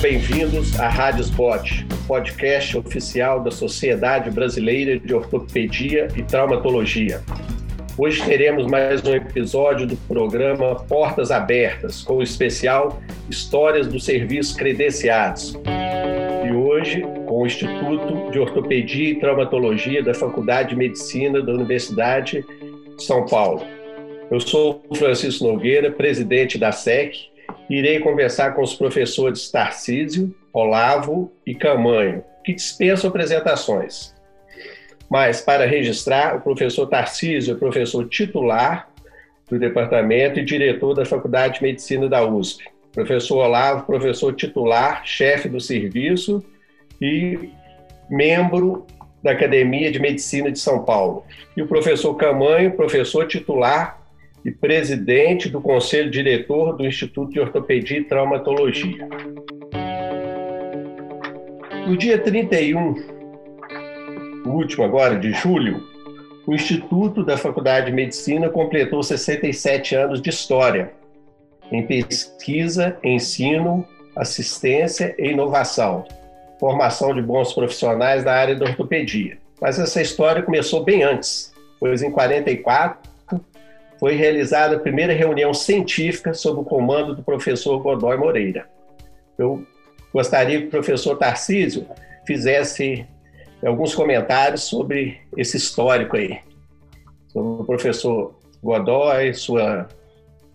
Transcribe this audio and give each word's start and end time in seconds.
bem-vindos 0.00 0.78
à 0.78 0.88
Rádio 0.88 1.22
Spot, 1.22 1.84
podcast 2.06 2.78
oficial 2.78 3.42
da 3.42 3.50
Sociedade 3.50 4.30
Brasileira 4.30 4.96
de 4.96 5.12
Ortopedia 5.12 6.06
e 6.16 6.22
Traumatologia. 6.22 7.20
Hoje 7.96 8.24
teremos 8.24 8.66
mais 8.66 9.02
um 9.02 9.12
episódio 9.12 9.88
do 9.88 9.96
programa 9.96 10.76
Portas 10.76 11.32
Abertas, 11.32 12.02
com 12.02 12.18
o 12.18 12.22
especial 12.22 13.02
Histórias 13.28 13.88
do 13.88 13.98
Serviço 13.98 14.56
Credenciados. 14.56 15.58
E 16.46 16.52
hoje, 16.52 17.02
com 17.26 17.42
o 17.42 17.46
Instituto 17.46 18.30
de 18.30 18.38
Ortopedia 18.38 19.10
e 19.10 19.18
Traumatologia 19.18 20.00
da 20.00 20.14
Faculdade 20.14 20.70
de 20.70 20.76
Medicina 20.76 21.42
da 21.42 21.52
Universidade 21.52 22.44
de 22.96 23.02
São 23.02 23.26
Paulo. 23.26 23.64
Eu 24.30 24.38
sou 24.38 24.80
Francisco 24.94 25.44
Nogueira, 25.44 25.90
presidente 25.90 26.56
da 26.56 26.70
SEC, 26.70 27.30
irei 27.68 28.00
conversar 28.00 28.54
com 28.54 28.62
os 28.62 28.74
professores 28.74 29.50
Tarcísio, 29.50 30.34
Olavo 30.52 31.32
e 31.46 31.54
Camanho, 31.54 32.24
que 32.44 32.54
dispensam 32.54 33.10
apresentações. 33.10 34.14
Mas, 35.10 35.40
para 35.40 35.66
registrar, 35.66 36.36
o 36.36 36.40
professor 36.40 36.86
Tarcísio 36.86 37.54
é 37.54 37.58
professor 37.58 38.06
titular 38.08 38.88
do 39.48 39.58
departamento 39.58 40.38
e 40.38 40.44
diretor 40.44 40.94
da 40.94 41.04
Faculdade 41.04 41.54
de 41.58 41.62
Medicina 41.62 42.08
da 42.08 42.24
USP. 42.24 42.64
Professor 42.92 43.38
Olavo, 43.38 43.86
professor 43.86 44.34
titular, 44.34 45.02
chefe 45.04 45.48
do 45.48 45.60
serviço 45.60 46.44
e 47.00 47.50
membro 48.10 48.86
da 49.22 49.32
Academia 49.32 49.90
de 49.90 49.98
Medicina 49.98 50.50
de 50.50 50.58
São 50.58 50.84
Paulo. 50.84 51.24
E 51.56 51.62
o 51.62 51.66
professor 51.66 52.14
Camanho, 52.14 52.72
professor 52.72 53.26
titular 53.26 53.97
e 54.44 54.50
presidente 54.50 55.48
do 55.48 55.60
Conselho 55.60 56.10
Diretor 56.10 56.76
do 56.76 56.86
Instituto 56.86 57.32
de 57.32 57.40
Ortopedia 57.40 57.98
e 57.98 58.04
Traumatologia. 58.04 59.08
No 61.86 61.96
dia 61.96 62.18
31, 62.18 62.94
o 64.44 64.50
último 64.50 64.84
agora, 64.84 65.18
de 65.18 65.32
julho, 65.32 65.82
o 66.46 66.54
Instituto 66.54 67.24
da 67.24 67.36
Faculdade 67.36 67.86
de 67.86 67.92
Medicina 67.92 68.48
completou 68.48 69.02
67 69.02 69.94
anos 69.94 70.22
de 70.22 70.30
história 70.30 70.92
em 71.70 71.86
pesquisa, 71.86 72.96
ensino, 73.02 73.86
assistência 74.16 75.14
e 75.18 75.30
inovação, 75.30 76.04
formação 76.58 77.14
de 77.14 77.22
bons 77.22 77.52
profissionais 77.52 78.24
da 78.24 78.32
área 78.32 78.54
da 78.54 78.66
ortopedia. 78.66 79.38
Mas 79.60 79.78
essa 79.78 80.00
história 80.00 80.42
começou 80.42 80.82
bem 80.82 81.02
antes, 81.02 81.52
pois 81.78 82.02
em 82.02 82.10
44 82.10 83.07
foi 83.98 84.14
realizada 84.14 84.76
a 84.76 84.78
primeira 84.78 85.12
reunião 85.12 85.52
científica 85.52 86.32
sob 86.32 86.60
o 86.60 86.64
comando 86.64 87.14
do 87.14 87.22
professor 87.22 87.78
Godoy 87.80 88.16
Moreira. 88.16 88.68
Eu 89.36 89.64
gostaria 90.12 90.60
que 90.60 90.66
o 90.66 90.70
professor 90.70 91.16
Tarcísio 91.16 91.86
fizesse 92.26 93.06
alguns 93.64 93.94
comentários 93.94 94.62
sobre 94.62 95.18
esse 95.36 95.56
histórico 95.56 96.16
aí, 96.16 96.38
sobre 97.28 97.62
o 97.62 97.64
professor 97.64 98.34
Godoy, 98.62 99.34
sua 99.34 99.88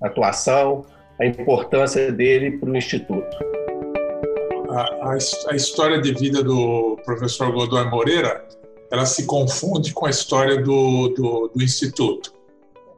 atuação, 0.02 0.86
a 1.20 1.26
importância 1.26 2.12
dele 2.12 2.58
para 2.58 2.70
o 2.70 2.78
Instituto. 2.78 3.38
A, 4.70 4.82
a, 4.82 5.18
a, 5.50 5.56
história 5.56 6.02
de 6.02 6.14
vida 6.14 6.42
do 6.42 6.98
professor 7.06 7.52
Godoy 7.52 7.90
Moreira, 7.90 8.44
ela 8.92 9.06
se 9.06 9.26
confunde 9.26 9.94
com 9.94 10.06
a 10.06 10.10
história 10.10 10.58
do, 10.62 11.10
do, 11.10 11.52
do 11.54 11.64
Instituto 11.64 12.43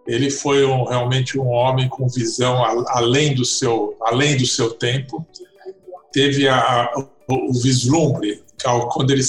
ele 0.07 0.29
foi 0.29 0.63
um, 0.65 0.83
realmente 0.83 1.39
um 1.39 1.47
homem 1.47 1.89
com 1.89 2.07
visão 2.07 2.63
além 2.89 3.33
do 3.33 3.43
seu, 3.43 3.97
além 4.01 4.37
do 4.37 4.45
seu 4.45 4.71
tempo. 4.71 5.25
Teve 6.11 6.47
a, 6.47 6.57
a, 6.57 7.07
o 7.27 7.53
vislumbre 7.53 8.43
quando 8.91 9.11
ele 9.11 9.23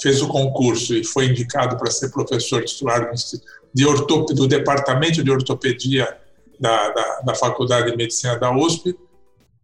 fez 0.00 0.22
o 0.22 0.28
concurso 0.28 0.94
e 0.94 1.04
foi 1.04 1.26
indicado 1.26 1.76
para 1.76 1.90
ser 1.90 2.10
professor 2.10 2.64
titular 2.64 3.10
de 3.72 3.86
ortop, 3.86 4.32
do 4.34 4.46
departamento 4.46 5.22
de 5.22 5.30
ortopedia 5.30 6.16
da, 6.58 6.90
da, 6.90 7.20
da, 7.20 7.34
Faculdade 7.34 7.90
de 7.90 7.96
Medicina 7.96 8.38
da 8.38 8.56
USP, 8.56 8.96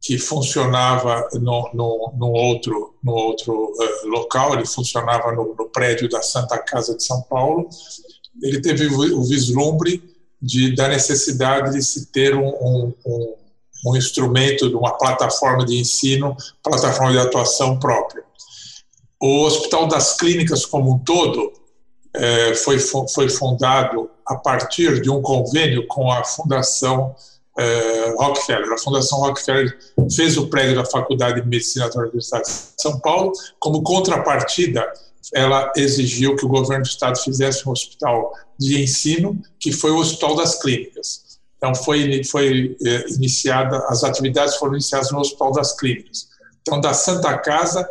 que 0.01 0.19
funcionava 0.19 1.29
no, 1.35 1.71
no, 1.73 2.13
no 2.17 2.33
outro, 2.33 2.95
no 3.03 3.13
outro 3.13 3.53
uh, 3.55 4.09
local, 4.09 4.55
ele 4.55 4.67
funcionava 4.67 5.31
no, 5.33 5.55
no 5.55 5.69
prédio 5.69 6.09
da 6.09 6.23
Santa 6.23 6.59
Casa 6.59 6.97
de 6.97 7.05
São 7.05 7.23
Paulo. 7.23 7.69
Ele 8.43 8.61
teve 8.61 8.87
o 8.87 9.23
vislumbre 9.23 10.10
de, 10.41 10.75
da 10.75 10.89
necessidade 10.89 11.73
de 11.73 11.83
se 11.83 12.07
ter 12.07 12.35
um, 12.35 12.49
um, 12.49 12.95
um, 13.07 13.35
um 13.87 13.97
instrumento, 13.97 14.67
uma 14.77 14.97
plataforma 14.97 15.65
de 15.65 15.79
ensino, 15.79 16.37
plataforma 16.63 17.13
de 17.13 17.19
atuação 17.19 17.79
própria. 17.79 18.23
O 19.21 19.45
Hospital 19.45 19.87
das 19.87 20.17
Clínicas 20.17 20.65
como 20.65 20.95
um 20.95 20.99
todo 20.99 21.53
é, 22.15 22.55
foi, 22.55 22.79
foi 22.79 23.29
fundado 23.29 24.11
a 24.27 24.37
partir 24.37 25.01
de 25.01 25.11
um 25.11 25.21
convênio 25.21 25.87
com 25.87 26.11
a 26.11 26.25
Fundação 26.25 27.15
é, 27.59 28.15
Rockefeller. 28.17 28.73
A 28.73 28.79
Fundação 28.79 29.19
Rockefeller 29.19 29.77
fez 30.15 30.37
o 30.39 30.49
prédio 30.49 30.77
da 30.77 30.85
Faculdade 30.85 31.43
de 31.43 31.49
Medicina 31.49 31.91
da 31.91 32.01
Universidade 32.01 32.45
de 32.45 32.83
São 32.83 32.99
Paulo 33.01 33.33
como 33.59 33.83
contrapartida 33.83 34.91
ela 35.35 35.71
exigiu 35.77 36.35
que 36.35 36.45
o 36.45 36.49
governo 36.49 36.83
do 36.83 36.89
estado 36.89 37.19
fizesse 37.19 37.69
um 37.69 37.73
hospital 37.73 38.33
de 38.61 38.83
ensino, 38.83 39.41
que 39.59 39.73
foi 39.73 39.91
o 39.91 39.99
Hospital 39.99 40.37
das 40.37 40.61
Clínicas. 40.61 41.41
Então, 41.57 41.75
foi, 41.75 42.23
foi 42.25 42.77
é, 42.85 43.09
iniciada, 43.11 43.79
as 43.89 44.05
atividades 44.05 44.57
foram 44.57 44.75
iniciadas 44.75 45.11
no 45.11 45.19
Hospital 45.19 45.53
das 45.53 45.77
Clínicas. 45.77 46.29
Então, 46.61 46.81
da 46.81 46.93
Santa 46.93 47.37
Casa, 47.39 47.89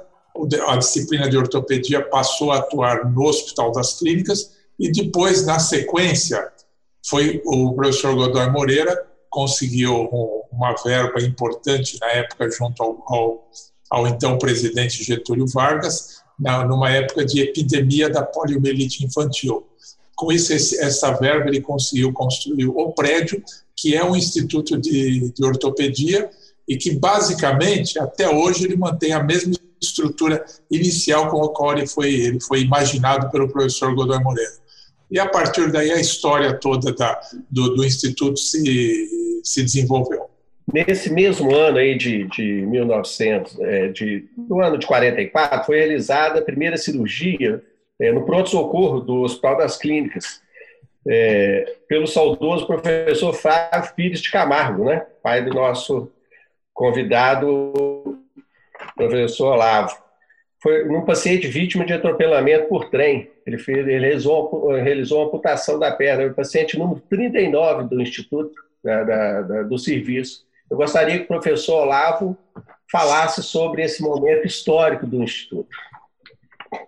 a 0.68 0.78
disciplina 0.78 1.28
de 1.30 1.38
ortopedia 1.38 2.02
passou 2.02 2.52
a 2.52 2.60
atuar 2.60 3.12
no 3.12 3.24
Hospital 3.26 3.72
das 3.72 3.98
Clínicas 3.98 4.52
e 4.80 4.92
depois, 4.92 5.46
na 5.46 5.60
sequência, 5.60 6.52
foi 7.06 7.42
o 7.46 7.74
professor 7.74 8.16
Godoy 8.16 8.50
Moreira 8.50 9.10
conseguiu 9.30 10.10
uma 10.52 10.74
verba 10.84 11.22
importante 11.22 11.98
na 12.00 12.08
época 12.08 12.50
junto 12.50 12.82
ao, 12.82 13.04
ao, 13.08 13.52
ao 13.90 14.08
então 14.08 14.38
presidente 14.38 15.04
Getúlio 15.04 15.46
Vargas 15.48 16.22
na, 16.40 16.66
numa 16.66 16.90
época 16.90 17.26
de 17.26 17.42
epidemia 17.42 18.10
da 18.10 18.24
poliomielite 18.24 19.06
infantil. 19.06 19.68
Com 20.20 20.34
isso, 20.34 20.52
essa 20.54 21.14
verba 21.14 21.48
ele 21.48 21.62
conseguiu 21.62 22.12
construir 22.12 22.68
o 22.68 22.92
prédio, 22.92 23.42
que 23.74 23.96
é 23.96 24.04
um 24.04 24.18
instituto 24.18 24.78
de, 24.78 25.32
de 25.32 25.46
ortopedia 25.46 26.30
e 26.68 26.76
que 26.76 26.92
basicamente 26.92 27.98
até 27.98 28.28
hoje 28.28 28.66
ele 28.66 28.76
mantém 28.76 29.14
a 29.14 29.24
mesma 29.24 29.54
estrutura 29.82 30.44
inicial 30.70 31.30
com 31.30 31.42
a 31.42 31.54
qual 31.54 31.78
ele 31.78 31.88
foi, 31.88 32.14
ele 32.14 32.42
foi 32.42 32.60
imaginado 32.64 33.32
pelo 33.32 33.48
professor 33.48 33.96
Godoy 33.96 34.22
Moreira. 34.22 34.52
E 35.10 35.18
a 35.18 35.26
partir 35.26 35.72
daí 35.72 35.90
a 35.90 36.02
história 36.02 36.54
toda 36.54 36.92
da, 36.92 37.18
do, 37.50 37.76
do 37.76 37.86
instituto 37.86 38.38
se, 38.38 39.42
se 39.42 39.64
desenvolveu. 39.64 40.26
Nesse 40.74 41.10
mesmo 41.10 41.56
ano 41.56 41.78
aí 41.78 41.98
de, 41.98 42.26
de 42.26 42.44
1900, 42.44 43.58
é, 43.62 43.88
de, 43.88 44.28
do 44.38 44.60
ano 44.60 44.78
de 44.78 44.86
44, 44.86 45.66
foi 45.66 45.78
realizada 45.78 46.40
a 46.40 46.44
primeira 46.44 46.76
cirurgia 46.76 47.64
é, 48.00 48.12
no 48.12 48.26
pronto-socorro 48.26 49.02
do 49.02 49.22
Hospital 49.22 49.58
das 49.58 49.78
Clínicas, 49.78 50.42
é, 51.08 51.78
pelo 51.88 52.08
saudoso 52.08 52.68
professor 52.68 53.34
Flávio 53.34 53.94
Pires 53.96 54.22
de 54.22 54.32
Camargo, 54.32 54.86
né? 54.86 55.06
pai 55.24 55.44
do 55.44 55.54
nosso 55.54 56.12
convidado, 56.74 58.20
professor 58.96 59.54
Olavo. 59.54 59.98
Foi 60.62 60.86
num 60.86 61.06
paciente 61.06 61.48
vítima 61.48 61.86
de 61.86 61.94
atropelamento 61.94 62.68
por 62.68 62.90
trem. 62.90 63.32
Ele, 63.46 63.58
fez, 63.58 63.78
ele 63.78 64.00
realizou, 64.00 64.68
realizou 64.72 65.20
uma 65.20 65.28
amputação 65.28 65.80
da 65.80 65.92
perna. 65.92 66.28
o 66.28 66.34
paciente 66.34 66.78
número 66.78 67.02
39 67.10 67.84
do 67.86 68.02
Instituto, 68.02 68.54
da, 68.84 69.04
da, 69.04 69.42
da, 69.42 69.64
do 69.64 69.78
serviço. 69.78 70.46
Eu 70.70 70.78
gostaria 70.78 71.18
que 71.18 71.24
o 71.24 71.28
professor 71.28 71.84
Olavo 71.84 72.38
falasse 72.92 73.42
sobre 73.42 73.84
esse 73.84 74.02
momento 74.02 74.46
histórico 74.46 75.08
do 75.08 75.24
Instituto. 75.24 75.70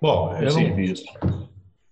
Bom, 0.01 0.35
eu 0.39 0.53
não, 0.53 0.61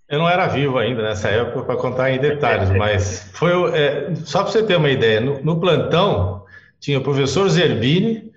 eu 0.10 0.20
não 0.20 0.30
era 0.30 0.48
vivo 0.48 0.78
ainda 0.78 1.04
nessa 1.04 1.30
época 1.30 1.64
para 1.64 1.76
contar 1.76 2.12
em 2.12 2.20
detalhes, 2.20 2.70
mas 2.78 3.30
foi 3.34 3.52
é, 3.74 4.14
só 4.16 4.44
para 4.44 4.52
você 4.52 4.64
ter 4.64 4.76
uma 4.76 4.90
ideia. 4.90 5.22
No, 5.22 5.42
no, 5.44 5.60
plantão 5.60 6.44
tinha 6.80 7.00
o 7.00 7.04
professor 7.04 7.48
Zerbini, 7.50 8.32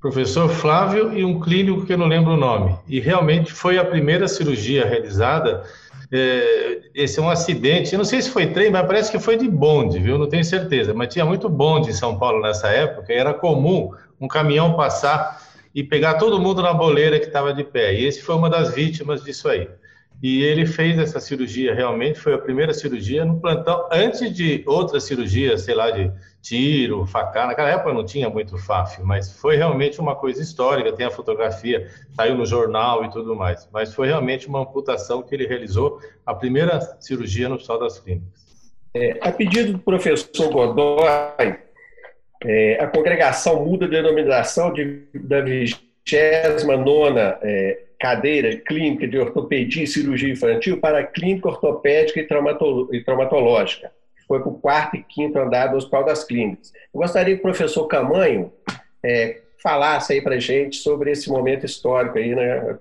professor 0.00 0.48
Flávio 0.48 1.12
e 1.16 1.24
um 1.24 1.40
clínico 1.40 1.84
que 1.84 1.92
eu 1.92 1.98
não 1.98 2.06
lembro 2.06 2.34
o 2.34 2.36
nome. 2.36 2.76
E 2.86 3.00
realmente 3.00 3.52
foi 3.52 3.78
a 3.78 3.84
primeira 3.84 4.28
cirurgia 4.28 4.86
realizada 4.86 5.64
é, 6.12 6.80
esse 6.94 7.18
é 7.18 7.22
um 7.22 7.28
acidente. 7.28 7.92
Eu 7.92 7.98
não 7.98 8.04
sei 8.04 8.22
se 8.22 8.30
foi 8.30 8.46
trem, 8.46 8.70
mas 8.70 8.86
parece 8.86 9.10
que 9.10 9.18
foi 9.18 9.36
de 9.36 9.48
bonde, 9.48 9.98
viu? 9.98 10.18
Não 10.18 10.28
tenho 10.28 10.44
certeza. 10.44 10.94
Mas 10.94 11.12
tinha 11.12 11.24
muito 11.24 11.48
bonde 11.48 11.90
em 11.90 11.94
São 11.94 12.18
Paulo 12.18 12.40
nessa 12.40 12.68
época. 12.68 13.12
E 13.12 13.16
era 13.16 13.34
comum 13.34 13.90
um 14.20 14.28
caminhão 14.28 14.74
passar 14.74 15.42
e 15.76 15.84
pegar 15.84 16.14
todo 16.14 16.40
mundo 16.40 16.62
na 16.62 16.72
boleira 16.72 17.20
que 17.20 17.26
estava 17.26 17.52
de 17.52 17.62
pé. 17.62 17.92
E 17.92 18.06
esse 18.06 18.22
foi 18.22 18.34
uma 18.34 18.48
das 18.48 18.74
vítimas 18.74 19.22
disso 19.22 19.46
aí. 19.46 19.68
e 20.22 20.42
ele 20.42 20.64
fez 20.64 20.98
essa 20.98 21.20
cirurgia, 21.20 21.74
realmente 21.74 22.18
foi 22.18 22.32
a 22.32 22.38
primeira 22.38 22.72
cirurgia 22.72 23.22
no 23.22 23.38
plantão, 23.38 23.86
antes 23.92 24.34
de 24.34 24.64
outras 24.66 25.04
cirurgias, 25.04 25.60
sei 25.60 25.74
lá, 25.74 25.90
de 25.90 26.10
tiro, 26.40 27.04
facada. 27.04 27.48
Naquela 27.48 27.68
época 27.68 27.92
não 27.92 28.02
tinha 28.02 28.30
muito 28.30 28.56
FAF, 28.56 29.02
mas 29.02 29.30
foi 29.38 29.56
realmente 29.56 30.00
uma 30.00 30.16
coisa 30.16 30.40
histórica. 30.40 30.90
Tem 30.90 31.04
a 31.04 31.10
fotografia, 31.10 31.86
saiu 32.14 32.34
no 32.34 32.46
jornal 32.46 33.04
e 33.04 33.10
tudo 33.10 33.36
mais. 33.36 33.68
Mas 33.70 33.92
foi 33.92 34.06
realmente 34.06 34.48
uma 34.48 34.62
amputação 34.62 35.22
que 35.22 35.34
ele 35.34 35.46
realizou, 35.46 36.00
a 36.24 36.34
primeira 36.34 36.80
cirurgia 36.98 37.50
no 37.50 37.56
Hospital 37.56 37.80
das 37.80 38.00
Clínicas. 38.00 38.46
É, 38.94 39.18
a 39.20 39.30
pedido 39.30 39.72
do 39.72 39.78
professor 39.80 40.50
Godoy, 40.50 41.65
é, 42.44 42.78
a 42.80 42.86
congregação 42.86 43.64
muda 43.64 43.86
a 43.86 43.88
denominação 43.88 44.72
de, 44.72 45.02
da 45.14 45.40
29 45.40 47.20
é, 47.42 47.80
cadeira 47.98 48.56
clínica 48.56 49.06
de 49.06 49.18
ortopedia 49.18 49.84
e 49.84 49.86
cirurgia 49.86 50.32
infantil 50.32 50.78
para 50.80 51.04
clínica 51.04 51.48
ortopédica 51.48 52.20
e, 52.20 52.26
e 52.92 53.04
traumatológica. 53.04 53.90
Foi 54.28 54.40
para 54.40 54.48
o 54.48 54.58
quarto 54.58 54.96
e 54.96 55.02
quinto 55.02 55.38
andar 55.38 55.68
do 55.68 55.76
Hospital 55.76 56.04
das 56.04 56.24
Clínicas. 56.24 56.72
Eu 56.92 57.00
gostaria 57.00 57.34
que 57.34 57.40
o 57.40 57.42
professor 57.42 57.86
Camanho 57.86 58.52
é, 59.02 59.40
falasse 59.62 60.12
aí 60.12 60.20
para 60.20 60.34
a 60.34 60.40
gente 60.40 60.76
sobre 60.76 61.12
esse 61.12 61.28
momento 61.28 61.64
histórico 61.64 62.18
aí, 62.18 62.34
né, 62.34 62.76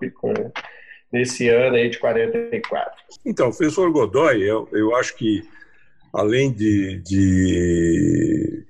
nesse 1.12 1.48
ano 1.50 1.76
aí 1.76 1.90
de 1.90 2.00
44. 2.00 2.92
Então, 3.26 3.50
professor 3.50 3.92
Godoy, 3.92 4.42
eu, 4.42 4.68
eu 4.72 4.96
acho 4.96 5.16
que 5.16 5.44
além 6.14 6.52
de, 6.52 7.02
de, 7.04 8.66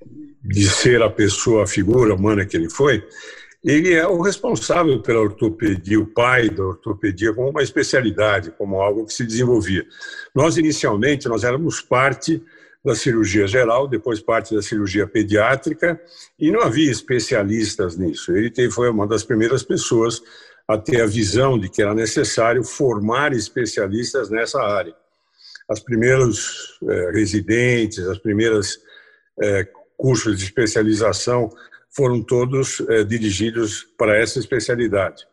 de 0.47 0.69
ser 0.69 1.01
a 1.01 1.09
pessoa, 1.09 1.63
a 1.63 1.67
figura 1.67 2.13
humana 2.13 2.45
que 2.45 2.55
ele 2.55 2.69
foi, 2.69 3.03
ele 3.63 3.93
é 3.93 4.05
o 4.05 4.21
responsável 4.21 5.01
pela 5.01 5.21
ortopedia, 5.21 5.99
o 5.99 6.05
pai 6.05 6.51
da 6.51 6.63
ortopedia 6.63 7.33
como 7.33 7.49
uma 7.49 7.63
especialidade, 7.63 8.51
como 8.51 8.79
algo 8.79 9.05
que 9.05 9.13
se 9.13 9.25
desenvolvia. 9.25 9.83
Nós, 10.35 10.55
inicialmente, 10.57 11.27
nós 11.27 11.43
éramos 11.43 11.81
parte 11.81 12.43
da 12.85 12.93
cirurgia 12.93 13.47
geral, 13.47 13.87
depois 13.87 14.19
parte 14.19 14.53
da 14.53 14.61
cirurgia 14.61 15.07
pediátrica, 15.07 15.99
e 16.39 16.51
não 16.51 16.61
havia 16.61 16.91
especialistas 16.91 17.97
nisso. 17.97 18.31
Ele 18.37 18.69
foi 18.69 18.91
uma 18.91 19.07
das 19.07 19.23
primeiras 19.23 19.63
pessoas 19.63 20.21
a 20.67 20.77
ter 20.77 21.01
a 21.01 21.07
visão 21.07 21.57
de 21.57 21.67
que 21.67 21.81
era 21.81 21.95
necessário 21.95 22.63
formar 22.63 23.33
especialistas 23.33 24.29
nessa 24.29 24.61
área. 24.61 24.95
As 25.67 25.79
primeiros 25.79 26.77
é, 26.87 27.11
residentes, 27.11 28.05
as 28.07 28.19
primeiras 28.19 28.79
é, 29.41 29.67
cursos 29.97 30.37
de 30.37 30.45
especialização 30.45 31.49
foram 31.89 32.21
todos 32.21 32.81
é, 32.89 33.03
dirigidos 33.03 33.83
para 33.97 34.17
essa 34.17 34.39
especialidade. 34.39 35.25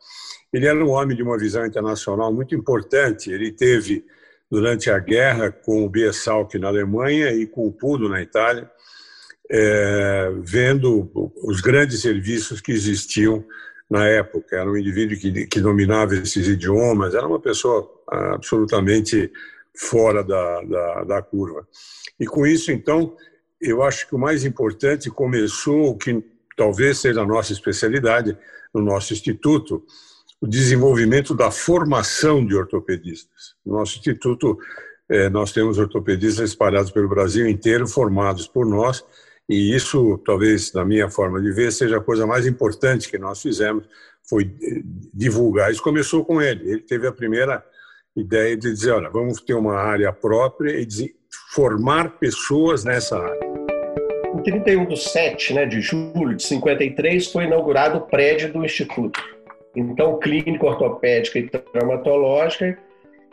Ele 0.52 0.66
era 0.66 0.84
um 0.84 0.90
homem 0.90 1.16
de 1.16 1.22
uma 1.22 1.38
visão 1.38 1.66
internacional 1.66 2.32
muito 2.32 2.54
importante. 2.54 3.30
Ele 3.30 3.50
teve, 3.50 4.04
durante 4.50 4.90
a 4.90 4.98
guerra, 4.98 5.50
com 5.50 5.84
o 5.84 5.88
Biesalk 5.88 6.58
na 6.58 6.68
Alemanha 6.68 7.32
e 7.32 7.46
com 7.46 7.66
o 7.66 7.72
Pudo 7.72 8.08
na 8.08 8.20
Itália, 8.20 8.70
é, 9.50 10.30
vendo 10.40 11.10
os 11.42 11.60
grandes 11.60 12.00
serviços 12.00 12.60
que 12.60 12.70
existiam 12.70 13.44
na 13.90 14.06
época. 14.06 14.56
Era 14.56 14.70
um 14.70 14.76
indivíduo 14.76 15.18
que, 15.18 15.46
que 15.46 15.60
dominava 15.60 16.14
esses 16.14 16.46
idiomas, 16.46 17.14
era 17.14 17.26
uma 17.26 17.40
pessoa 17.40 17.90
absolutamente 18.06 19.32
fora 19.74 20.22
da, 20.22 20.62
da, 20.62 21.04
da 21.04 21.22
curva. 21.22 21.66
E 22.20 22.26
com 22.26 22.46
isso, 22.46 22.70
então, 22.70 23.16
eu 23.62 23.82
acho 23.82 24.08
que 24.08 24.14
o 24.14 24.18
mais 24.18 24.44
importante 24.44 25.08
começou 25.08 25.90
o 25.90 25.96
que 25.96 26.22
talvez 26.56 26.98
seja 26.98 27.22
a 27.22 27.26
nossa 27.26 27.52
especialidade 27.52 28.36
no 28.74 28.82
nosso 28.82 29.12
instituto, 29.12 29.84
o 30.40 30.46
desenvolvimento 30.46 31.34
da 31.34 31.50
formação 31.50 32.44
de 32.44 32.56
ortopedistas. 32.56 33.54
No 33.64 33.74
nosso 33.74 33.98
instituto, 33.98 34.58
é, 35.08 35.30
nós 35.30 35.52
temos 35.52 35.78
ortopedistas 35.78 36.50
espalhados 36.50 36.90
pelo 36.90 37.08
Brasil 37.08 37.48
inteiro, 37.48 37.86
formados 37.86 38.48
por 38.48 38.66
nós, 38.66 39.04
e 39.48 39.74
isso, 39.74 40.18
talvez, 40.24 40.72
na 40.72 40.84
minha 40.84 41.08
forma 41.08 41.40
de 41.40 41.52
ver, 41.52 41.72
seja 41.72 41.98
a 41.98 42.00
coisa 42.00 42.26
mais 42.26 42.46
importante 42.46 43.08
que 43.08 43.18
nós 43.18 43.40
fizemos, 43.40 43.84
foi 44.28 44.50
divulgar. 45.12 45.70
Isso 45.70 45.82
começou 45.82 46.24
com 46.24 46.40
ele. 46.40 46.70
Ele 46.70 46.80
teve 46.80 47.06
a 47.06 47.12
primeira 47.12 47.64
ideia 48.16 48.56
de 48.56 48.72
dizer, 48.72 48.92
olha, 48.92 49.10
vamos 49.10 49.40
ter 49.40 49.54
uma 49.54 49.74
área 49.74 50.12
própria 50.12 50.80
e 50.80 50.86
formar 51.52 52.18
pessoas 52.18 52.84
nessa 52.84 53.18
área. 53.18 53.51
Em 54.42 54.44
31 54.44 54.86
de 54.86 54.98
7 54.98 55.54
né, 55.54 55.64
de 55.64 55.80
julho 55.80 56.34
de 56.34 56.42
53 56.42 57.30
foi 57.30 57.44
inaugurado 57.44 57.98
o 57.98 58.00
prédio 58.00 58.52
do 58.52 58.64
Instituto. 58.64 59.22
Então, 59.76 60.18
clínica 60.18 60.66
ortopédica 60.66 61.38
e 61.38 61.48
traumatológica, 61.48 62.76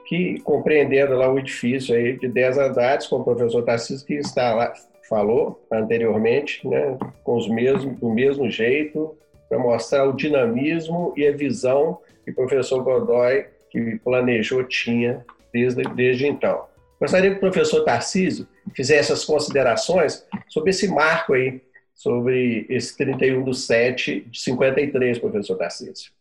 que 0.05 0.39
compreendendo 0.41 1.15
lá 1.15 1.27
o 1.33 1.39
edifício 1.39 1.95
aí 1.95 2.15
de 2.15 2.27
10 2.27 2.59
andares, 2.59 3.07
como 3.07 3.23
o 3.23 3.25
professor 3.25 3.63
Tarcísio 3.63 4.05
que 4.05 4.13
está 4.13 4.53
lá, 4.53 4.71
falou 5.09 5.59
anteriormente, 5.71 6.67
né, 6.67 6.95
com 7.23 7.37
os 7.37 7.49
mesmos, 7.49 7.97
do 7.99 8.11
mesmo 8.11 8.47
jeito, 8.47 9.17
para 9.49 9.57
mostrar 9.57 10.07
o 10.07 10.13
dinamismo 10.13 11.11
e 11.17 11.25
a 11.25 11.31
visão 11.31 11.97
que 12.23 12.29
o 12.29 12.35
professor 12.35 12.83
Godoy, 12.83 13.45
que 13.71 13.97
planejou, 14.03 14.63
tinha 14.63 15.25
desde, 15.51 15.81
desde 15.95 16.27
então. 16.27 16.68
Gostaria 16.99 17.31
que 17.31 17.37
o 17.37 17.39
professor 17.39 17.83
Tarcísio 17.83 18.47
fizesse 18.75 19.11
as 19.11 19.23
considerações 19.23 20.25
sobre 20.49 20.71
esse 20.71 20.87
marco 20.87 21.33
aí, 21.33 21.61
sobre 21.95 22.65
esse 22.69 22.95
31 22.97 23.43
do 23.43 23.53
7 23.53 24.21
de 24.29 24.41
53, 24.41 25.19
professor 25.19 25.57
Tarcísio. 25.57 26.11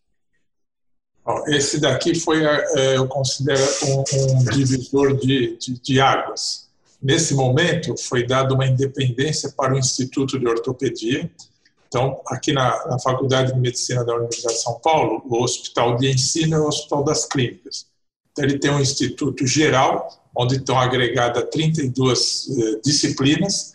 Esse 1.49 1.79
daqui 1.79 2.15
foi, 2.19 2.43
é, 2.45 2.97
eu 2.97 3.07
considero, 3.07 3.61
um 3.85 4.45
divisor 4.45 5.15
de, 5.17 5.57
de, 5.59 5.79
de, 5.79 6.01
águas. 6.01 6.69
Nesse 7.03 7.35
momento, 7.35 7.95
foi 7.99 8.27
dada 8.27 8.55
uma 8.55 8.67
independência 8.67 9.53
para 9.55 9.75
o 9.75 9.79
Instituto 9.79 10.39
de 10.39 10.49
Ortopedia. 10.49 11.31
Então, 11.87 12.21
aqui 12.27 12.53
na, 12.53 12.87
na 12.87 12.99
Faculdade 12.99 13.53
de 13.53 13.61
Medicina 13.61 14.05
da 14.05 14.15
Universidade 14.15 14.57
de 14.57 14.63
São 14.63 14.81
Paulo, 14.81 15.23
o 15.27 15.43
Hospital 15.43 15.97
de 15.97 16.11
Ensino 16.11 16.57
é 16.57 16.61
o 16.61 16.67
Hospital 16.67 17.05
das 17.05 17.27
Clínicas. 17.27 17.87
Então, 18.33 18.45
ele 18.45 18.59
tem 18.59 18.71
um 18.71 18.81
instituto 18.81 19.47
geral, 19.47 20.09
onde 20.35 20.57
estão 20.57 20.79
agregadas 20.79 21.49
32 21.51 22.49
eh, 22.51 22.81
disciplinas. 22.85 23.75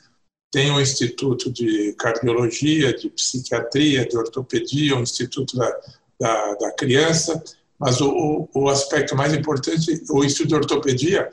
Tem 0.52 0.72
o 0.72 0.80
Instituto 0.80 1.52
de 1.52 1.94
Cardiologia, 1.94 2.94
de 2.94 3.10
Psiquiatria, 3.10 4.08
de 4.08 4.18
Ortopedia, 4.18 4.96
o 4.96 5.02
Instituto 5.02 5.58
da, 5.58 5.76
da, 6.20 6.54
da 6.56 6.72
Criança, 6.72 7.44
mas 7.80 8.00
o, 8.00 8.48
o, 8.54 8.70
aspecto 8.70 9.16
mais 9.16 9.34
importante, 9.34 10.04
o 10.10 10.24
Instituto 10.24 10.50
de 10.50 10.56
Ortopedia 10.56 11.30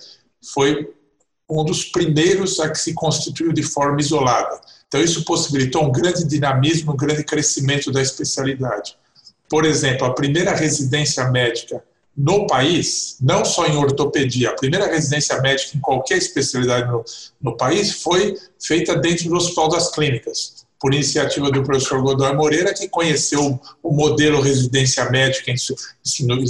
foi 0.52 0.92
um 1.48 1.64
dos 1.64 1.84
primeiros 1.84 2.58
a 2.60 2.70
que 2.70 2.78
se 2.78 2.94
constituiu 2.94 3.52
de 3.52 3.62
forma 3.62 4.00
isolada. 4.00 4.60
Então, 4.88 5.02
isso 5.02 5.24
possibilitou 5.24 5.84
um 5.84 5.92
grande 5.92 6.24
dinamismo, 6.24 6.92
um 6.92 6.96
grande 6.96 7.22
crescimento 7.22 7.92
da 7.92 8.00
especialidade. 8.00 8.96
Por 9.48 9.64
exemplo, 9.64 10.06
a 10.06 10.14
primeira 10.14 10.54
residência 10.54 11.28
médica 11.30 11.82
no 12.22 12.46
país, 12.46 13.16
não 13.18 13.46
só 13.46 13.66
em 13.66 13.76
ortopedia, 13.76 14.50
a 14.50 14.54
primeira 14.54 14.86
residência 14.86 15.40
médica 15.40 15.74
em 15.74 15.80
qualquer 15.80 16.18
especialidade 16.18 16.86
no, 16.86 17.02
no 17.40 17.56
país 17.56 18.02
foi 18.02 18.36
feita 18.62 18.94
dentro 18.94 19.30
do 19.30 19.36
Hospital 19.36 19.70
das 19.70 19.90
Clínicas, 19.90 20.66
por 20.78 20.92
iniciativa 20.92 21.50
do 21.50 21.62
professor 21.62 22.02
Godoy 22.02 22.34
Moreira, 22.34 22.74
que 22.74 22.88
conheceu 22.88 23.58
o 23.82 23.90
modelo 23.90 24.42
residência 24.42 25.08
médica 25.08 25.50
em, 25.50 25.56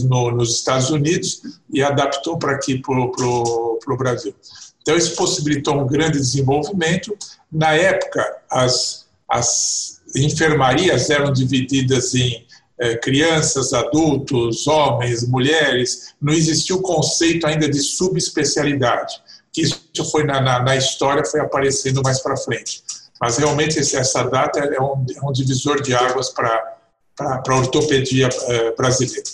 no, 0.09 0.31
nos 0.33 0.57
Estados 0.57 0.91
Unidos 0.91 1.41
e 1.73 1.81
adaptou 1.85 2.37
para 2.37 2.53
aqui, 2.53 2.79
para 2.79 2.93
o 2.93 3.97
Brasil. 3.97 4.35
Então, 4.83 4.97
isso 4.97 5.15
possibilitou 5.15 5.81
um 5.81 5.87
grande 5.87 6.19
desenvolvimento. 6.19 7.17
Na 7.51 7.75
época, 7.75 8.39
as, 8.51 9.07
as 9.29 10.01
enfermarias 10.17 11.11
eram 11.11 11.33
divididas 11.33 12.13
em 12.15 12.45
é, 12.81 12.97
crianças, 12.97 13.75
adultos, 13.75 14.67
homens, 14.67 15.29
mulheres, 15.29 16.15
não 16.21 16.33
existia 16.33 16.75
o 16.75 16.81
conceito 16.81 17.47
ainda 17.47 17.69
de 17.69 17.81
subespecialidade, 17.81 19.23
que 19.53 19.61
isso 19.61 20.11
foi 20.11 20.25
na, 20.25 20.41
na, 20.41 20.63
na 20.63 20.77
história, 20.77 21.25
foi 21.25 21.41
aparecendo 21.41 22.01
mais 22.03 22.21
para 22.23 22.37
frente. 22.37 22.83
Mas 23.21 23.37
realmente 23.37 23.79
essa 23.79 24.23
data 24.23 24.61
é 24.61 24.81
um, 24.81 25.05
é 25.15 25.27
um 25.27 25.31
divisor 25.31 25.83
de 25.83 25.95
águas 25.95 26.31
para 26.31 26.79
a 27.21 27.55
ortopedia 27.55 28.31
é, 28.49 28.75
brasileira. 28.75 29.29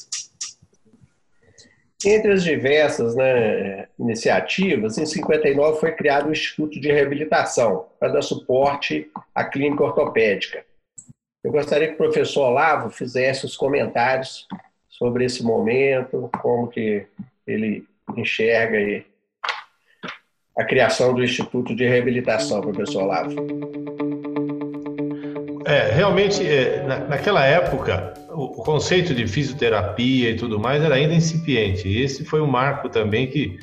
Entre 2.04 2.32
as 2.32 2.42
diversas 2.42 3.14
né, 3.14 3.86
iniciativas, 3.98 4.98
em 4.98 5.06
59 5.06 5.80
foi 5.80 5.92
criado 5.92 6.28
o 6.28 6.32
Instituto 6.32 6.80
de 6.80 6.88
Reabilitação 6.88 7.86
para 7.98 8.08
dar 8.08 8.22
suporte 8.22 9.08
à 9.34 9.44
clínica 9.44 9.84
ortopédica. 9.84 10.64
Eu 11.46 11.52
gostaria 11.52 11.86
que 11.86 11.94
o 11.94 11.96
professor 11.96 12.48
Olavo 12.48 12.90
fizesse 12.90 13.46
os 13.46 13.56
comentários 13.56 14.48
sobre 14.88 15.24
esse 15.24 15.44
momento, 15.44 16.28
como 16.42 16.66
que 16.66 17.06
ele 17.46 17.84
enxerga 18.16 18.76
aí 18.76 19.06
a 20.58 20.64
criação 20.64 21.14
do 21.14 21.22
Instituto 21.22 21.72
de 21.72 21.86
Reabilitação, 21.86 22.60
professor 22.60 23.04
Olavo. 23.04 23.30
é, 25.64 25.92
realmente, 25.92 26.44
é, 26.44 26.82
na, 26.82 26.98
naquela 26.98 27.44
época, 27.44 28.14
o, 28.30 28.60
o, 28.60 28.64
conceito 28.64 29.14
de 29.14 29.28
fisioterapia 29.28 30.30
e 30.30 30.36
tudo 30.36 30.58
mais 30.58 30.82
era 30.82 30.96
ainda 30.96 31.14
incipiente. 31.14 31.86
E 31.86 32.02
esse 32.02 32.24
foi 32.24 32.40
um 32.40 32.48
marco 32.48 32.88
também 32.88 33.28
que 33.28 33.56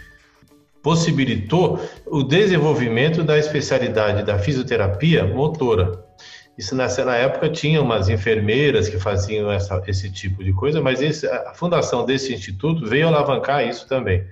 possibilitou 0.81 1.81
o 2.05 2.23
desenvolvimento 2.23 3.23
da 3.23 3.37
especialidade 3.37 4.23
da 4.23 4.39
fisioterapia 4.39 5.25
motora. 5.25 6.02
Isso 6.57 6.75
nessa 6.75 7.01
época 7.15 7.49
tinha 7.49 7.81
umas 7.81 8.09
enfermeiras 8.09 8.87
que 8.87 8.99
faziam 8.99 9.51
essa, 9.51 9.81
esse 9.87 10.11
tipo 10.11 10.43
de 10.43 10.53
coisa, 10.53 10.81
mas 10.81 11.01
esse, 11.01 11.27
a 11.27 11.53
fundação 11.53 12.05
desse 12.05 12.33
instituto 12.33 12.85
veio 12.85 13.07
alavancar 13.07 13.67
isso 13.67 13.87
também. 13.87 14.23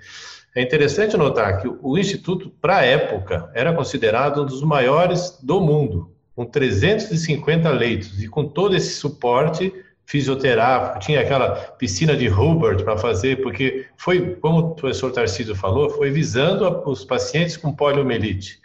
É 0.54 0.62
interessante 0.62 1.18
notar 1.18 1.62
que 1.62 1.68
o 1.82 1.98
instituto, 1.98 2.51
para 2.62 2.78
a 2.78 2.86
época, 2.86 3.50
era 3.54 3.74
considerado 3.74 4.44
um 4.44 4.46
dos 4.46 4.62
maiores 4.62 5.40
do 5.42 5.62
mundo, 5.62 6.12
com 6.36 6.46
350 6.46 7.70
leitos 7.72 8.22
e 8.22 8.28
com 8.28 8.46
todo 8.46 8.75
esse 8.75 8.96
suporte 8.96 9.74
fisioterápico, 10.06 11.00
tinha 11.00 11.22
aquela 11.22 11.51
piscina 11.51 12.18
de 12.18 12.28
Hubert 12.28 12.84
para 12.84 12.98
fazer, 12.98 13.42
porque 13.42 13.86
foi, 13.96 14.36
como 14.36 14.60
o 14.60 14.75
professor 14.75 15.10
Tarcísio 15.10 15.56
falou, 15.56 15.90
foi 15.90 16.12
visando 16.12 16.84
os 16.86 17.06
pacientes 17.06 17.56
com 17.56 17.74
poliomielite. 17.74 18.60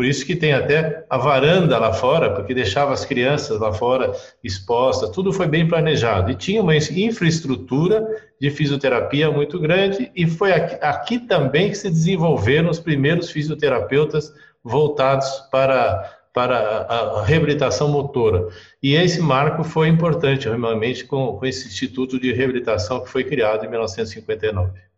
Por 0.00 0.06
isso 0.06 0.24
que 0.24 0.34
tem 0.34 0.54
até 0.54 1.04
a 1.10 1.18
varanda 1.18 1.76
lá 1.76 1.92
fora, 1.92 2.30
porque 2.30 2.54
deixava 2.54 2.90
as 2.90 3.04
crianças 3.04 3.60
lá 3.60 3.70
fora 3.70 4.10
expostas, 4.42 5.10
tudo 5.10 5.30
foi 5.30 5.46
bem 5.46 5.68
planejado. 5.68 6.30
E 6.30 6.34
tinha 6.34 6.62
uma 6.62 6.74
infraestrutura 6.74 8.08
de 8.40 8.50
fisioterapia 8.50 9.30
muito 9.30 9.60
grande, 9.60 10.10
e 10.16 10.26
foi 10.26 10.54
aqui, 10.54 10.78
aqui 10.80 11.18
também 11.18 11.68
que 11.68 11.74
se 11.74 11.90
desenvolveram 11.90 12.70
os 12.70 12.80
primeiros 12.80 13.30
fisioterapeutas 13.30 14.32
voltados 14.64 15.28
para, 15.52 16.10
para 16.32 16.56
a, 16.56 17.20
a 17.20 17.24
reabilitação 17.26 17.88
motora. 17.88 18.48
E 18.82 18.94
esse 18.94 19.20
marco 19.20 19.62
foi 19.62 19.88
importante, 19.88 20.48
realmente, 20.48 21.04
com, 21.04 21.36
com 21.36 21.44
esse 21.44 21.68
Instituto 21.68 22.18
de 22.18 22.32
Reabilitação 22.32 23.04
que 23.04 23.10
foi 23.10 23.22
criado 23.22 23.66
em 23.66 23.68
1959 23.68 24.89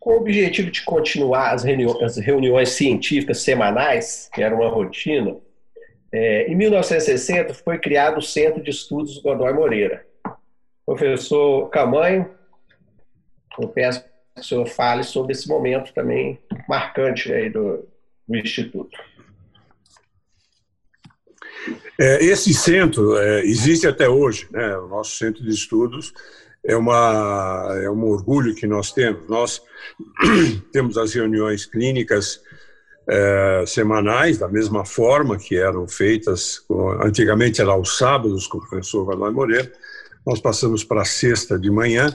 com 0.00 0.14
o 0.14 0.16
objetivo 0.16 0.70
de 0.70 0.82
continuar 0.82 1.52
as, 1.52 1.62
reuniões, 1.62 2.02
as 2.02 2.16
reuniões 2.16 2.70
científicas 2.70 3.42
semanais, 3.42 4.30
que 4.32 4.42
era 4.42 4.54
uma 4.54 4.70
rotina, 4.70 5.36
é, 6.10 6.50
em 6.50 6.56
1960 6.56 7.54
foi 7.54 7.78
criado 7.78 8.18
o 8.18 8.22
Centro 8.22 8.62
de 8.62 8.70
Estudos 8.70 9.18
Godoy 9.18 9.52
Moreira. 9.52 10.04
Professor 10.84 11.68
Camanho, 11.68 12.28
eu 13.60 13.68
peço 13.68 14.02
que 14.02 14.40
o 14.40 14.42
senhor 14.42 14.66
fale 14.66 15.04
sobre 15.04 15.32
esse 15.32 15.46
momento 15.46 15.92
também 15.92 16.40
marcante 16.68 17.32
aí 17.32 17.50
do, 17.50 17.86
do 18.26 18.36
Instituto. 18.36 18.98
É, 22.00 22.24
esse 22.24 22.54
centro 22.54 23.18
é, 23.18 23.40
existe 23.44 23.86
até 23.86 24.08
hoje, 24.08 24.48
né? 24.50 24.76
o 24.78 24.88
nosso 24.88 25.16
centro 25.16 25.44
de 25.44 25.50
estudos 25.50 26.12
é, 26.64 26.76
uma, 26.76 27.74
é 27.82 27.90
um 27.90 28.04
orgulho 28.04 28.54
que 28.54 28.66
nós 28.66 28.92
temos. 28.92 29.26
Nós 29.28 29.62
temos 30.72 30.96
as 30.98 31.14
reuniões 31.14 31.66
clínicas 31.66 32.40
é, 33.08 33.64
semanais, 33.66 34.38
da 34.38 34.48
mesma 34.48 34.84
forma 34.84 35.36
que 35.36 35.56
eram 35.56 35.88
feitas, 35.88 36.64
antigamente 37.02 37.60
era 37.60 37.72
aos 37.72 37.98
sábados 37.98 38.46
com 38.46 38.58
o 38.58 38.68
professor 38.68 39.04
Valor 39.04 39.32
Moreira, 39.32 39.72
nós 40.26 40.40
passamos 40.40 40.84
para 40.84 41.04
sexta 41.04 41.58
de 41.58 41.70
manhã, 41.70 42.14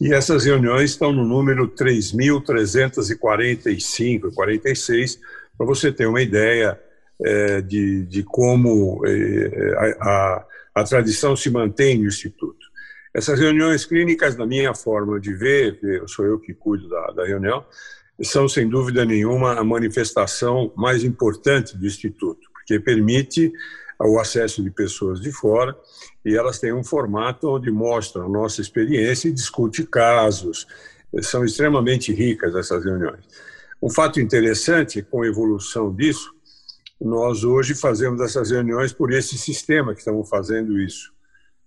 e 0.00 0.12
essas 0.12 0.44
reuniões 0.44 0.90
estão 0.90 1.12
no 1.12 1.24
número 1.24 1.68
3.345, 1.68 4.32
46, 4.34 5.20
para 5.56 5.66
você 5.66 5.90
ter 5.90 6.06
uma 6.06 6.22
ideia 6.22 6.78
é, 7.24 7.60
de, 7.60 8.04
de 8.04 8.22
como 8.22 9.02
é, 9.04 9.74
a, 9.76 9.86
a, 10.08 10.46
a 10.74 10.84
tradição 10.84 11.34
se 11.34 11.50
mantém 11.50 11.98
no 11.98 12.06
Instituto. 12.06 12.47
Essas 13.18 13.40
reuniões 13.40 13.84
clínicas, 13.84 14.36
na 14.36 14.46
minha 14.46 14.72
forma 14.72 15.18
de 15.18 15.34
ver, 15.34 15.80
sou 16.06 16.24
eu 16.24 16.38
que 16.38 16.54
cuido 16.54 16.88
da, 16.88 17.06
da 17.08 17.26
reunião, 17.26 17.64
são, 18.22 18.48
sem 18.48 18.68
dúvida 18.68 19.04
nenhuma, 19.04 19.58
a 19.58 19.64
manifestação 19.64 20.72
mais 20.76 21.02
importante 21.02 21.76
do 21.76 21.84
Instituto, 21.84 22.48
porque 22.52 22.78
permite 22.78 23.52
o 23.98 24.20
acesso 24.20 24.62
de 24.62 24.70
pessoas 24.70 25.20
de 25.20 25.32
fora 25.32 25.76
e 26.24 26.36
elas 26.36 26.60
têm 26.60 26.72
um 26.72 26.84
formato 26.84 27.48
onde 27.48 27.72
mostram 27.72 28.26
a 28.26 28.28
nossa 28.28 28.60
experiência 28.60 29.28
e 29.28 29.32
discute 29.32 29.84
casos. 29.84 30.64
São 31.20 31.44
extremamente 31.44 32.12
ricas 32.12 32.54
essas 32.54 32.84
reuniões. 32.84 33.24
Um 33.82 33.90
fato 33.90 34.20
interessante, 34.20 35.02
com 35.02 35.22
a 35.22 35.26
evolução 35.26 35.92
disso, 35.92 36.32
nós 37.00 37.42
hoje 37.42 37.74
fazemos 37.74 38.20
essas 38.20 38.52
reuniões 38.52 38.92
por 38.92 39.12
esse 39.12 39.36
sistema 39.36 39.92
que 39.92 39.98
estamos 39.98 40.28
fazendo 40.28 40.80
isso 40.80 41.17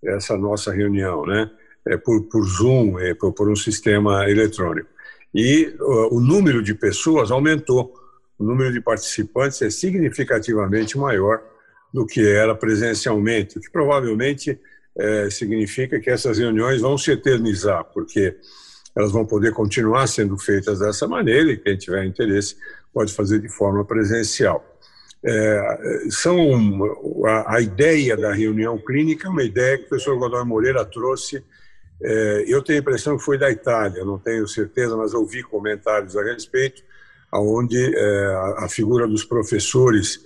essa 0.03 0.37
nossa 0.37 0.71
reunião, 0.71 1.25
né? 1.25 1.49
É 1.85 1.97
por, 1.97 2.23
por 2.23 2.43
Zoom, 2.45 2.99
é 2.99 3.13
por, 3.13 3.33
por 3.33 3.49
um 3.49 3.55
sistema 3.55 4.29
eletrônico. 4.29 4.89
E 5.33 5.73
uh, 5.79 6.15
o 6.15 6.19
número 6.19 6.61
de 6.61 6.75
pessoas 6.75 7.31
aumentou, 7.31 7.93
o 8.37 8.43
número 8.43 8.71
de 8.71 8.81
participantes 8.81 9.61
é 9.61 9.69
significativamente 9.69 10.97
maior 10.97 11.41
do 11.93 12.05
que 12.05 12.25
era 12.25 12.55
presencialmente, 12.55 13.57
o 13.57 13.61
que 13.61 13.69
provavelmente 13.69 14.59
é, 14.97 15.29
significa 15.29 15.99
que 15.99 16.09
essas 16.09 16.37
reuniões 16.37 16.81
vão 16.81 16.97
se 16.97 17.11
eternizar, 17.11 17.83
porque 17.93 18.35
elas 18.95 19.11
vão 19.11 19.25
poder 19.25 19.53
continuar 19.53 20.07
sendo 20.07 20.37
feitas 20.37 20.79
dessa 20.79 21.07
maneira 21.07 21.51
e 21.51 21.57
quem 21.57 21.77
tiver 21.77 22.05
interesse 22.05 22.55
pode 22.93 23.13
fazer 23.13 23.39
de 23.39 23.49
forma 23.49 23.85
presencial. 23.85 24.65
É, 25.23 25.77
são 26.09 26.39
a, 27.25 27.55
a, 27.55 27.61
ideia 27.61 28.17
da 28.17 28.33
reunião 28.33 28.77
clínica 28.79 29.27
é 29.27 29.29
uma 29.29 29.43
ideia 29.43 29.77
que 29.77 29.85
o 29.85 29.89
professor 29.89 30.17
Godoy 30.17 30.43
Moreira 30.43 30.83
trouxe. 30.83 31.43
É, 32.01 32.45
eu 32.47 32.63
tenho 32.63 32.79
a 32.79 32.81
impressão 32.81 33.17
que 33.17 33.23
foi 33.23 33.37
da 33.37 33.51
Itália, 33.51 34.03
não 34.03 34.17
tenho 34.17 34.47
certeza, 34.47 34.97
mas 34.97 35.13
ouvi 35.13 35.43
comentários 35.43 36.17
a 36.17 36.23
respeito, 36.23 36.81
onde 37.31 37.77
é, 37.77 38.25
a, 38.25 38.65
a 38.65 38.69
figura 38.69 39.07
dos 39.07 39.23
professores 39.23 40.19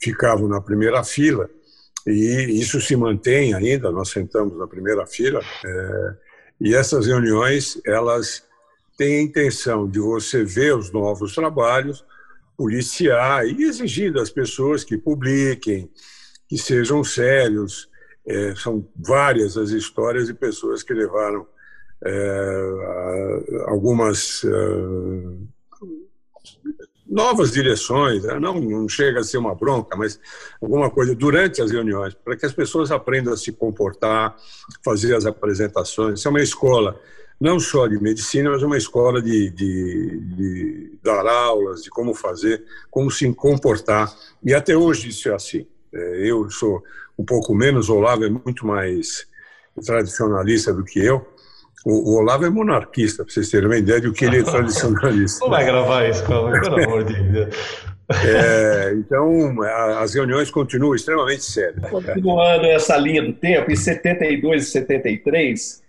ficavam 0.00 0.48
na 0.48 0.60
primeira 0.60 1.04
fila 1.04 1.50
e 2.06 2.58
isso 2.58 2.80
se 2.80 2.96
mantém 2.96 3.54
ainda. 3.54 3.90
Nós 3.90 4.10
sentamos 4.10 4.56
na 4.56 4.66
primeira 4.66 5.06
fila 5.06 5.40
é, 5.64 6.14
e 6.60 6.74
essas 6.74 7.06
reuniões 7.06 7.80
elas 7.84 8.42
têm 8.96 9.18
a 9.18 9.22
intenção 9.22 9.88
de 9.88 10.00
você 10.00 10.42
ver 10.42 10.74
os 10.74 10.90
novos 10.90 11.34
trabalhos 11.34 12.04
policiar 12.58 13.46
e 13.46 13.62
exigir 13.62 14.12
das 14.12 14.30
pessoas 14.30 14.82
que 14.82 14.98
publiquem, 14.98 15.88
que 16.48 16.58
sejam 16.58 17.04
sérios. 17.04 17.88
É, 18.26 18.54
são 18.56 18.86
várias 18.94 19.56
as 19.56 19.70
histórias 19.70 20.26
de 20.26 20.34
pessoas 20.34 20.82
que 20.82 20.92
levaram 20.92 21.46
é, 22.04 23.64
algumas 23.68 24.44
é, 24.44 24.50
novas 27.08 27.52
direções, 27.52 28.24
né? 28.24 28.38
não, 28.38 28.60
não 28.60 28.88
chega 28.88 29.20
a 29.20 29.24
ser 29.24 29.38
uma 29.38 29.54
bronca, 29.54 29.96
mas 29.96 30.20
alguma 30.60 30.90
coisa 30.90 31.14
durante 31.14 31.62
as 31.62 31.70
reuniões, 31.70 32.12
para 32.12 32.36
que 32.36 32.44
as 32.44 32.52
pessoas 32.52 32.90
aprendam 32.90 33.32
a 33.32 33.36
se 33.36 33.50
comportar, 33.52 34.36
fazer 34.84 35.14
as 35.14 35.24
apresentações. 35.24 36.18
Isso 36.18 36.28
é 36.28 36.30
uma 36.30 36.42
escola 36.42 37.00
não 37.40 37.60
só 37.60 37.86
de 37.86 38.00
medicina, 38.02 38.50
mas 38.50 38.62
uma 38.62 38.76
escola 38.76 39.22
de, 39.22 39.50
de, 39.50 40.20
de, 40.20 40.98
dar 41.02 41.26
aulas, 41.26 41.82
de 41.82 41.90
como 41.90 42.14
fazer, 42.14 42.64
como 42.90 43.10
se 43.10 43.32
comportar. 43.32 44.12
E 44.44 44.52
até 44.52 44.76
hoje 44.76 45.08
isso 45.08 45.28
é 45.28 45.34
assim. 45.34 45.66
É, 45.92 46.30
eu 46.30 46.50
sou 46.50 46.82
um 47.18 47.24
pouco 47.24 47.54
menos, 47.54 47.88
o 47.88 47.96
Olavo 47.96 48.24
é 48.24 48.28
muito 48.28 48.66
mais 48.66 49.26
tradicionalista 49.84 50.72
do 50.72 50.84
que 50.84 50.98
eu. 50.98 51.26
O, 51.86 52.12
o 52.12 52.18
Olavo 52.18 52.44
é 52.44 52.50
monarquista, 52.50 53.24
para 53.24 53.32
vocês 53.32 53.48
terem 53.50 53.68
uma 53.68 53.76
ideia 53.76 54.00
de 54.00 54.08
o 54.08 54.12
que 54.12 54.24
ele 54.24 54.40
é 54.40 54.42
tradicionalista. 54.44 55.40
Não 55.40 55.50
vai 55.50 55.64
gravar 55.64 56.08
isso, 56.08 56.24
pelo 56.26 56.48
amor 56.48 57.04
de 57.04 57.22
Deus. 57.22 57.54
É, 58.24 58.94
então, 58.94 59.60
as 59.98 60.14
reuniões 60.14 60.50
continuam 60.50 60.94
extremamente 60.94 61.44
sérias. 61.44 61.90
Continuando 61.90 62.64
essa 62.64 62.96
linha 62.96 63.22
do 63.22 63.34
tempo, 63.34 63.70
em 63.70 63.76
72 63.76 64.62
e 64.62 64.70
73, 64.70 65.82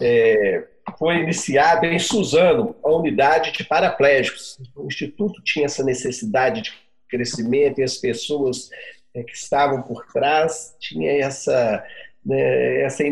é, 0.00 0.64
foi 0.98 1.16
iniciada 1.16 1.86
em 1.86 1.98
Suzano 1.98 2.76
a 2.82 2.90
unidade 2.90 3.52
de 3.52 3.64
paraplégicos. 3.64 4.58
O 4.76 4.86
Instituto 4.86 5.42
tinha 5.42 5.66
essa 5.66 5.82
necessidade 5.82 6.62
de 6.62 6.72
crescimento 7.08 7.80
e 7.80 7.82
as 7.82 7.96
pessoas 7.96 8.70
é, 9.14 9.22
que 9.22 9.34
estavam 9.34 9.82
por 9.82 10.06
trás 10.12 10.74
tinham 10.78 11.12
essa, 11.12 11.84
né, 12.24 12.82
essa, 12.82 13.04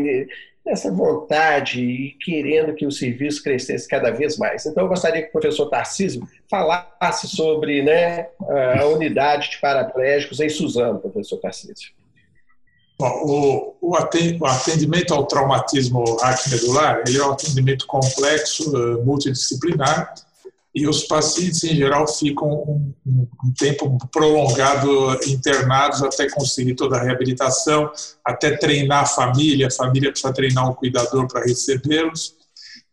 essa 0.65 0.91
vontade 0.91 1.81
e 1.81 2.11
querendo 2.23 2.73
que 2.73 2.85
o 2.85 2.91
serviço 2.91 3.43
crescesse 3.43 3.87
cada 3.87 4.11
vez 4.11 4.37
mais. 4.37 4.65
Então, 4.65 4.83
eu 4.83 4.89
gostaria 4.89 5.21
que 5.21 5.29
o 5.29 5.31
professor 5.31 5.69
Tarcísio 5.69 6.27
falasse 6.49 7.27
sobre 7.27 7.81
né, 7.81 8.29
a 8.79 8.85
unidade 8.85 9.51
de 9.51 9.57
paraplégicos 9.59 10.39
em 10.39 10.49
Suzano, 10.49 10.99
professor 10.99 11.37
Tarcísio. 11.37 11.98
Bom, 12.99 13.77
o, 13.81 13.95
atendimento 14.45 15.13
ao 15.13 15.25
traumatismo 15.25 16.03
arquimedular 16.21 17.01
ele 17.07 17.17
é 17.17 17.25
um 17.25 17.31
atendimento 17.31 17.87
complexo, 17.87 18.75
eh, 18.75 19.03
multidisciplinar, 19.05 20.13
e 20.75 20.85
os 20.85 21.05
pacientes, 21.05 21.63
em 21.63 21.75
geral, 21.77 22.05
ficam 22.07 22.47
um, 22.47 22.93
um, 23.07 23.53
tempo 23.57 23.97
prolongado 24.11 25.17
internados 25.27 26.03
até 26.03 26.29
conseguir 26.29 26.75
toda 26.75 26.97
a 26.97 27.03
reabilitação, 27.03 27.89
até 28.23 28.57
treinar 28.57 29.03
a 29.03 29.07
família, 29.07 29.67
a 29.67 29.71
família 29.71 30.11
precisa 30.11 30.33
treinar 30.33 30.69
um 30.69 30.73
cuidador 30.73 31.25
para 31.27 31.45
recebê-los, 31.45 32.35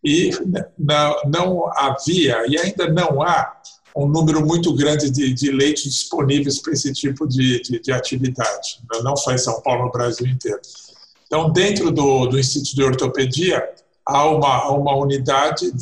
e 0.03 0.31
não, 0.79 1.17
não, 1.27 1.71
havia, 1.77 2.45
e 2.49 2.57
ainda 2.57 2.89
não 2.89 3.23
há, 3.23 3.53
um 3.97 4.07
número 4.07 4.45
muito 4.45 4.75
grande 4.75 5.11
de, 5.11 5.33
de 5.33 5.51
leitos 5.51 5.85
disponíveis 5.85 6.61
para 6.61 6.75
esse 6.75 6.93
tipo 6.93 7.27
de, 7.27 7.63
de, 7.63 7.81
de, 7.81 7.93
atividade, 7.93 8.81
não 9.03 9.17
só 9.17 9.33
em 9.33 9.39
São 9.39 9.61
Paulo, 9.63 9.87
no 9.87 9.91
Brasil 9.91 10.27
inteiro. 10.27 10.61
Então, 11.27 11.51
dentro 11.51 11.91
do, 11.91 12.27
do 12.27 12.39
Instituto 12.39 12.77
de 12.77 12.85
Ortopedia, 12.85 13.67
há 14.05 14.29
uma, 14.29 14.71
uma 14.71 14.95
unidade 14.97 15.73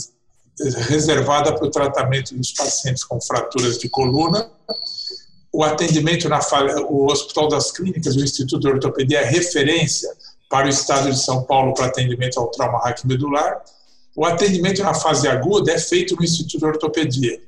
reservada 0.89 1.53
para 1.53 1.67
o 1.67 1.71
tratamento 1.71 2.35
dos 2.35 2.53
pacientes 2.53 3.03
com 3.03 3.21
fraturas 3.21 3.79
de 3.79 3.89
coluna. 3.89 4.49
O 5.53 5.65
atendimento 5.65 6.29
na 6.29 6.41
o 6.89 7.11
Hospital 7.11 7.49
das 7.49 7.73
Clínicas, 7.73 8.15
o 8.15 8.21
Instituto 8.21 8.61
de 8.61 8.69
Ortopedia 8.69 9.21
é 9.21 9.25
referência 9.25 10.09
para 10.49 10.67
o 10.67 10.71
estado 10.71 11.11
de 11.11 11.19
São 11.19 11.43
Paulo 11.43 11.75
para 11.75 11.87
atendimento 11.87 12.39
ao 12.39 12.49
trauma 12.49 12.79
raquimedular. 12.79 13.63
O 14.17 14.25
atendimento 14.25 14.83
na 14.85 14.95
fase 14.95 15.27
aguda 15.27 15.73
é 15.73 15.79
feito 15.79 16.15
no 16.15 16.23
Instituto 16.23 16.59
de 16.59 16.65
Ortopedia. 16.65 17.43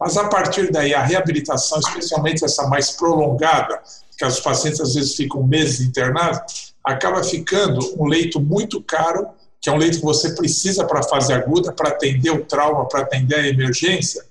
Mas 0.00 0.16
a 0.16 0.28
partir 0.28 0.72
daí, 0.72 0.94
a 0.94 1.02
reabilitação, 1.02 1.78
especialmente 1.78 2.44
essa 2.44 2.66
mais 2.66 2.90
prolongada, 2.90 3.82
que 4.16 4.24
os 4.24 4.40
pacientes 4.40 4.80
às 4.80 4.94
vezes 4.94 5.14
ficam 5.14 5.42
meses 5.42 5.80
internados, 5.80 6.72
acaba 6.82 7.22
ficando 7.22 7.78
um 8.00 8.06
leito 8.06 8.40
muito 8.40 8.82
caro 8.82 9.28
que 9.60 9.68
é 9.68 9.72
um 9.72 9.76
leito 9.76 9.98
que 9.98 10.04
você 10.04 10.34
precisa 10.34 10.86
para 10.86 11.00
a 11.00 11.02
fase 11.02 11.32
aguda, 11.32 11.72
para 11.72 11.90
atender 11.90 12.30
o 12.30 12.44
trauma, 12.44 12.88
para 12.88 13.02
atender 13.02 13.34
a 13.34 13.46
emergência. 13.46 14.24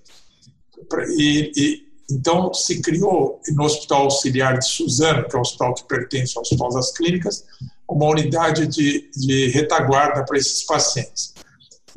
E, 1.15 1.51
e, 1.55 1.89
então 2.11 2.51
se 2.51 2.81
criou 2.81 3.39
no 3.49 3.63
Hospital 3.63 4.03
Auxiliar 4.03 4.57
de 4.57 4.67
Suzano, 4.67 5.27
que 5.29 5.35
é 5.35 5.37
o 5.37 5.41
hospital 5.41 5.75
que 5.75 5.83
pertence 5.83 6.33
ao 6.35 6.41
Hospital 6.41 6.69
das 6.69 6.91
Clínicas, 6.93 7.45
uma 7.87 8.07
unidade 8.07 8.65
de, 8.65 9.09
de 9.15 9.49
retaguarda 9.49 10.25
para 10.25 10.37
esses 10.37 10.63
pacientes. 10.63 11.35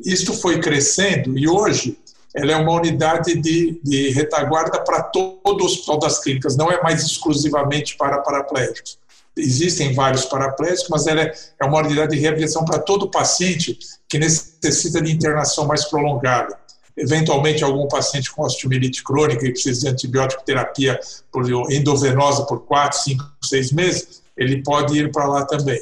Isto 0.05 0.33
foi 0.33 0.59
crescendo 0.59 1.37
e 1.37 1.47
hoje 1.47 1.97
ela 2.35 2.51
é 2.51 2.55
uma 2.55 2.73
unidade 2.73 3.35
de, 3.35 3.79
de 3.83 4.09
retaguarda 4.11 4.79
para 4.83 5.03
todo 5.03 5.61
o 5.61 5.65
Hospital 5.65 5.99
das 5.99 6.19
Clínicas, 6.19 6.57
não 6.57 6.71
é 6.71 6.81
mais 6.81 7.03
exclusivamente 7.03 7.95
para 7.95 8.19
paraplégicos 8.19 8.97
existem 9.35 9.93
vários 9.93 10.25
paraplégicos, 10.25 10.89
mas 10.89 11.07
ela 11.07 11.21
é, 11.21 11.33
é 11.59 11.65
uma 11.65 11.79
unidade 11.79 12.15
de 12.15 12.21
reabilitação 12.21 12.63
para 12.65 12.79
todo 12.79 13.09
paciente 13.09 13.77
que 14.07 14.19
necessita 14.19 15.01
de 15.01 15.11
internação 15.11 15.65
mais 15.65 15.85
prolongada. 15.85 16.57
Eventualmente, 16.95 17.63
algum 17.63 17.87
paciente 17.87 18.31
com 18.31 18.43
osteomielite 18.43 19.03
crônica 19.03 19.45
e 19.45 19.51
precisa 19.51 19.81
de 19.81 19.87
antibiótico 19.89 20.43
terapia 20.43 20.99
por 21.31 21.49
endovenosa 21.71 22.45
por 22.45 22.59
4, 22.65 22.99
5, 22.99 23.23
6 23.43 23.71
meses, 23.71 24.21
ele 24.37 24.61
pode 24.61 24.97
ir 24.97 25.11
para 25.11 25.25
lá 25.25 25.45
também. 25.45 25.81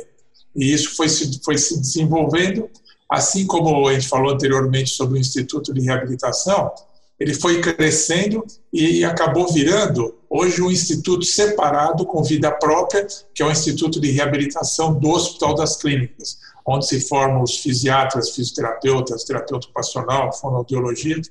E 0.56 0.74
isso 0.74 0.96
foi 0.96 1.10
se, 1.10 1.42
foi 1.44 1.58
se 1.58 1.80
desenvolvendo, 1.80 2.70
assim 3.12 3.46
como 3.46 3.90
a 3.90 3.94
gente 3.94 4.08
falou 4.08 4.32
anteriormente 4.32 4.92
sobre 4.92 5.18
o 5.18 5.20
Instituto 5.20 5.74
de 5.74 5.82
Reabilitação, 5.82 6.72
ele 7.20 7.34
foi 7.34 7.60
crescendo 7.60 8.44
e 8.72 9.04
acabou 9.04 9.52
virando 9.52 10.16
hoje 10.30 10.62
um 10.62 10.72
instituto 10.72 11.26
separado 11.26 12.06
com 12.06 12.24
vida 12.24 12.50
própria, 12.50 13.06
que 13.36 13.44
é 13.44 13.46
o 13.46 13.52
Instituto 13.52 14.00
de 14.00 14.10
Reabilitação 14.12 14.98
do 14.98 15.10
Hospital 15.10 15.54
das 15.54 15.76
Clínicas, 15.76 16.40
onde 16.66 16.88
se 16.88 17.02
formam 17.02 17.44
os 17.44 17.58
fisiatras, 17.58 18.30
fisioterapeutas, 18.30 19.26
terapeuta 19.26 19.68
ocupacional, 19.68 20.32
fonoaudiologia, 20.32 21.22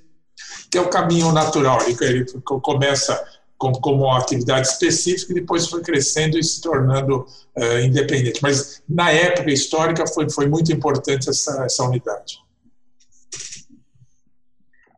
que 0.71 0.77
é 0.77 0.81
o 0.83 0.91
caminho 0.91 1.33
natural. 1.33 1.79
Ele, 1.87 2.27
começa 2.63 3.21
como, 3.61 4.05
uma 4.05 4.19
atividade 4.19 4.69
específica 4.69 5.33
e 5.33 5.35
depois 5.35 5.69
foi 5.69 5.83
crescendo 5.83 6.39
e 6.39 6.43
se 6.43 6.63
tornando 6.63 7.27
uh, 7.55 7.79
independente. 7.85 8.41
Mas 8.43 8.83
na 8.89 9.13
época 9.13 9.51
histórica 9.51 10.07
foi, 10.07 10.31
foi 10.31 10.49
muito 10.49 10.73
importante 10.73 11.29
essa, 11.29 11.65
essa 11.65 11.85
unidade. 11.85 12.39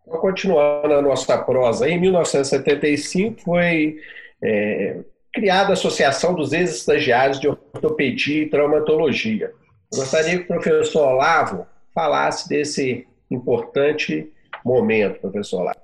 Continuando 0.07 0.95
a 0.95 1.02
nossa 1.02 1.37
prosa, 1.38 1.88
em 1.88 1.99
1975 2.00 3.40
foi 3.42 3.97
é, 4.42 5.00
criada 5.33 5.71
a 5.71 5.73
Associação 5.73 6.35
dos 6.35 6.52
Ex-Estagiários 6.52 7.40
de 7.40 7.49
Ortopedia 7.49 8.42
e 8.42 8.49
Traumatologia. 8.49 9.52
Gostaria 9.92 10.37
que 10.37 10.45
o 10.45 10.47
professor 10.47 11.15
Olavo 11.15 11.67
falasse 11.95 12.49
desse 12.49 13.06
importante 13.30 14.30
momento, 14.65 15.21
professor 15.21 15.63
Olavo. 15.63 15.81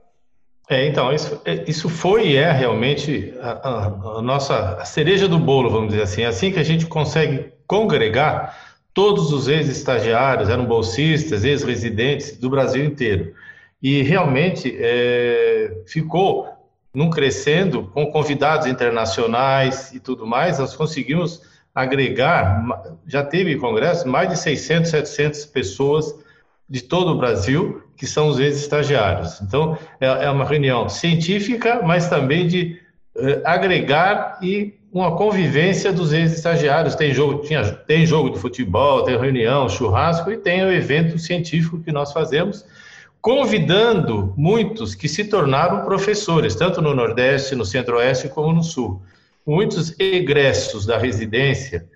É, 0.71 0.87
então, 0.87 1.11
isso, 1.13 1.41
é, 1.47 1.65
isso 1.67 1.89
foi 1.89 2.29
e 2.29 2.37
é 2.37 2.53
realmente 2.53 3.33
a, 3.41 3.51
a, 3.51 3.87
a 4.19 4.23
nossa 4.23 4.85
cereja 4.85 5.27
do 5.27 5.39
bolo, 5.39 5.71
vamos 5.71 5.89
dizer 5.89 6.03
assim. 6.03 6.23
É 6.23 6.27
assim 6.27 6.53
que 6.53 6.59
a 6.59 6.65
gente 6.65 6.87
consegue 6.87 7.53
congregar 7.67 8.77
todos 8.93 9.33
os 9.33 9.49
ex-estagiários, 9.49 10.51
eram 10.51 10.67
bolsistas, 10.67 11.45
ex-residentes 11.45 12.37
do 12.37 12.51
Brasil 12.51 12.85
inteiro. 12.85 13.33
E 13.83 14.03
realmente 14.03 14.77
é, 14.79 15.83
ficou 15.87 16.49
num 16.93 17.09
crescendo 17.09 17.85
com 17.95 18.07
convidados 18.07 18.67
internacionais 18.67 19.93
e 19.95 20.01
tudo 20.01 20.27
mais, 20.27 20.59
nós 20.59 20.75
conseguimos 20.75 21.43
agregar, 21.75 22.65
já 23.07 23.23
teve 23.23 23.57
congresso, 23.57 24.09
mais 24.09 24.29
de 24.29 24.37
600, 24.37 24.91
700 24.91 25.47
pessoas 25.47 26.15
de 26.69 26.83
todo 26.83 27.13
o 27.13 27.19
Brasil, 27.19 27.88
que 27.99 28.07
são 28.07 28.29
os 28.29 28.39
ex-estagiários. 28.39 29.41
Então, 29.41 29.77
é, 30.01 30.07
é 30.07 30.31
uma 30.31 30.45
reunião 30.45 30.89
científica, 30.89 31.83
mas 31.83 32.09
também 32.09 32.47
de 32.47 32.81
é, 33.17 33.43
agregar 33.45 34.39
e 34.41 34.75
uma 34.93 35.17
convivência 35.17 35.93
dos 35.93 36.13
ex-estagiários. 36.13 36.95
Tem 36.95 37.13
jogo, 37.13 37.43
tinha, 37.43 37.65
tem 37.65 38.07
jogo 38.07 38.31
de 38.31 38.39
futebol, 38.39 39.03
tem 39.03 39.19
reunião, 39.19 39.69
churrasco 39.69 40.31
e 40.31 40.37
tem 40.37 40.65
o 40.65 40.73
evento 40.73 41.19
científico 41.19 41.81
que 41.81 41.91
nós 41.91 42.13
fazemos, 42.13 42.65
convidando 43.21 44.33
muitos 44.37 44.95
que 44.95 45.09
se 45.09 45.25
tornaram 45.25 45.85
professores, 45.85 46.55
tanto 46.55 46.81
no 46.81 46.95
Nordeste, 46.95 47.57
no 47.57 47.67
Centro-Oeste, 47.67 48.29
como 48.29 48.53
no 48.53 48.63
Sul. 48.63 49.03
Muitos 49.45 49.99
egressos 49.99 50.87
da 50.87 50.97
residência 50.97 51.89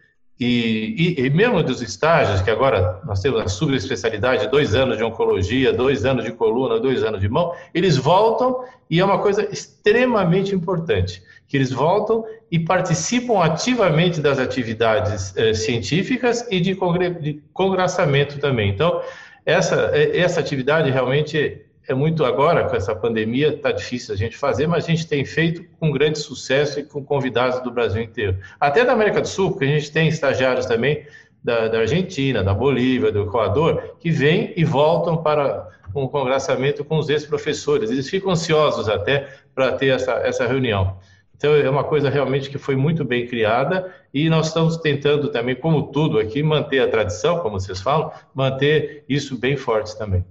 e, 0.44 1.14
e, 1.20 1.26
e, 1.26 1.30
mesmo 1.30 1.62
dos 1.62 1.80
estágios, 1.80 2.42
que 2.42 2.50
agora 2.50 3.00
nós 3.04 3.20
temos 3.20 3.40
a 3.40 3.46
subespecialidade, 3.46 4.48
dois 4.48 4.74
anos 4.74 4.96
de 4.96 5.04
oncologia, 5.04 5.72
dois 5.72 6.04
anos 6.04 6.24
de 6.24 6.32
coluna, 6.32 6.80
dois 6.80 7.04
anos 7.04 7.20
de 7.20 7.28
mão, 7.28 7.54
eles 7.72 7.96
voltam 7.96 8.64
e 8.90 8.98
é 8.98 9.04
uma 9.04 9.20
coisa 9.20 9.48
extremamente 9.52 10.52
importante, 10.52 11.22
que 11.46 11.56
eles 11.56 11.70
voltam 11.70 12.24
e 12.50 12.58
participam 12.58 13.38
ativamente 13.38 14.20
das 14.20 14.40
atividades 14.40 15.32
eh, 15.36 15.54
científicas 15.54 16.44
e 16.50 16.58
de, 16.58 16.74
congre 16.74 17.10
de 17.10 17.40
congraçamento 17.52 18.40
também. 18.40 18.68
Então, 18.68 19.00
essa, 19.46 19.90
é, 19.94 20.18
essa 20.18 20.40
atividade 20.40 20.90
realmente 20.90 21.62
é 21.88 21.94
muito 21.94 22.24
agora, 22.24 22.68
com 22.68 22.76
essa 22.76 22.94
pandemia, 22.94 23.48
está 23.48 23.72
difícil 23.72 24.14
a 24.14 24.16
gente 24.16 24.36
fazer, 24.36 24.66
mas 24.66 24.84
a 24.84 24.88
gente 24.88 25.06
tem 25.06 25.24
feito 25.24 25.64
com 25.80 25.90
grande 25.90 26.18
sucesso 26.18 26.80
e 26.80 26.84
com 26.84 27.04
convidados 27.04 27.60
do 27.60 27.70
Brasil 27.70 28.02
inteiro. 28.02 28.38
Até 28.60 28.84
da 28.84 28.92
América 28.92 29.20
do 29.20 29.28
Sul, 29.28 29.50
porque 29.50 29.64
a 29.64 29.68
gente 29.68 29.90
tem 29.90 30.08
estagiários 30.08 30.66
também 30.66 31.04
da, 31.42 31.68
da 31.68 31.78
Argentina, 31.80 32.42
da 32.42 32.54
Bolívia, 32.54 33.10
do 33.10 33.22
Equador, 33.22 33.96
que 33.98 34.10
vêm 34.10 34.52
e 34.56 34.64
voltam 34.64 35.16
para 35.16 35.68
um 35.94 36.06
congraçamento 36.06 36.84
com 36.84 36.98
os 36.98 37.08
ex-professores. 37.08 37.90
Eles 37.90 38.08
ficam 38.08 38.30
ansiosos 38.30 38.88
até 38.88 39.28
para 39.54 39.72
ter 39.72 39.88
essa, 39.88 40.12
essa 40.12 40.46
reunião. 40.46 40.96
Então, 41.42 41.56
é 41.56 41.68
uma 41.68 41.82
coisa 41.82 42.08
realmente 42.08 42.48
que 42.48 42.56
foi 42.56 42.76
muito 42.76 43.04
bem 43.04 43.26
criada 43.26 43.92
e 44.14 44.30
nós 44.30 44.46
estamos 44.46 44.76
tentando 44.76 45.28
também, 45.28 45.56
como 45.56 45.88
tudo 45.88 46.20
aqui, 46.20 46.40
manter 46.40 46.78
a 46.78 46.86
tradição, 46.86 47.40
como 47.40 47.58
vocês 47.58 47.80
falam, 47.80 48.12
manter 48.32 49.04
isso 49.08 49.36
bem 49.36 49.56
forte 49.56 49.98
também. 49.98 50.24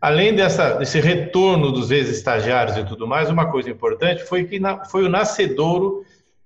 Além 0.00 0.34
dessa, 0.34 0.74
desse 0.74 1.00
retorno 1.00 1.72
dos 1.72 1.90
ex-estagiários 1.90 2.76
e 2.76 2.84
tudo 2.84 3.06
mais, 3.06 3.30
uma 3.30 3.50
coisa 3.50 3.68
importante 3.68 4.22
foi 4.24 4.44
que 4.44 4.60
na, 4.60 4.84
foi 4.84 5.04
o 5.04 5.08
nascedouro 5.08 6.04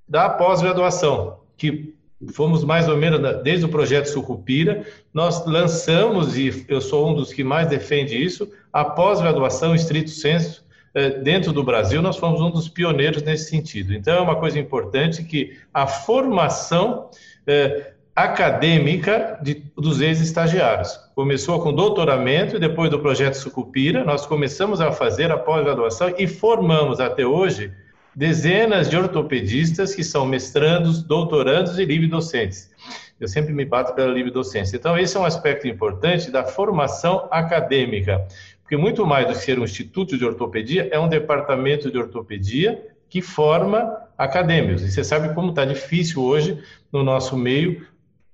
da 0.09 0.29
pós-graduação, 0.29 1.41
que 1.57 1.95
fomos 2.33 2.65
mais 2.65 2.89
ou 2.89 2.97
menos 2.97 3.21
desde 3.43 3.67
o 3.67 3.69
projeto 3.69 4.07
Sucupira, 4.07 4.87
nós 5.13 5.45
lançamos, 5.45 6.37
e 6.39 6.65
eu 6.69 6.81
sou 6.81 7.11
um 7.11 7.15
dos 7.15 7.33
que 7.33 7.45
mais 7.45 7.69
defende 7.69 8.17
isso, 8.17 8.51
a 8.73 8.85
pós-graduação 8.85 9.75
estrito 9.75 10.11
senso 10.11 10.65
é, 10.95 11.11
dentro 11.11 11.53
do 11.53 11.65
Brasil, 11.65 12.01
nós 12.01 12.17
fomos 12.17 12.41
um 12.41 12.51
dos 12.51 12.69
pioneiros 12.69 13.23
nesse 13.23 13.51
sentido. 13.51 13.95
Então, 13.95 14.15
é 14.15 14.21
uma 14.21 14.37
coisa 14.37 14.59
importante 14.59 15.25
que 15.25 15.59
a 15.73 15.87
formação 15.87 17.11
é, 17.47 17.93
acadêmica 18.15 19.39
de, 19.43 19.63
dos 19.77 20.01
ex-estagiários. 20.01 20.99
Começou 21.15 21.61
com 21.63 21.73
doutoramento 21.73 22.57
e 22.57 22.61
depois 22.61 22.91
do 22.91 22.99
projeto 22.99 23.35
Sucupira, 23.35 24.05
nós 24.05 24.27
começamos 24.27 24.81
a 24.81 24.93
fazer 24.93 25.31
a 25.33 25.39
pós-graduação 25.39 26.15
e 26.19 26.27
formamos 26.27 27.01
até 27.01 27.27
hoje 27.27 27.73
dezenas 28.15 28.91
de 28.91 28.97
ortopedistas 28.97 29.95
que 29.95 30.05
são 30.05 30.27
mestrandos, 30.27 31.03
doutorandos 31.03 31.79
e 31.79 31.85
livre 31.85 32.07
docentes. 32.07 32.71
Eu 33.19 33.29
sempre 33.29 33.53
me 33.53 33.65
bato 33.65 33.95
pela 33.95 34.13
livre 34.13 34.31
docência. 34.31 34.77
Então, 34.77 34.99
esse 34.99 35.17
é 35.17 35.21
um 35.21 35.25
aspecto 35.25 35.67
importante 35.69 36.31
da 36.31 36.45
formação 36.45 37.29
acadêmica. 37.31 38.27
porque 38.63 38.77
muito 38.77 39.07
mais 39.07 39.27
do 39.27 39.35
que 39.35 39.41
ser 39.41 39.59
um 39.59 39.65
instituto 39.65 40.19
de 40.19 40.25
ortopedia, 40.25 40.89
é 40.91 40.99
um 40.99 41.09
departamento 41.09 41.91
de 41.91 41.99
ortopedia 41.99 42.83
que 43.09 43.23
forma 43.23 43.97
acadêmicos. 44.19 44.83
E 44.83 44.91
você 44.91 45.05
sabe 45.05 45.35
como 45.35 45.51
está 45.51 45.65
difícil 45.65 46.23
hoje 46.23 46.59
no 46.91 47.03
nosso 47.03 47.37
meio 47.37 47.87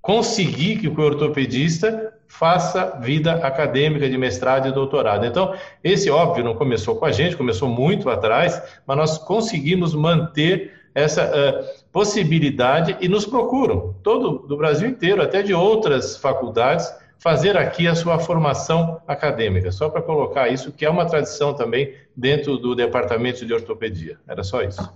conseguir 0.09 0.79
que 0.79 0.89
o 0.89 0.99
ortopedista 0.99 2.15
faça 2.27 2.99
vida 2.99 3.33
acadêmica 3.47 4.09
de 4.09 4.17
mestrado 4.17 4.67
e 4.67 4.73
doutorado. 4.73 5.27
Então, 5.27 5.55
esse 5.85 6.09
óbvio 6.09 6.43
não 6.43 6.55
começou 6.55 6.97
com 6.97 7.05
a 7.05 7.13
gente, 7.13 7.37
começou 7.37 7.69
muito 7.69 8.09
atrás, 8.09 8.59
mas 8.87 8.97
nós 8.97 9.19
conseguimos 9.19 9.95
manter 9.95 10.73
essa 10.95 11.27
uh, 11.27 11.83
possibilidade 11.93 12.97
e 13.03 13.07
nos 13.07 13.27
procuram, 13.27 13.97
todo 14.03 14.47
do 14.49 14.57
Brasil 14.57 14.89
inteiro, 14.89 15.21
até 15.21 15.43
de 15.43 15.53
outras 15.53 16.17
faculdades, 16.17 16.91
fazer 17.19 17.59
aqui 17.59 17.87
a 17.87 17.95
sua 17.95 18.19
formação 18.19 19.03
acadêmica, 19.07 19.71
só 19.71 19.91
para 19.91 20.01
colocar 20.01 20.49
isso, 20.49 20.73
que 20.73 20.87
é 20.87 20.91
uma 20.91 21.05
tradição 21.05 21.53
também 21.53 21.93
dentro 22.17 22.57
do 22.57 22.75
departamento 22.75 23.45
de 23.45 23.53
ortopedia. 23.53 24.19
Era 24.27 24.43
só 24.43 24.63
isso. 24.63 24.91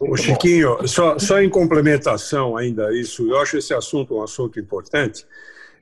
O 0.00 0.16
Chiquinho, 0.16 0.86
só, 0.88 1.18
só 1.18 1.40
em 1.40 1.48
complementação 1.48 2.56
ainda 2.56 2.88
a 2.88 2.94
isso, 2.94 3.28
eu 3.28 3.38
acho 3.38 3.56
esse 3.56 3.72
assunto 3.72 4.16
um 4.16 4.22
assunto 4.22 4.58
importante. 4.58 5.24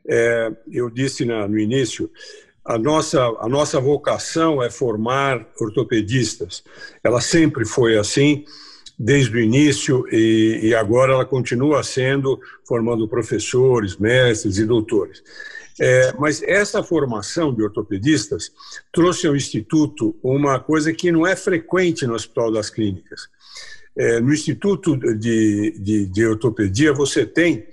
É, 0.06 0.52
eu 0.70 0.90
disse 0.90 1.24
na, 1.24 1.46
no 1.48 1.58
início, 1.58 2.10
a 2.64 2.78
nossa, 2.78 3.20
a 3.40 3.48
nossa 3.48 3.80
vocação 3.80 4.62
é 4.62 4.70
formar 4.70 5.46
ortopedistas. 5.60 6.62
Ela 7.02 7.20
sempre 7.20 7.64
foi 7.64 7.96
assim, 7.96 8.44
desde 8.98 9.36
o 9.36 9.40
início, 9.40 10.04
e, 10.12 10.60
e 10.62 10.74
agora 10.74 11.12
ela 11.12 11.24
continua 11.24 11.82
sendo, 11.82 12.38
formando 12.66 13.08
professores, 13.08 13.96
mestres 13.96 14.58
e 14.58 14.64
doutores. 14.64 15.22
É, 15.80 16.12
mas 16.18 16.42
essa 16.42 16.82
formação 16.82 17.52
de 17.52 17.62
ortopedistas 17.62 18.52
trouxe 18.92 19.26
ao 19.26 19.34
Instituto 19.34 20.14
uma 20.22 20.60
coisa 20.60 20.92
que 20.92 21.10
não 21.10 21.26
é 21.26 21.34
frequente 21.34 22.06
no 22.06 22.14
Hospital 22.14 22.52
das 22.52 22.68
Clínicas. 22.68 23.28
É, 23.96 24.20
no 24.20 24.32
Instituto 24.32 24.96
de, 24.96 25.78
de, 25.78 26.06
de, 26.06 26.26
Ortopedia, 26.26 26.92
você 26.92 27.26
tem 27.26 27.66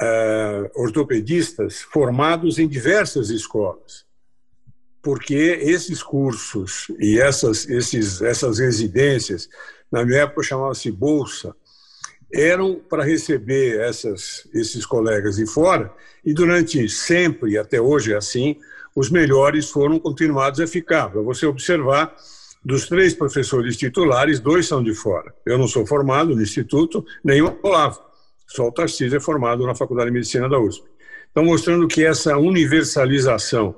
é, 0.00 0.70
ortopedistas 0.74 1.80
formados 1.80 2.58
em 2.58 2.66
diversas 2.66 3.30
escolas, 3.30 4.04
porque 5.00 5.34
esses 5.34 6.02
cursos 6.02 6.88
e 6.98 7.20
essas, 7.20 7.68
esses, 7.68 8.20
essas 8.20 8.58
residências, 8.58 9.48
na 9.90 10.04
minha 10.04 10.22
época 10.22 10.42
chamava-se 10.42 10.90
Bolsa, 10.90 11.54
eram 12.32 12.74
para 12.74 13.04
receber 13.04 13.80
essas, 13.80 14.46
esses 14.52 14.84
colegas 14.84 15.36
de 15.36 15.46
fora, 15.46 15.92
e 16.24 16.34
durante 16.34 16.88
sempre, 16.88 17.56
até 17.56 17.80
hoje 17.80 18.12
é 18.12 18.16
assim, 18.16 18.56
os 18.94 19.10
melhores 19.10 19.70
foram 19.70 19.98
continuados 19.98 20.60
a 20.60 20.66
ficar. 20.66 21.08
Para 21.08 21.22
você 21.22 21.46
observar, 21.46 22.14
dos 22.64 22.88
três 22.88 23.14
professores 23.14 23.76
titulares, 23.76 24.40
dois 24.40 24.66
são 24.66 24.82
de 24.82 24.94
fora. 24.94 25.34
Eu 25.46 25.58
não 25.58 25.68
sou 25.68 25.86
formado 25.86 26.34
no 26.34 26.42
Instituto, 26.42 27.04
nem 27.24 27.40
o 27.40 27.58
Olavo. 27.62 28.00
Só 28.46 28.68
o 28.68 28.72
Tarcísio 28.72 29.16
é 29.16 29.20
formado 29.20 29.66
na 29.66 29.74
Faculdade 29.74 30.10
de 30.10 30.14
Medicina 30.14 30.48
da 30.48 30.58
USP. 30.58 30.84
Então, 31.30 31.44
mostrando 31.44 31.86
que 31.86 32.04
essa 32.04 32.36
universalização 32.36 33.74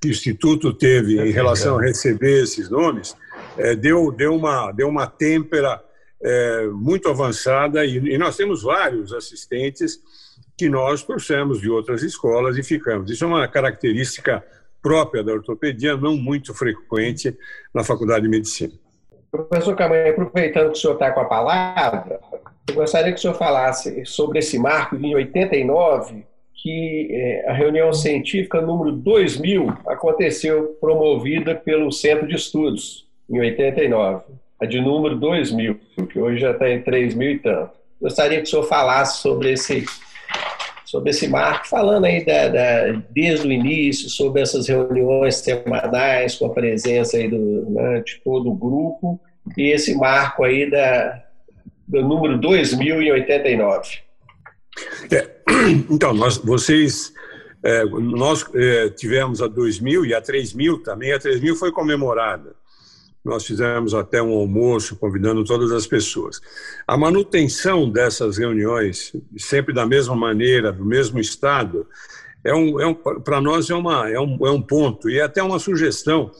que 0.00 0.08
o 0.08 0.10
Instituto 0.10 0.72
teve 0.72 1.20
em 1.20 1.30
relação 1.30 1.78
a 1.78 1.82
receber 1.82 2.42
esses 2.42 2.68
nomes, 2.68 3.16
é, 3.56 3.74
deu, 3.74 4.12
deu, 4.12 4.34
uma, 4.34 4.72
deu 4.72 4.88
uma 4.88 5.06
têmpera 5.06 5.82
é, 6.20 6.66
muito 6.68 7.08
avançada 7.08 7.84
e, 7.84 7.96
e, 7.96 8.18
nós 8.18 8.36
temos 8.36 8.62
vários 8.62 9.12
assistentes 9.12 10.00
que 10.56 10.68
nós 10.68 11.02
trouxemos 11.02 11.60
de 11.60 11.70
outras 11.70 12.02
escolas 12.02 12.56
e 12.56 12.62
ficamos. 12.62 13.10
Isso 13.10 13.24
é 13.24 13.26
uma 13.26 13.46
característica 13.46 14.44
própria 14.86 15.24
da 15.24 15.32
ortopedia, 15.32 15.96
não 15.96 16.16
muito 16.16 16.54
frequente 16.54 17.36
na 17.74 17.82
Faculdade 17.82 18.22
de 18.22 18.28
Medicina. 18.28 18.72
Professor 19.32 19.74
Camanha, 19.74 20.10
aproveitando 20.10 20.70
que 20.70 20.78
o 20.78 20.80
senhor 20.80 20.92
está 20.92 21.10
com 21.10 21.18
a 21.18 21.24
palavra, 21.24 22.20
eu 22.68 22.74
gostaria 22.76 23.12
que 23.12 23.18
o 23.18 23.20
senhor 23.20 23.34
falasse 23.34 24.06
sobre 24.06 24.38
esse 24.38 24.56
marco 24.60 24.94
em 24.94 25.12
89, 25.12 26.24
que 26.54 27.08
é, 27.10 27.50
a 27.50 27.52
reunião 27.52 27.92
científica 27.92 28.60
número 28.60 28.92
2000 28.92 29.76
aconteceu 29.88 30.76
promovida 30.80 31.56
pelo 31.56 31.90
Centro 31.90 32.28
de 32.28 32.36
Estudos, 32.36 33.08
em 33.28 33.40
89. 33.40 34.22
A 34.60 34.66
de 34.66 34.80
número 34.80 35.16
2000, 35.16 35.80
que 36.08 36.20
hoje 36.20 36.38
já 36.38 36.52
está 36.52 36.70
em 36.70 36.80
3 36.80 37.12
mil 37.16 37.32
e 37.32 37.38
tanto. 37.40 37.72
Gostaria 38.00 38.38
que 38.38 38.44
o 38.44 38.46
senhor 38.46 38.62
falasse 38.62 39.20
sobre 39.20 39.52
esse 39.52 39.84
sobre 40.86 41.10
esse 41.10 41.26
marco, 41.26 41.66
falando 41.66 42.04
aí 42.04 42.24
da, 42.24 42.48
da, 42.48 43.02
desde 43.10 43.46
o 43.46 43.52
início, 43.52 44.08
sobre 44.08 44.40
essas 44.40 44.68
reuniões 44.68 45.36
semanais 45.36 46.36
com 46.36 46.46
a 46.46 46.54
presença 46.54 47.16
aí 47.16 47.28
do, 47.28 47.68
né, 47.70 48.00
de 48.00 48.20
todo 48.24 48.50
o 48.50 48.54
grupo, 48.54 49.20
e 49.58 49.72
esse 49.72 49.96
marco 49.96 50.44
aí 50.44 50.70
da, 50.70 51.24
do 51.88 52.02
número 52.02 52.38
2089. 52.38 53.98
É, 55.10 55.30
então, 55.90 56.14
nós, 56.14 56.36
vocês, 56.36 57.12
é, 57.64 57.84
nós 57.84 58.44
é, 58.54 58.88
tivemos 58.90 59.42
a 59.42 59.48
2000 59.48 60.06
e 60.06 60.14
a 60.14 60.20
3000 60.20 60.82
também, 60.84 61.12
a 61.12 61.18
3000 61.18 61.56
foi 61.56 61.72
comemorada. 61.72 62.54
Nós 63.26 63.44
fizemos 63.44 63.92
até 63.92 64.22
um 64.22 64.32
almoço 64.32 64.94
convidando 64.94 65.42
todas 65.42 65.72
as 65.72 65.84
pessoas. 65.84 66.40
A 66.86 66.96
manutenção 66.96 67.90
dessas 67.90 68.38
reuniões, 68.38 69.12
sempre 69.36 69.74
da 69.74 69.84
mesma 69.84 70.14
maneira, 70.14 70.72
do 70.72 70.84
mesmo 70.84 71.18
estado, 71.18 71.88
é 72.44 72.54
um, 72.54 72.80
é 72.80 72.86
um, 72.86 72.94
para 72.94 73.40
nós 73.40 73.68
é, 73.68 73.74
uma, 73.74 74.08
é, 74.08 74.20
um, 74.20 74.46
é 74.46 74.50
um 74.52 74.62
ponto 74.62 75.10
e 75.10 75.18
é 75.18 75.22
até 75.22 75.42
uma 75.42 75.58
sugestão 75.58 76.30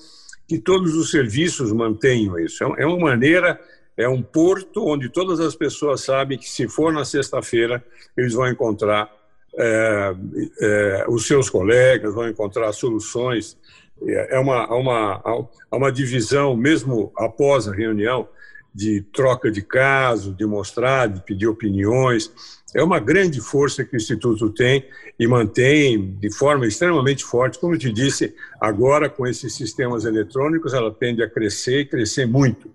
que 0.46 0.58
todos 0.60 0.94
os 0.94 1.10
serviços 1.10 1.72
mantenham 1.72 2.38
isso. 2.38 2.62
É, 2.62 2.82
é 2.82 2.86
uma 2.86 3.00
maneira, 3.00 3.60
é 3.96 4.08
um 4.08 4.22
porto 4.22 4.86
onde 4.86 5.08
todas 5.08 5.40
as 5.40 5.56
pessoas 5.56 6.02
sabem 6.02 6.38
que 6.38 6.48
se 6.48 6.68
for 6.68 6.92
na 6.92 7.04
sexta-feira 7.04 7.84
eles 8.16 8.34
vão 8.34 8.46
encontrar 8.48 9.12
é, 9.58 10.14
é, 10.60 11.04
os 11.08 11.26
seus 11.26 11.50
colegas, 11.50 12.14
vão 12.14 12.28
encontrar 12.28 12.72
soluções 12.72 13.58
é 14.02 14.38
uma, 14.38 14.66
uma, 14.74 15.48
uma 15.72 15.92
divisão, 15.92 16.56
mesmo 16.56 17.12
após 17.16 17.66
a 17.66 17.72
reunião, 17.72 18.28
de 18.74 19.00
troca 19.12 19.50
de 19.50 19.62
casos, 19.62 20.36
de 20.36 20.44
mostrar, 20.44 21.08
de 21.08 21.22
pedir 21.22 21.46
opiniões. 21.46 22.30
É 22.74 22.82
uma 22.82 23.00
grande 23.00 23.40
força 23.40 23.82
que 23.82 23.94
o 23.94 23.96
Instituto 23.96 24.50
tem 24.50 24.84
e 25.18 25.26
mantém 25.26 26.14
de 26.20 26.30
forma 26.30 26.66
extremamente 26.66 27.24
forte. 27.24 27.58
Como 27.58 27.74
eu 27.74 27.78
te 27.78 27.90
disse, 27.90 28.34
agora 28.60 29.08
com 29.08 29.26
esses 29.26 29.54
sistemas 29.54 30.04
eletrônicos, 30.04 30.74
ela 30.74 30.92
tende 30.92 31.22
a 31.22 31.30
crescer 31.30 31.80
e 31.80 31.86
crescer 31.86 32.26
muito. 32.26 32.70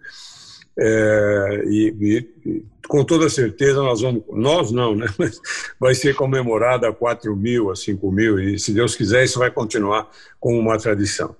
É, 0.77 1.63
e, 1.65 1.95
e, 2.45 2.63
com 2.87 3.03
toda 3.03 3.29
certeza 3.29 3.81
nós 3.81 4.01
vamos, 4.01 4.23
nós 4.31 4.71
não, 4.71 4.95
né? 4.95 5.07
Mas 5.17 5.39
vai 5.79 5.93
ser 5.93 6.15
comemorada 6.15 6.89
a 6.89 6.93
4 6.93 7.35
mil, 7.35 7.69
a 7.69 7.75
5 7.75 8.11
mil, 8.11 8.39
e 8.39 8.57
se 8.57 8.73
Deus 8.73 8.95
quiser, 8.95 9.23
isso 9.23 9.39
vai 9.39 9.51
continuar 9.51 10.09
como 10.39 10.57
uma 10.57 10.77
tradição. 10.77 11.35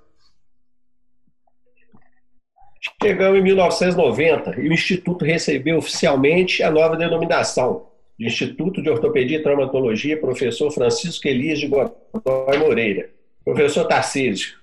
Chegamos 3.02 3.40
em 3.40 3.44
1990 3.44 4.60
e 4.60 4.68
o 4.68 4.74
Instituto 4.74 5.24
recebeu 5.24 5.78
oficialmente 5.78 6.64
a 6.64 6.72
nova 6.72 6.98
denominação 6.98 7.88
de 8.18 8.26
Instituto 8.26 8.82
de 8.82 8.90
Ortopedia 8.90 9.38
e 9.38 9.44
Traumatologia, 9.44 10.20
professor 10.20 10.72
Francisco 10.72 11.28
Elias 11.28 11.60
de 11.60 11.68
Godoy 11.68 12.58
Moreira. 12.60 13.10
Professor 13.44 13.88
Tarcísio, 13.88 14.56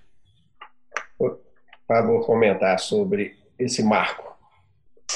por 1.17 1.41
favor, 1.87 2.25
comentar 2.25 2.79
sobre 2.79 3.37
esse 3.59 3.83
marco. 3.83 4.28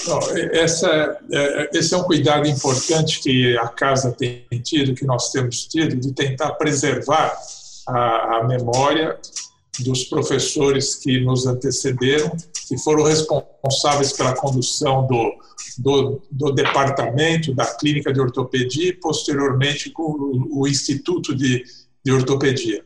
Não, 0.06 0.18
essa, 0.52 1.18
é, 1.30 1.70
esse 1.74 1.94
é 1.94 1.96
um 1.96 2.02
cuidado 2.02 2.46
importante 2.48 3.20
que 3.20 3.56
a 3.58 3.68
casa 3.68 4.10
tem 4.12 4.44
tido, 4.62 4.94
que 4.94 5.04
nós 5.04 5.30
temos 5.30 5.66
tido, 5.66 5.96
de 5.96 6.12
tentar 6.12 6.52
preservar 6.52 7.36
a, 7.86 8.38
a 8.38 8.44
memória 8.44 9.18
dos 9.80 10.04
professores 10.04 10.96
que 10.96 11.20
nos 11.20 11.46
antecederam, 11.46 12.30
que 12.68 12.76
foram 12.78 13.04
responsáveis 13.04 14.12
pela 14.12 14.34
condução 14.34 15.06
do, 15.06 15.34
do, 15.78 16.22
do 16.30 16.52
departamento 16.52 17.54
da 17.54 17.66
clínica 17.66 18.12
de 18.12 18.20
ortopedia 18.20 18.90
e, 18.90 18.92
posteriormente, 18.92 19.90
com 19.90 20.02
o, 20.02 20.60
o 20.60 20.68
Instituto 20.68 21.34
de, 21.34 21.64
de 22.04 22.12
Ortopedia. 22.12 22.84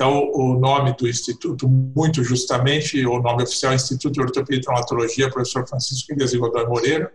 Então, 0.00 0.30
o 0.32 0.58
nome 0.58 0.96
do 0.96 1.06
Instituto, 1.06 1.68
muito 1.68 2.24
justamente, 2.24 3.04
o 3.04 3.20
nome 3.20 3.42
oficial 3.42 3.72
é 3.72 3.76
Instituto 3.76 4.14
de 4.14 4.22
Ortopedia 4.22 4.58
e 4.58 4.62
Traumatologia, 4.62 5.28
professor 5.28 5.68
Francisco 5.68 6.10
Elias 6.10 6.32
Godoy 6.32 6.66
Moreira, 6.66 7.12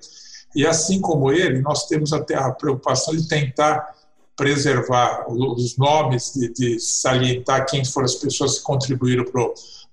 e 0.55 0.67
assim 0.67 1.01
como 1.01 1.31
ele, 1.31 1.61
nós 1.61 1.87
temos 1.87 2.13
até 2.13 2.35
a 2.35 2.51
preocupação 2.51 3.15
de 3.15 3.27
tentar 3.27 3.91
preservar 4.35 5.25
os 5.27 5.75
nomes, 5.75 6.31
de, 6.35 6.53
de 6.53 6.79
salientar 6.79 7.65
quem 7.65 7.83
foram 7.83 8.05
as 8.05 8.13
pessoas 8.13 8.59
que 8.59 8.63
contribuíram 8.63 9.25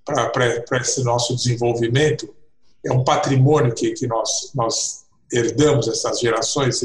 para 0.05 0.77
esse 0.79 1.03
nosso 1.03 1.35
desenvolvimento. 1.35 2.31
É 2.85 2.93
um 2.93 3.03
patrimônio 3.03 3.73
que, 3.73 3.89
que 3.93 4.05
nós, 4.05 4.51
nós 4.53 5.05
herdamos, 5.31 5.87
essas 5.87 6.19
gerações 6.19 6.79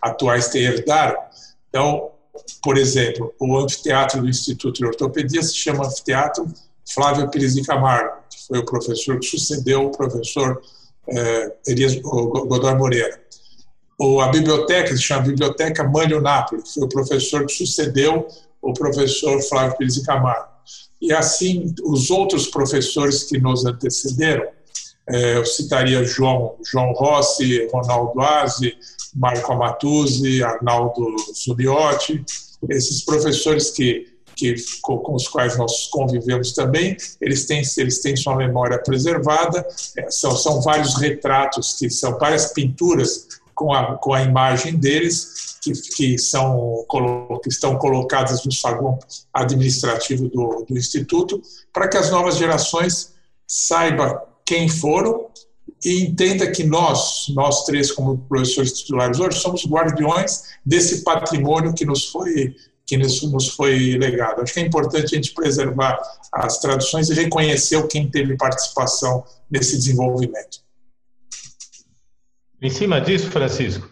atuais 0.00 0.46
que 0.46 0.58
herdaram. 0.58 1.20
Então, 1.68 2.13
por 2.62 2.76
exemplo, 2.76 3.34
o 3.38 3.58
anfiteatro 3.58 4.20
do 4.20 4.28
Instituto 4.28 4.78
de 4.78 4.86
Ortopedia 4.86 5.42
se 5.42 5.54
chama 5.54 5.86
Anfiteatro 5.86 6.46
Flávio 6.92 7.30
Pires 7.30 7.54
de 7.54 7.62
Camargo, 7.62 8.16
que 8.28 8.46
foi 8.46 8.58
o 8.58 8.64
professor 8.64 9.18
que 9.18 9.26
sucedeu 9.26 9.86
o 9.86 9.90
professor 9.90 10.60
é, 11.08 11.52
Elias 11.66 11.94
Godoy 11.96 12.74
Moreira. 12.74 13.20
Ou 13.98 14.20
a 14.20 14.28
biblioteca, 14.28 14.94
se 14.94 15.02
chama 15.02 15.22
Biblioteca 15.22 15.84
Mânlio 15.84 16.20
Napoli, 16.20 16.62
que 16.62 16.74
foi 16.74 16.84
o 16.84 16.88
professor 16.88 17.46
que 17.46 17.52
sucedeu 17.52 18.26
o 18.60 18.72
professor 18.72 19.40
Flávio 19.42 19.76
Pires 19.76 19.94
de 19.94 20.02
Camargo. 20.02 20.48
E 21.00 21.12
assim, 21.12 21.74
os 21.84 22.10
outros 22.10 22.46
professores 22.46 23.24
que 23.24 23.38
nos 23.38 23.64
antecederam, 23.64 24.46
é, 25.06 25.36
eu 25.36 25.44
citaria 25.44 26.02
João, 26.02 26.56
João 26.64 26.92
Rossi, 26.92 27.68
Ronaldo 27.70 28.20
Aze, 28.20 28.74
Marco 29.14 29.52
Amatuzzi, 29.52 30.42
Arnaldo 30.42 31.16
Zubiotti, 31.32 32.24
esses 32.68 33.04
professores 33.04 33.70
que, 33.70 34.06
que 34.34 34.54
com, 34.82 35.14
os 35.14 35.28
quais 35.28 35.56
nós 35.56 35.86
convivemos 35.86 36.52
também, 36.52 36.96
eles 37.20 37.46
têm, 37.46 37.62
eles 37.78 38.00
têm 38.00 38.16
sua 38.16 38.36
memória 38.36 38.78
preservada, 38.78 39.66
é, 39.96 40.10
são, 40.10 40.36
são 40.36 40.60
vários 40.60 40.96
retratos, 40.96 41.76
que 41.78 41.88
são 41.90 42.18
várias 42.18 42.52
pinturas 42.52 43.28
com 43.54 43.72
a, 43.72 43.96
com 43.96 44.12
a 44.12 44.22
imagem 44.22 44.76
deles, 44.76 45.58
que, 45.62 45.72
que, 45.72 46.18
são, 46.18 46.84
que 47.42 47.48
estão 47.48 47.78
colocadas 47.78 48.44
no 48.44 48.52
saguão 48.52 48.98
administrativo 49.32 50.28
do, 50.28 50.66
do 50.68 50.76
Instituto, 50.76 51.40
para 51.72 51.88
que 51.88 51.96
as 51.96 52.10
novas 52.10 52.36
gerações 52.36 53.14
saibam 53.46 54.20
quem 54.44 54.68
foram 54.68 55.26
e 55.84 56.04
entenda 56.04 56.50
que 56.50 56.64
nós, 56.64 57.26
nós 57.30 57.64
três 57.64 57.92
como 57.92 58.18
professores 58.18 58.72
titulares 58.72 59.20
hoje, 59.20 59.38
somos 59.38 59.66
guardiões 59.66 60.44
desse 60.64 61.04
patrimônio 61.04 61.74
que 61.74 61.84
nos 61.84 62.06
foi 62.06 62.56
que 62.86 62.98
nos, 62.98 63.48
foi 63.48 63.96
legado. 63.96 64.42
Acho 64.42 64.52
que 64.52 64.60
é 64.60 64.62
importante 64.62 65.06
a 65.06 65.16
gente 65.16 65.32
preservar 65.32 65.98
as 66.30 66.58
tradições 66.58 67.08
e 67.08 67.14
reconhecer 67.14 67.82
quem 67.88 68.10
teve 68.10 68.36
participação 68.36 69.24
nesse 69.50 69.78
desenvolvimento. 69.78 70.62
Em 72.60 72.70
cima 72.70 73.00
disso, 73.00 73.30
Francisco, 73.30 73.88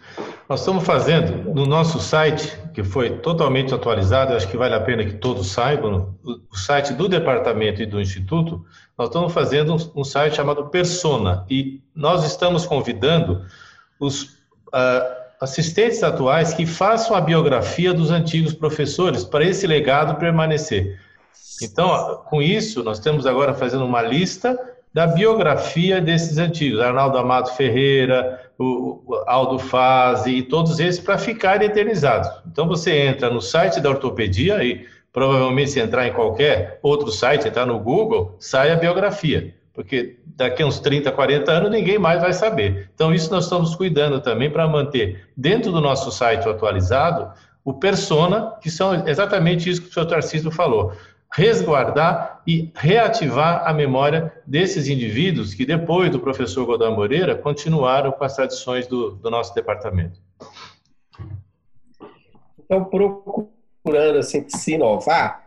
nós 0.47 0.59
estamos 0.59 0.83
fazendo 0.83 1.53
no 1.53 1.65
nosso 1.65 1.99
site, 1.99 2.57
que 2.73 2.83
foi 2.83 3.17
totalmente 3.19 3.73
atualizado, 3.73 4.33
acho 4.33 4.47
que 4.47 4.57
vale 4.57 4.75
a 4.75 4.81
pena 4.81 5.05
que 5.05 5.13
todos 5.13 5.47
saibam, 5.47 6.15
o 6.23 6.55
site 6.57 6.93
do 6.93 7.07
departamento 7.07 7.81
e 7.81 7.85
do 7.85 7.99
instituto, 7.99 8.65
nós 8.97 9.07
estamos 9.07 9.33
fazendo 9.33 9.75
um 9.95 10.03
site 10.03 10.35
chamado 10.35 10.67
Persona 10.67 11.45
e 11.49 11.81
nós 11.95 12.25
estamos 12.25 12.65
convidando 12.65 13.45
os 13.99 14.23
uh, 14.23 15.23
assistentes 15.39 16.03
atuais 16.03 16.53
que 16.53 16.65
façam 16.65 17.15
a 17.15 17.21
biografia 17.21 17.93
dos 17.93 18.11
antigos 18.11 18.53
professores 18.53 19.23
para 19.23 19.45
esse 19.45 19.65
legado 19.65 20.19
permanecer. 20.19 20.99
Então, 21.61 22.21
com 22.29 22.41
isso, 22.41 22.83
nós 22.83 22.97
estamos 22.97 23.25
agora 23.25 23.53
fazendo 23.53 23.85
uma 23.85 24.01
lista 24.01 24.57
da 24.93 25.07
biografia 25.07 25.99
desses 25.99 26.37
antigos, 26.37 26.79
Arnaldo 26.79 27.17
Amado 27.17 27.49
Ferreira, 27.55 28.39
o, 28.59 29.01
Aldo 29.25 29.57
Faze 29.57 30.29
e 30.29 30.43
todos 30.43 30.79
esses 30.79 31.01
para 31.01 31.17
ficarem 31.17 31.67
eternizados. 31.67 32.29
Então 32.45 32.67
você 32.67 32.95
entra 33.07 33.29
no 33.29 33.41
site 33.41 33.81
da 33.81 33.89
ortopedia 33.89 34.63
e 34.63 34.85
provavelmente 35.11 35.71
se 35.71 35.79
entrar 35.79 36.07
em 36.07 36.13
qualquer 36.13 36.79
outro 36.83 37.11
site, 37.11 37.47
entrar 37.47 37.65
no 37.65 37.79
Google, 37.79 38.35
sai 38.39 38.71
a 38.71 38.75
biografia, 38.75 39.55
porque 39.73 40.17
daqui 40.25 40.61
a 40.61 40.67
uns 40.67 40.79
30, 40.79 41.11
40 41.11 41.51
anos 41.51 41.71
ninguém 41.71 41.97
mais 41.97 42.21
vai 42.21 42.33
saber. 42.33 42.89
Então 42.93 43.11
isso 43.11 43.31
nós 43.31 43.45
estamos 43.45 43.75
cuidando 43.75 44.21
também 44.21 44.49
para 44.49 44.67
manter 44.67 45.27
dentro 45.35 45.71
do 45.71 45.81
nosso 45.81 46.11
site 46.11 46.47
atualizado 46.47 47.31
o 47.65 47.73
persona, 47.73 48.53
que 48.61 48.69
são 48.69 49.07
exatamente 49.07 49.69
isso 49.69 49.81
que 49.81 49.87
o 49.87 49.93
senhor 49.93 50.05
Tarcísio 50.05 50.51
falou 50.51 50.93
resguardar 51.35 52.41
e 52.45 52.71
reativar 52.75 53.67
a 53.67 53.73
memória 53.73 54.31
desses 54.45 54.87
indivíduos 54.87 55.53
que, 55.53 55.65
depois 55.65 56.11
do 56.11 56.19
professor 56.19 56.65
Godão 56.65 56.95
Moreira, 56.95 57.35
continuaram 57.35 58.11
com 58.11 58.23
as 58.23 58.35
tradições 58.35 58.85
do, 58.85 59.11
do 59.11 59.31
nosso 59.31 59.53
departamento. 59.55 60.21
Então, 62.59 62.85
procurando 62.85 64.19
assim, 64.19 64.45
se 64.47 64.73
inovar, 64.73 65.43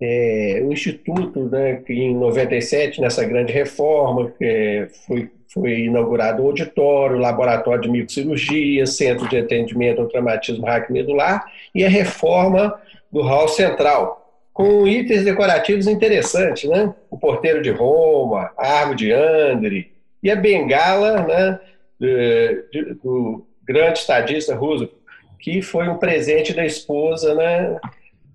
é, 0.00 0.62
o 0.64 0.72
Instituto, 0.72 1.40
né, 1.46 1.76
que 1.76 1.92
em 1.92 2.14
97, 2.14 3.00
nessa 3.00 3.24
grande 3.24 3.52
reforma, 3.52 4.32
é, 4.40 4.88
foi, 5.06 5.30
foi 5.52 5.80
inaugurado 5.80 6.42
o 6.42 6.46
auditório, 6.46 7.18
laboratório 7.18 7.82
de 7.82 7.90
microcirurgia, 7.90 8.86
centro 8.86 9.28
de 9.28 9.36
atendimento 9.36 10.00
ao 10.00 10.08
traumatismo 10.08 10.64
raquimedular 10.64 11.44
e 11.74 11.84
a 11.84 11.88
reforma 11.88 12.80
do 13.10 13.22
hall 13.22 13.48
central, 13.48 14.17
com 14.58 14.88
itens 14.88 15.24
decorativos 15.24 15.86
interessantes, 15.86 16.68
né? 16.68 16.92
O 17.08 17.16
porteiro 17.16 17.62
de 17.62 17.70
Roma, 17.70 18.50
a 18.58 18.80
árvore 18.80 18.96
de 18.96 19.12
Andre 19.12 19.92
e 20.20 20.28
a 20.28 20.34
bengala, 20.34 21.22
né? 21.22 21.60
Do, 23.00 23.46
grande 23.62 24.00
estadista 24.00 24.56
Roosevelt, 24.56 24.96
que 25.38 25.62
foi 25.62 25.88
um 25.88 25.96
presente 25.96 26.52
da 26.52 26.66
esposa, 26.66 27.36
né? 27.36 27.78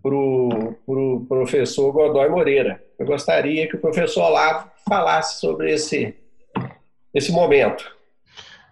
Para 0.02 0.16
o 0.16 0.76
pro 0.86 1.26
professor 1.28 1.92
Godoy 1.92 2.30
Moreira. 2.30 2.82
Eu 2.98 3.06
gostaria 3.06 3.68
que 3.68 3.76
o 3.76 3.82
professor 3.82 4.24
Olavo 4.24 4.72
falasse 4.88 5.42
sobre 5.42 5.74
esse, 5.74 6.16
esse 7.14 7.34
momento. 7.34 7.84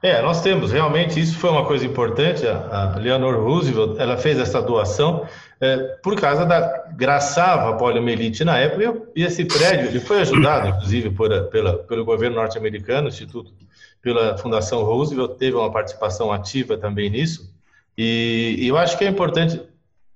É, 0.01 0.19
nós 0.21 0.41
temos, 0.41 0.71
realmente, 0.71 1.19
isso 1.19 1.37
foi 1.37 1.51
uma 1.51 1.65
coisa 1.65 1.85
importante. 1.85 2.47
A, 2.47 2.93
a 2.95 2.97
Leonor 2.97 3.43
Roosevelt, 3.43 3.99
ela 3.99 4.17
fez 4.17 4.39
essa 4.39 4.59
doação 4.59 5.27
é, 5.61 5.77
por 6.01 6.19
causa 6.19 6.43
da 6.43 6.87
graçava 6.95 7.77
poliomielite 7.77 8.43
na 8.43 8.57
época, 8.57 9.03
e 9.15 9.23
esse 9.23 9.45
prédio 9.45 9.87
ele 9.87 9.99
foi 9.99 10.21
ajudado, 10.21 10.69
inclusive, 10.69 11.11
por, 11.11 11.29
pela, 11.49 11.77
pelo 11.83 12.03
governo 12.03 12.37
norte-americano, 12.37 13.09
Instituto, 13.09 13.53
pela 14.01 14.35
Fundação 14.39 14.83
Roosevelt, 14.83 15.37
teve 15.37 15.55
uma 15.55 15.71
participação 15.71 16.31
ativa 16.31 16.77
também 16.77 17.11
nisso, 17.11 17.53
e, 17.95 18.55
e 18.57 18.67
eu 18.67 18.77
acho 18.77 18.97
que 18.97 19.05
é 19.05 19.07
importante 19.07 19.61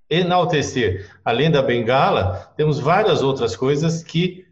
enaltecer, 0.10 1.12
além 1.24 1.52
da 1.52 1.62
bengala, 1.62 2.52
temos 2.58 2.80
várias 2.80 3.22
outras 3.22 3.56
coisas 3.56 4.04
que 4.04 4.45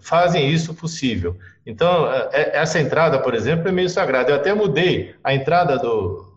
fazem 0.00 0.50
isso 0.50 0.74
possível. 0.74 1.36
Então, 1.64 2.10
eh, 2.12 2.52
essa 2.54 2.80
entrada, 2.80 3.18
por 3.18 3.34
exemplo, 3.34 3.68
é 3.68 3.72
meio 3.72 3.88
sagrada. 3.88 4.30
Eu 4.30 4.36
até 4.36 4.54
mudei 4.54 5.14
a 5.22 5.34
entrada 5.34 5.78
do, 5.78 6.32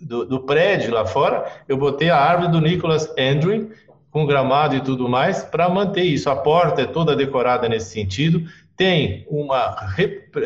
do, 0.00 0.24
do, 0.24 0.40
prédio 0.40 0.92
lá 0.92 1.04
fora, 1.06 1.44
eu 1.68 1.76
botei 1.76 2.10
a 2.10 2.16
árvore 2.16 2.50
do 2.50 2.60
Nicholas 2.60 3.12
Andrew, 3.18 3.70
com 4.10 4.26
gramado 4.26 4.74
e 4.74 4.80
tudo 4.80 5.08
mais, 5.08 5.42
para 5.42 5.68
manter 5.68 6.02
isso. 6.02 6.28
A 6.28 6.36
porta 6.36 6.82
é 6.82 6.86
toda 6.86 7.14
decorada 7.14 7.68
nesse 7.68 7.90
sentido. 7.92 8.42
Tem 8.76 9.26
uma 9.28 9.76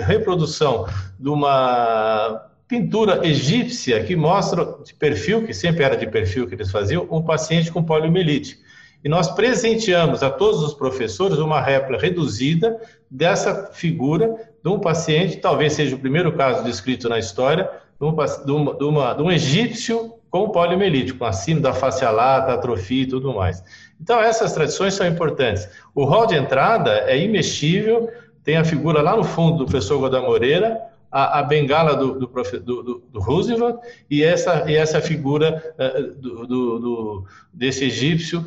reprodução 0.07 0.87
de 1.19 1.29
uma 1.29 2.51
pintura 2.67 3.27
egípcia 3.27 4.03
que 4.03 4.17
mostra 4.17 4.67
de 4.85 4.93
perfil, 4.95 5.47
que 5.47 5.55
sempre 5.55 5.85
era 5.85 5.97
de 5.97 6.07
perfil 6.07 6.47
que 6.47 6.55
eles 6.55 6.71
faziam, 6.71 7.07
um 7.11 7.23
paciente 7.23 7.71
com 7.71 7.83
poliomielite. 7.83 8.59
E 9.05 9.09
nós 9.09 9.31
presenteamos 9.31 10.23
a 10.23 10.31
todos 10.31 10.63
os 10.63 10.73
professores 10.73 11.37
uma 11.37 11.61
réplica 11.61 12.03
reduzida 12.03 12.81
dessa 13.11 13.67
figura 13.67 14.35
de 14.63 14.71
um 14.71 14.81
paciente, 14.81 15.37
talvez 15.37 15.75
seja 15.75 15.95
o 15.95 15.99
primeiro 15.99 16.33
caso 16.33 16.65
descrito 16.65 17.07
na 17.07 17.19
história, 17.19 17.71
de, 18.01 18.07
um, 18.07 18.09
uma, 18.53 18.75
de, 18.75 18.85
uma, 18.85 19.13
de 19.13 19.23
um 19.23 19.31
egípcio 19.31 20.15
com 20.31 20.49
poliomielite, 20.49 21.13
com 21.13 21.27
acima 21.27 21.61
da 21.61 21.75
face 21.75 22.03
alata, 22.03 22.55
atrofia 22.55 23.03
e 23.03 23.07
tudo 23.07 23.35
mais. 23.35 23.63
Então, 24.01 24.21
essas 24.21 24.53
tradições 24.53 24.95
são 24.95 25.07
importantes. 25.07 25.69
O 25.95 26.05
hall 26.05 26.27
de 26.27 26.35
entrada 26.35 26.91
é 27.07 27.19
imexível, 27.19 28.09
tem 28.43 28.57
a 28.57 28.65
figura 28.65 29.03
lá 29.03 29.15
no 29.15 29.23
fundo 29.23 29.59
do 29.59 29.65
professor 29.67 29.99
Goda 29.99 30.21
Moreira, 30.21 30.81
a, 31.13 31.39
a 31.39 31.43
bengala 31.43 31.95
do, 31.95 32.19
do, 32.19 32.27
do, 32.27 33.03
do, 33.13 33.21
Roosevelt 33.21 33.79
e 34.11 34.25
essa, 34.25 34.69
e 34.69 34.75
essa 34.75 35.01
figura 35.01 35.63
uh, 35.79 37.25
desse 37.53 37.85
egípcio, 37.85 38.45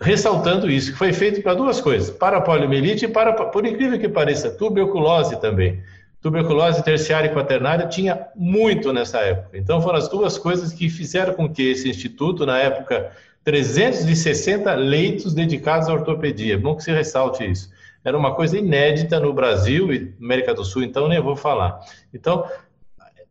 ressaltando 0.00 0.70
isso, 0.70 0.92
que 0.92 0.98
foi 0.98 1.12
feito 1.12 1.42
para 1.42 1.54
duas 1.54 1.80
coisas, 1.80 2.10
para 2.10 2.38
a 2.38 2.40
poliomielite 2.40 3.04
e 3.06 3.08
para, 3.08 3.32
por 3.32 3.66
incrível 3.66 3.98
que 3.98 4.08
pareça, 4.08 4.50
tuberculose 4.50 5.40
também 5.40 5.82
tuberculose 6.20 6.82
terciária 6.82 7.28
e 7.28 7.34
quaternária 7.34 7.86
tinha 7.86 8.26
muito 8.34 8.92
nessa 8.92 9.18
época. 9.20 9.56
Então 9.56 9.80
foram 9.80 9.98
as 9.98 10.08
duas 10.08 10.36
coisas 10.36 10.72
que 10.72 10.88
fizeram 10.88 11.34
com 11.34 11.48
que 11.48 11.62
esse 11.70 11.88
instituto, 11.88 12.44
na 12.44 12.58
época, 12.58 13.12
360 13.44 14.74
leitos 14.74 15.32
dedicados 15.32 15.88
à 15.88 15.92
ortopedia. 15.92 16.58
Bom 16.58 16.74
que 16.76 16.82
se 16.82 16.92
ressalte 16.92 17.48
isso. 17.48 17.70
Era 18.04 18.16
uma 18.16 18.34
coisa 18.34 18.58
inédita 18.58 19.20
no 19.20 19.32
Brasil 19.32 19.92
e 19.92 20.14
América 20.20 20.54
do 20.54 20.64
Sul, 20.64 20.82
então 20.82 21.08
nem 21.08 21.20
vou 21.20 21.36
falar. 21.36 21.80
Então, 22.12 22.44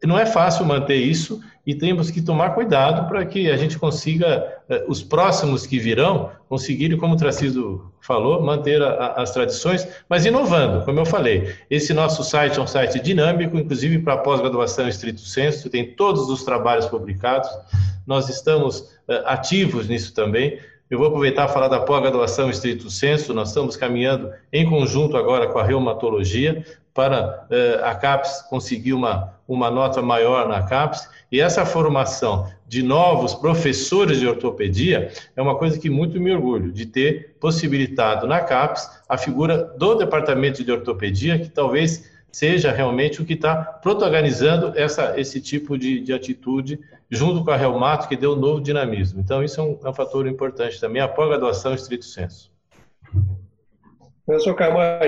não 0.04 0.18
é 0.18 0.26
fácil 0.26 0.66
manter 0.66 0.96
isso 0.96 1.42
e 1.68 1.76
temos 1.76 2.10
que 2.10 2.22
tomar 2.22 2.52
cuidado 2.52 3.10
para 3.10 3.26
que 3.26 3.52
a 3.52 3.58
gente 3.58 3.78
consiga, 3.78 4.62
eh, 4.70 4.86
os 4.88 5.04
próximos 5.04 5.68
que 5.68 5.78
virão, 5.78 6.32
conseguirem, 6.48 6.98
como 6.98 7.16
o 7.16 7.18
Tracido 7.18 7.92
falou, 8.00 8.42
manter 8.42 8.82
a, 8.82 9.22
as 9.22 9.32
tradições, 9.32 9.86
mas 10.08 10.26
inovando, 10.26 10.86
como 10.86 10.98
eu 10.98 11.06
falei. 11.06 11.54
Esse 11.70 11.94
nosso 11.94 12.24
site 12.24 12.58
é 12.58 12.62
um 12.62 12.68
site 12.68 13.02
dinâmico, 13.02 13.58
inclusive 13.58 14.00
para 14.00 14.16
pós-graduação 14.16 14.88
estrito 14.88 15.20
senso, 15.20 15.70
tem 15.70 15.94
todos 15.94 16.30
os 16.30 16.46
trabalhos 16.46 16.86
publicados, 16.86 17.50
nós 18.08 18.30
estamos 18.30 18.80
uh, 18.80 19.26
ativos 19.26 19.90
nisso 19.90 20.14
também, 20.14 20.58
Eu 20.90 21.00
vou 21.00 21.08
aproveitar 21.08 21.50
e 21.50 21.52
falar 21.52 21.68
da 21.68 21.82
pós-graduação 21.82 22.50
estrito 22.50 22.90
senso. 22.90 23.34
Nós 23.34 23.50
estamos 23.50 23.76
caminhando 23.76 24.32
em 24.54 24.66
conjunto 24.66 25.18
agora 25.18 25.48
com 25.48 25.60
a 25.60 25.64
reumatologia 25.64 26.66
para 26.94 27.46
eh, 27.52 27.82
a 27.84 27.94
CAPES 27.94 28.44
conseguir 28.50 28.94
uma, 28.94 29.37
uma 29.48 29.72
nota 29.72 30.02
maior 30.02 30.48
na 30.48 30.64
CAPES. 30.64 31.10
E 31.32 31.42
essa 31.42 31.66
formação 31.66 32.50
de 32.68 32.84
novos 32.84 33.34
professores 33.34 34.20
de 34.20 34.28
ortopedia 34.28 35.12
é 35.36 35.42
uma 35.42 35.58
coisa 35.58 35.80
que 35.80 35.90
muito 35.90 36.20
me 36.20 36.34
orgulho 36.34 36.72
de 36.72 36.86
ter 36.86 37.36
possibilitado 37.40 38.28
na 38.28 38.42
CAPES 38.42 38.90
a 39.08 39.18
figura 39.18 39.58
do 39.78 39.96
departamento 39.96 40.64
de 40.64 40.72
ortopedia, 40.72 41.40
que 41.40 41.50
talvez 41.50 42.10
seja 42.32 42.72
realmente 42.72 43.22
o 43.22 43.26
que 43.26 43.34
está 43.34 43.56
protagonizando 43.56 44.72
essa, 44.76 45.20
esse 45.20 45.42
tipo 45.42 45.78
de, 45.78 46.00
de, 46.02 46.14
atitude 46.14 46.80
junto 47.10 47.44
com 47.44 47.52
a 47.52 47.56
Reumato, 47.56 48.08
que 48.08 48.16
deu 48.16 48.34
um 48.34 48.36
novo 48.36 48.62
dinamismo. 48.62 49.20
Então, 49.20 49.44
isso 49.44 49.60
é 49.60 49.64
um, 49.64 49.80
é 49.84 49.90
um 49.90 49.94
fator 49.94 50.28
importante 50.28 50.80
também, 50.80 51.02
a 51.02 51.08
pós-graduação 51.08 51.74
estrito 51.74 52.06
senso. 52.06 52.52
Professor 54.26 54.54
Camargo, 54.56 55.06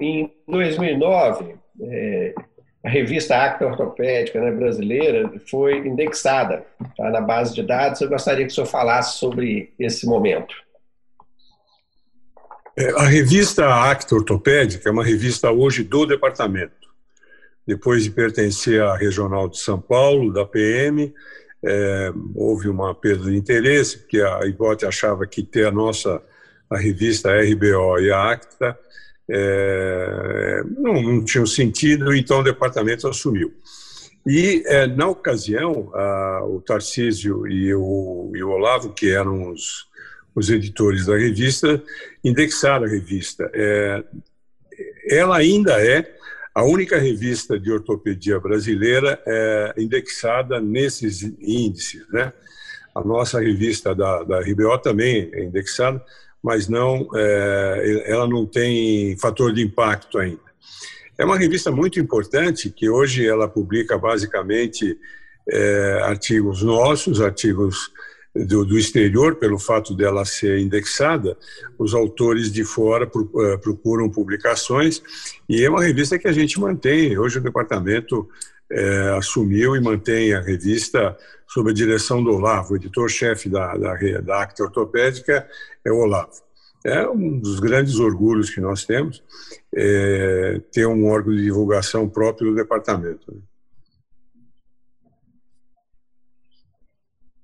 em 0.00 0.32
2009, 0.48 1.54
é, 1.82 2.34
a 2.84 2.88
revista 2.88 3.36
Acta 3.36 3.64
Ortopédica 3.64 4.40
né, 4.40 4.50
brasileira 4.50 5.32
foi 5.48 5.78
indexada 5.86 6.64
tá, 6.96 7.10
na 7.10 7.20
base 7.20 7.54
de 7.54 7.62
dados. 7.62 8.00
Eu 8.00 8.08
gostaria 8.08 8.44
que 8.44 8.50
o 8.50 8.54
senhor 8.54 8.66
falasse 8.66 9.18
sobre 9.18 9.72
esse 9.78 10.04
momento. 10.04 10.54
É, 12.76 12.90
a 13.00 13.04
revista 13.04 13.66
Acta 13.66 14.14
Ortopédica 14.14 14.88
é 14.88 14.92
uma 14.92 15.04
revista 15.04 15.50
hoje 15.50 15.84
do 15.84 16.04
departamento. 16.06 16.90
Depois 17.64 18.02
de 18.02 18.10
pertencer 18.10 18.82
à 18.82 18.96
Regional 18.96 19.48
de 19.48 19.58
São 19.58 19.80
Paulo, 19.80 20.32
da 20.32 20.44
PM, 20.44 21.14
é, 21.64 22.12
houve 22.34 22.68
uma 22.68 22.92
perda 22.92 23.30
de 23.30 23.36
interesse, 23.36 23.98
porque 23.98 24.20
a 24.20 24.40
IBOT 24.46 24.84
achava 24.84 25.24
que 25.26 25.44
ter 25.44 25.66
a 25.66 25.70
nossa 25.70 26.20
a 26.68 26.78
revista 26.78 27.30
RBO 27.30 28.00
e 28.00 28.10
a 28.10 28.32
Acta 28.32 28.76
é, 29.30 30.62
não, 30.78 31.02
não 31.02 31.24
tinham 31.24 31.46
sentido, 31.46 32.14
então 32.14 32.40
o 32.40 32.44
departamento 32.44 33.08
assumiu. 33.08 33.52
E, 34.26 34.62
é, 34.66 34.86
na 34.86 35.08
ocasião, 35.08 35.90
a, 35.94 36.44
o 36.44 36.60
Tarcísio 36.60 37.46
e 37.48 37.74
o, 37.74 38.32
e 38.34 38.42
o 38.42 38.50
Olavo, 38.50 38.92
que 38.92 39.10
eram 39.10 39.50
os, 39.50 39.86
os 40.34 40.48
editores 40.48 41.06
da 41.06 41.16
revista, 41.16 41.82
indexaram 42.22 42.86
a 42.86 42.88
revista. 42.88 43.50
É, 43.52 44.04
ela 45.08 45.36
ainda 45.36 45.84
é 45.84 46.16
a 46.54 46.62
única 46.64 46.98
revista 46.98 47.58
de 47.58 47.72
ortopedia 47.72 48.38
brasileira 48.38 49.20
é, 49.26 49.74
indexada 49.78 50.60
nesses 50.60 51.22
índices. 51.22 52.06
Né? 52.10 52.32
A 52.94 53.02
nossa 53.02 53.40
revista 53.40 53.94
da, 53.94 54.22
da 54.22 54.40
RBO 54.40 54.78
também 54.78 55.30
é 55.32 55.44
indexada, 55.44 56.04
mas 56.42 56.68
não, 56.68 57.08
é, 57.14 58.04
ela 58.06 58.26
não 58.26 58.44
tem 58.44 59.16
fator 59.16 59.52
de 59.52 59.62
impacto 59.62 60.18
ainda. 60.18 60.40
É 61.16 61.24
uma 61.24 61.38
revista 61.38 61.70
muito 61.70 62.00
importante 62.00 62.70
que 62.70 62.88
hoje 62.88 63.26
ela 63.26 63.46
publica 63.46 63.96
basicamente 63.96 64.98
é, 65.48 66.00
artigos 66.02 66.62
nossos, 66.62 67.20
artigos 67.20 67.90
do, 68.34 68.64
do, 68.64 68.78
exterior, 68.78 69.36
pelo 69.36 69.58
fato 69.58 69.94
dela 69.94 70.24
ser 70.24 70.58
indexada, 70.58 71.36
os 71.78 71.94
autores 71.94 72.50
de 72.50 72.64
fora 72.64 73.04
é, 73.04 73.56
procuram 73.58 74.08
publicações 74.08 75.02
e 75.48 75.62
é 75.62 75.68
uma 75.68 75.82
revista 75.82 76.18
que 76.18 76.26
a 76.26 76.32
gente 76.32 76.58
mantém. 76.58 77.18
Hoje 77.18 77.38
o 77.38 77.42
departamento 77.42 78.28
é, 78.72 79.16
assumiu 79.18 79.76
e 79.76 79.80
mantém 79.80 80.32
a 80.32 80.40
revista 80.40 81.16
sob 81.46 81.70
a 81.70 81.74
direção 81.74 82.24
do 82.24 82.30
Olavo, 82.30 82.72
o 82.72 82.76
editor-chefe 82.76 83.48
da, 83.48 83.76
da, 83.76 83.94
da 84.22 84.42
Acta 84.42 84.62
Ortopédica 84.62 85.46
é 85.84 85.92
o 85.92 85.98
Olavo. 85.98 86.32
É 86.84 87.06
um 87.06 87.38
dos 87.38 87.60
grandes 87.60 87.96
orgulhos 88.00 88.50
que 88.50 88.60
nós 88.60 88.84
temos, 88.84 89.22
é, 89.74 90.60
ter 90.72 90.86
um 90.86 91.06
órgão 91.06 91.34
de 91.34 91.42
divulgação 91.42 92.08
próprio 92.08 92.50
do 92.50 92.56
departamento. 92.56 93.32
Né? 93.32 93.40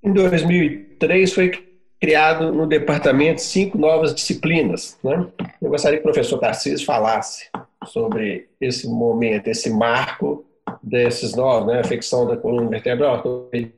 Em 0.02 0.12
2003 0.12 1.32
foi 1.32 1.52
criado 2.00 2.52
no 2.52 2.66
departamento 2.66 3.42
cinco 3.42 3.76
novas 3.76 4.14
disciplinas. 4.14 4.98
Né? 5.04 5.28
Eu 5.60 5.68
gostaria 5.68 5.98
que 5.98 6.08
o 6.08 6.10
professor 6.10 6.38
Tarcísio 6.38 6.86
falasse 6.86 7.50
sobre 7.84 8.48
esse 8.60 8.88
momento, 8.88 9.48
esse 9.48 9.70
marco 9.70 10.47
desses 10.82 11.34
novos, 11.34 11.72
né? 11.72 11.80
Afecção 11.80 12.26
da 12.26 12.36
coluna 12.36 12.68
vertebral, 12.68 13.16
ortopedia 13.16 13.72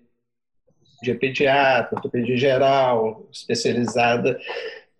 pediátrica, 1.19 1.97
ortopedia 1.97 2.37
geral, 2.37 3.29
especializada, 3.33 4.39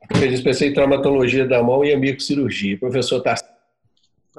ortopedia 0.03 0.67
em 0.67 0.75
traumatologia 0.75 1.47
da 1.47 1.63
mão 1.63 1.85
e 1.85 1.93
amicocirurgia. 1.93 2.79
Professor 2.79 3.21
Tarcísio. 3.21 3.51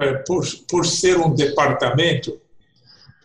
É, 0.00 0.14
por, 0.26 0.44
por 0.68 0.86
ser 0.86 1.18
um 1.18 1.34
departamento, 1.34 2.40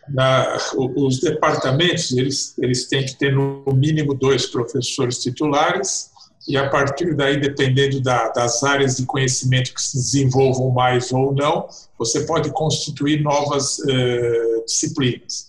na, 0.10 0.58
os 0.76 1.19
departamentos 1.19 2.12
eles, 2.12 2.58
eles 2.58 2.88
têm 2.88 3.06
que 3.06 3.15
ter 3.17 3.34
no 3.34 3.63
mínimo 3.73 4.13
dois 4.13 4.45
professores 4.45 5.21
titulares 5.21 6.12
e 6.47 6.55
a 6.55 6.69
partir 6.69 7.13
daí, 7.13 7.39
dependendo 7.39 7.99
da, 7.99 8.29
das 8.29 8.63
áreas 8.63 8.95
de 8.95 9.05
conhecimento 9.05 9.73
que 9.73 9.81
se 9.81 9.97
desenvolvam 9.97 10.69
mais 10.69 11.12
ou 11.12 11.33
não, 11.33 11.67
você 11.99 12.21
pode 12.21 12.51
constituir 12.51 13.21
novas 13.21 13.79
eh, 13.88 14.63
disciplinas. 14.65 15.47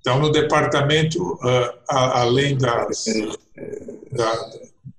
Então, 0.00 0.20
no 0.20 0.30
departamento, 0.30 1.34
uh, 1.34 1.74
além 1.88 2.56
das, 2.56 3.04
da, 4.12 4.50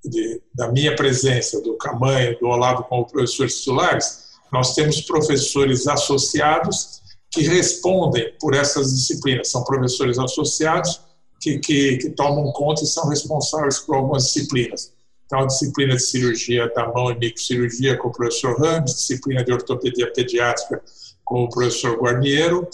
de, 0.04 0.42
da, 0.54 0.72
minha 0.72 0.96
presença, 0.96 1.62
do 1.62 1.78
Camanho, 1.78 2.38
do 2.38 2.48
Olavo 2.48 2.84
como 2.84 3.08
professores 3.08 3.60
titulares, 3.60 4.26
nós 4.52 4.76
temos 4.76 5.02
professores 5.02 5.88
associados 5.88 7.02
que 7.32 7.42
respondem 7.44 8.34
por 8.40 8.54
essas 8.54 8.94
disciplinas. 8.94 9.50
São 9.50 9.64
professores 9.64 10.20
associados 10.20 11.02
que, 11.40 11.60
que, 11.60 11.98
que 11.98 12.10
tomam 12.10 12.52
conta 12.52 12.84
e 12.84 12.88
são 12.88 13.08
responsáveis 13.08 13.80
por 13.80 13.96
algumas 13.96 14.26
disciplinas. 14.26 14.92
Então, 15.30 15.46
disciplina 15.46 15.96
de 15.96 16.02
cirurgia 16.02 16.68
da 16.74 16.88
mão 16.88 17.12
e 17.12 17.16
microcirurgia 17.16 17.96
com 17.96 18.08
o 18.08 18.12
professor 18.12 18.60
Ramos, 18.60 18.96
disciplina 18.96 19.44
de 19.44 19.54
ortopedia 19.54 20.12
pediátrica 20.12 20.82
com 21.24 21.44
o 21.44 21.50
professor 21.50 22.02
Guarniero. 22.02 22.68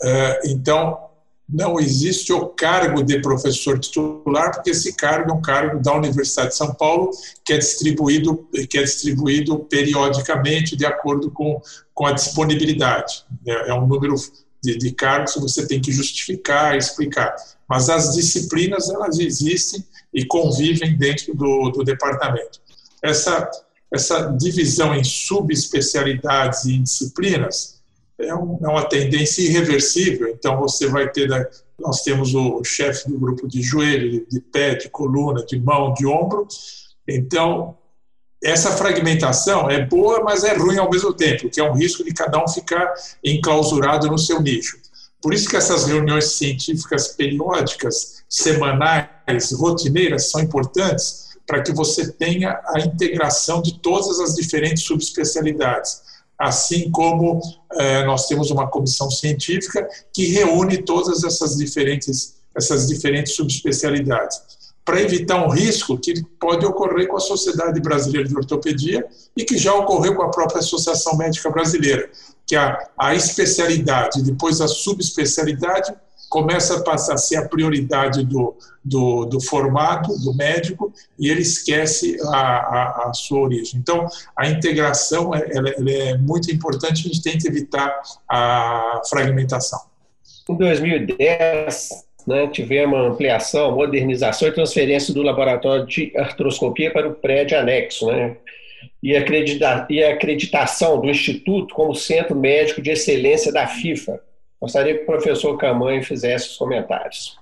Eh, 0.00 0.40
então, 0.44 0.96
não 1.48 1.80
existe 1.80 2.32
o 2.32 2.46
cargo 2.46 3.02
de 3.02 3.20
professor 3.20 3.80
titular, 3.80 4.54
porque 4.54 4.70
esse 4.70 4.94
cargo 4.94 5.32
é 5.32 5.34
um 5.34 5.42
cargo 5.42 5.82
da 5.82 5.92
Universidade 5.96 6.50
de 6.50 6.56
São 6.56 6.72
Paulo, 6.72 7.10
que 7.44 7.54
é 7.54 7.58
distribuído, 7.58 8.46
que 8.70 8.78
é 8.78 8.82
distribuído 8.84 9.58
periodicamente 9.60 10.76
de 10.76 10.86
acordo 10.86 11.32
com, 11.32 11.60
com 11.92 12.06
a 12.06 12.12
disponibilidade. 12.12 13.24
É, 13.44 13.70
é 13.70 13.74
um 13.74 13.88
número 13.88 14.14
de, 14.62 14.78
de 14.78 14.92
cargos 14.92 15.34
que 15.34 15.40
você 15.40 15.66
tem 15.66 15.80
que 15.80 15.90
justificar, 15.90 16.76
explicar. 16.76 17.34
Mas 17.68 17.90
as 17.90 18.14
disciplinas, 18.14 18.88
elas 18.88 19.18
existem 19.18 19.84
e 20.12 20.24
convivem 20.24 20.96
dentro 20.96 21.34
do, 21.34 21.70
do 21.70 21.84
departamento. 21.84 22.60
Essa, 23.02 23.48
essa 23.92 24.26
divisão 24.30 24.94
em 24.94 25.04
subespecialidades 25.04 26.64
e 26.64 26.74
em 26.74 26.82
disciplinas, 26.82 27.78
é, 28.18 28.34
um, 28.34 28.58
é 28.62 28.68
uma 28.68 28.88
tendência 28.88 29.42
irreversível. 29.42 30.28
Então, 30.28 30.58
você 30.58 30.88
vai 30.88 31.10
ter. 31.10 31.28
Nós 31.78 32.02
temos 32.02 32.34
o 32.34 32.64
chefe 32.64 33.08
do 33.08 33.18
grupo 33.18 33.46
de 33.46 33.62
joelho, 33.62 34.26
de 34.28 34.40
pé, 34.40 34.74
de 34.74 34.88
coluna, 34.88 35.44
de 35.44 35.58
mão, 35.60 35.94
de 35.94 36.06
ombro. 36.06 36.48
Então, 37.06 37.76
essa 38.42 38.76
fragmentação 38.76 39.70
é 39.70 39.84
boa, 39.84 40.22
mas 40.22 40.44
é 40.44 40.54
ruim 40.54 40.78
ao 40.78 40.90
mesmo 40.90 41.12
tempo, 41.12 41.48
que 41.48 41.60
é 41.60 41.64
um 41.64 41.74
risco 41.74 42.04
de 42.04 42.12
cada 42.12 42.42
um 42.42 42.48
ficar 42.48 42.92
enclausurado 43.24 44.08
no 44.08 44.18
seu 44.18 44.40
nicho. 44.40 44.78
Por 45.20 45.34
isso 45.34 45.48
que 45.48 45.56
essas 45.56 45.84
reuniões 45.86 46.32
científicas 46.36 47.08
periódicas, 47.08 48.22
semanais, 48.28 49.52
rotineiras, 49.52 50.30
são 50.30 50.40
importantes 50.40 51.28
para 51.46 51.62
que 51.62 51.72
você 51.72 52.12
tenha 52.12 52.60
a 52.66 52.78
integração 52.78 53.62
de 53.62 53.80
todas 53.80 54.20
as 54.20 54.34
diferentes 54.34 54.84
subespecialidades. 54.84 56.02
Assim 56.38 56.90
como 56.90 57.40
é, 57.72 58.04
nós 58.04 58.28
temos 58.28 58.50
uma 58.50 58.68
comissão 58.68 59.10
científica 59.10 59.88
que 60.12 60.26
reúne 60.26 60.82
todas 60.82 61.24
essas 61.24 61.56
diferentes, 61.56 62.36
essas 62.54 62.86
diferentes 62.86 63.34
subespecialidades, 63.34 64.38
para 64.84 65.00
evitar 65.02 65.44
um 65.44 65.50
risco 65.50 65.98
que 65.98 66.22
pode 66.38 66.64
ocorrer 66.64 67.08
com 67.08 67.16
a 67.16 67.20
Sociedade 67.20 67.80
Brasileira 67.80 68.28
de 68.28 68.36
Ortopedia 68.36 69.04
e 69.36 69.44
que 69.44 69.58
já 69.58 69.74
ocorreu 69.74 70.14
com 70.14 70.22
a 70.22 70.30
própria 70.30 70.60
Associação 70.60 71.16
Médica 71.16 71.50
Brasileira, 71.50 72.08
que 72.48 72.56
a, 72.56 72.88
a 72.98 73.14
especialidade, 73.14 74.22
depois 74.22 74.60
a 74.62 74.66
subespecialidade, 74.66 75.92
começa 76.28 76.78
a 76.78 76.82
passar 76.82 77.14
a 77.14 77.18
ser 77.18 77.36
a 77.36 77.48
prioridade 77.48 78.24
do, 78.24 78.56
do, 78.84 79.24
do 79.26 79.40
formato 79.40 80.16
do 80.18 80.34
médico 80.34 80.92
e 81.18 81.30
ele 81.30 81.40
esquece 81.40 82.18
a, 82.24 82.36
a, 82.36 83.08
a 83.08 83.14
sua 83.14 83.40
origem. 83.40 83.80
Então, 83.80 84.06
a 84.36 84.48
integração 84.48 85.34
é, 85.34 85.46
ela, 85.50 85.70
ela 85.70 85.90
é 85.90 86.18
muito 86.18 86.50
importante, 86.50 87.08
a 87.08 87.12
gente 87.12 87.38
que 87.38 87.48
evitar 87.48 88.00
a 88.28 89.00
fragmentação. 89.08 89.80
Em 90.48 90.56
2010, 90.56 91.90
né, 92.26 92.46
tivemos 92.48 93.12
ampliação, 93.12 93.74
modernização 93.74 94.48
e 94.48 94.52
transferência 94.52 95.14
do 95.14 95.22
laboratório 95.22 95.86
de 95.86 96.12
artroscopia 96.16 96.92
para 96.92 97.08
o 97.08 97.14
prédio 97.14 97.58
anexo, 97.58 98.06
né, 98.06 98.36
e, 99.02 99.16
acredita 99.16 99.86
e 99.90 100.02
acreditação 100.02 101.00
do 101.00 101.08
Instituto 101.08 101.74
como 101.74 101.94
Centro 101.94 102.36
Médico 102.36 102.82
de 102.82 102.90
Excelência 102.90 103.52
da 103.52 103.66
FIFA. 103.66 104.20
Gostaria 104.60 104.96
que 104.96 105.02
o 105.02 105.06
professor 105.06 105.56
Camanho 105.56 106.02
fizesse 106.02 106.48
os 106.50 106.56
comentários. 106.56 107.38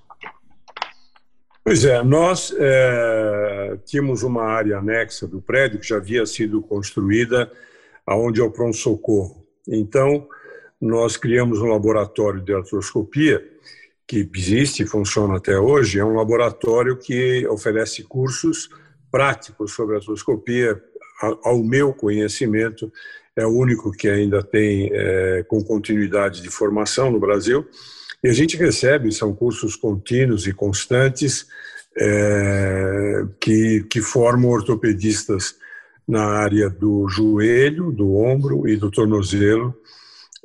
Pois 1.63 1.83
é, 1.83 2.01
nós 2.01 2.55
é, 2.57 3.77
tínhamos 3.85 4.23
uma 4.23 4.43
área 4.43 4.77
anexa 4.77 5.27
do 5.27 5.41
prédio 5.41 5.79
que 5.79 5.87
já 5.87 5.97
havia 5.97 6.25
sido 6.25 6.61
construída 6.61 7.51
aonde 8.05 8.39
é 8.39 8.43
o 8.43 8.49
pronto-socorro. 8.49 9.45
Então, 9.67 10.27
nós 10.79 11.17
criamos 11.17 11.59
um 11.59 11.65
laboratório 11.65 12.39
de 12.39 12.53
artroscopia 12.53 13.43
que 14.07 14.29
existe 14.33 14.83
e 14.83 14.87
funciona 14.87 15.35
até 15.35 15.59
hoje. 15.59 15.99
É 15.99 16.05
um 16.05 16.15
laboratório 16.15 16.97
que 16.97 17.45
oferece 17.47 18.03
cursos 18.03 18.69
práticos 19.11 19.73
sobre 19.73 19.97
artroscopia. 19.97 20.81
Ao 21.19 21.63
meu 21.63 21.93
conhecimento, 21.93 22.91
é 23.35 23.45
o 23.45 23.51
único 23.51 23.91
que 23.91 24.07
ainda 24.07 24.43
tem 24.43 24.89
é, 24.91 25.43
com 25.47 25.63
continuidade 25.63 26.41
de 26.41 26.49
formação 26.49 27.11
no 27.11 27.19
Brasil. 27.19 27.67
E 28.23 28.29
a 28.29 28.33
gente 28.33 28.57
recebe, 28.57 29.11
são 29.11 29.33
cursos 29.33 29.75
contínuos 29.75 30.47
e 30.47 30.53
constantes 30.53 31.45
é, 31.95 33.25
que, 33.39 33.85
que 33.89 34.01
formam 34.01 34.49
ortopedistas 34.49 35.55
na 36.07 36.23
área 36.23 36.69
do 36.69 37.07
joelho, 37.09 37.91
do 37.91 38.15
ombro 38.15 38.67
e 38.67 38.75
do 38.75 38.89
tornozelo 38.89 39.75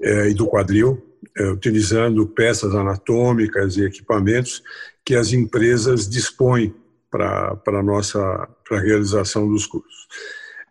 é, 0.01 0.29
e 0.29 0.35
do 0.35 0.47
quadril, 0.47 1.03
é, 1.37 1.51
utilizando 1.51 2.27
peças 2.27 2.75
anatômicas 2.75 3.77
e 3.77 3.85
equipamentos 3.85 4.63
que 5.05 5.15
as 5.15 5.33
empresas 5.33 6.09
dispõem 6.09 6.75
para 7.11 7.59
a 7.67 7.83
nossa 7.83 8.49
pra 8.67 8.81
realização 8.81 9.49
dos 9.49 9.67
cursos. 9.67 10.09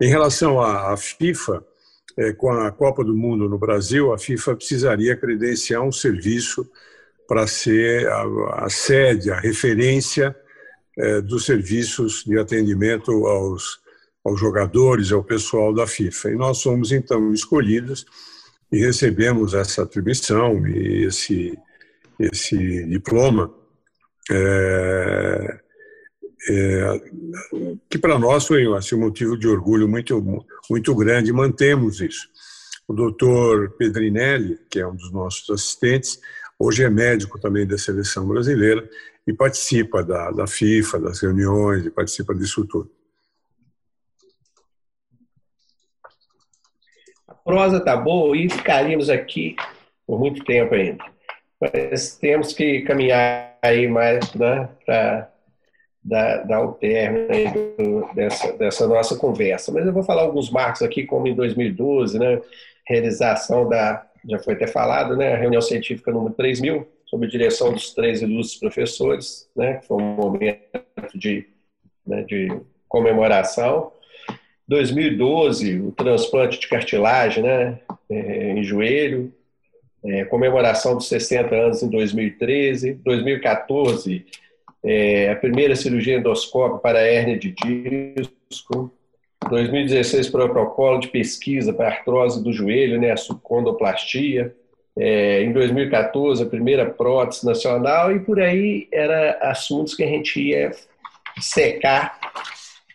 Em 0.02 0.10
relação 0.10 0.60
à, 0.60 0.98
FIFA, 0.98 1.64
é, 2.18 2.34
com 2.34 2.52
a 2.52 2.72
Copa 2.72 3.04
do 3.04 3.16
Mundo 3.16 3.48
no 3.48 3.58
Brasil, 3.58 4.12
a 4.12 4.18
FIFA 4.18 4.56
precisaria 4.56 5.16
credenciar 5.16 5.84
um 5.84 5.92
serviço 5.92 6.70
para 7.28 7.46
ser 7.48 8.08
a, 8.08 8.66
a, 8.66 8.70
sede, 8.70 9.32
a 9.32 9.40
referência 9.40 10.36
é, 10.98 11.22
dos 11.22 11.46
serviços 11.46 12.24
de 12.26 12.38
atendimento 12.38 13.12
aos 13.28 13.82
aos 14.24 14.40
jogadores, 14.40 15.12
ao 15.12 15.24
pessoal 15.24 15.74
da 15.74 15.88
FIFA. 15.88 16.32
E 16.32 16.36
nós 16.36 16.62
fomos 16.62 16.92
então 16.92 17.34
escolhidos 17.34 18.06
e 18.72 18.80
recebemos 18.80 19.54
essa 19.54 19.84
atribuição 19.84 20.66
e 20.68 21.06
esse, 21.06 21.58
esse 22.20 22.86
diploma, 22.86 23.54
é, 24.32 25.60
é, 26.50 27.02
que 27.90 27.98
para 27.98 28.18
nós 28.18 28.48
foi 28.48 28.66
assim, 28.76 28.96
um 28.96 29.02
motivo 29.02 29.38
de 29.38 29.48
orgulho 29.48 29.88
muito, 29.88 30.46
muito 30.70 30.96
grande, 30.96 31.32
mantemos 31.32 32.02
isso. 32.02 32.30
O 32.88 32.94
doutor 32.94 33.72
Pedrinelli, 33.78 34.60
que 34.70 34.80
é 34.80 34.88
um 34.88 34.96
dos 34.96 35.12
nossos 35.12 35.50
assistentes, 35.50 36.20
hoje 36.60 36.84
é 36.84 36.90
médico 36.90 37.40
também 37.40 37.66
da 37.66 37.78
seleção 37.78 38.28
brasileira 38.28 38.88
e 39.26 39.34
participa 39.34 40.04
da, 40.04 40.32
da 40.32 40.48
FIFA, 40.48 41.00
das 41.00 41.22
reuniões, 41.22 41.86
e 41.86 41.92
participa 41.92 42.34
disso 42.34 42.66
tudo. 42.66 42.90
prosa 47.44 47.84
tá 47.84 47.98
boa 47.98 48.36
e 48.38 48.50
ficaríamos 48.50 49.10
aqui 49.10 49.56
por 50.06 50.20
muito 50.20 50.44
tempo 50.44 50.74
ainda. 50.74 51.04
Mas 51.60 52.16
temos 52.18 52.54
que 52.54 52.82
caminhar 52.82 53.58
aí 53.62 53.88
mais 53.88 54.34
né, 54.34 54.70
para 54.86 55.31
o 56.04 56.72
término 56.74 57.28
do, 57.78 58.14
dessa, 58.14 58.54
dessa 58.54 58.88
nossa 58.88 59.16
conversa. 59.16 59.72
Mas 59.72 59.86
eu 59.86 59.94
vou 59.94 60.04
falar 60.04 60.24
alguns 60.24 60.50
marcos 60.50 60.82
aqui, 60.82 61.06
como 61.06 61.28
em 61.28 61.36
2012, 61.36 62.18
né, 62.18 62.42
realização 62.86 63.70
da, 63.70 64.06
já 64.28 64.40
foi 64.40 64.54
até 64.54 64.68
falado, 64.68 65.16
né, 65.16 65.34
a 65.34 65.38
reunião 65.38 65.62
científica 65.62 66.12
número 66.12 66.34
3000, 66.34 66.88
sob 67.06 67.28
direção 67.28 67.74
dos 67.74 67.94
três 67.94 68.22
ilustres 68.22 68.60
professores, 68.60 69.50
né, 69.56 69.76
que 69.76 69.88
foi 69.88 70.02
um 70.02 70.16
momento 70.16 70.62
de, 71.14 71.46
né, 72.06 72.24
de 72.24 72.48
comemoração. 72.88 73.92
2012, 74.68 75.82
o 75.82 75.92
transplante 75.92 76.60
de 76.60 76.68
cartilagem 76.68 77.44
né, 77.44 77.80
é, 78.10 78.52
em 78.52 78.64
joelho, 78.64 79.34
é, 80.04 80.24
comemoração 80.26 80.96
dos 80.96 81.08
60 81.08 81.54
anos 81.54 81.84
em 81.84 81.90
2013, 81.90 82.94
2014, 82.94 84.26
é, 84.84 85.30
a 85.30 85.36
primeira 85.36 85.76
cirurgia 85.76 86.18
endoscópica 86.18 86.80
para 86.80 87.02
hérnia 87.02 87.38
de 87.38 87.52
disco, 87.52 88.92
2016, 89.50 90.30
protocolo 90.30 91.00
de 91.00 91.08
pesquisa 91.08 91.74
para 91.74 91.90
artrose 91.90 92.44
do 92.44 92.54
joelho, 92.54 93.00
né, 93.00 93.12
a 93.12 93.18
subcondoplastia, 93.18 94.56
é, 94.98 95.42
em 95.44 95.52
2014, 95.52 96.44
a 96.44 96.46
primeira 96.46 96.86
prótese 96.86 97.46
nacional, 97.46 98.12
e 98.12 98.20
por 98.20 98.40
aí 98.40 98.88
eram 98.92 99.38
assuntos 99.42 99.96
que 99.96 100.04
a 100.04 100.08
gente 100.08 100.40
ia 100.40 100.72
secar 101.40 102.20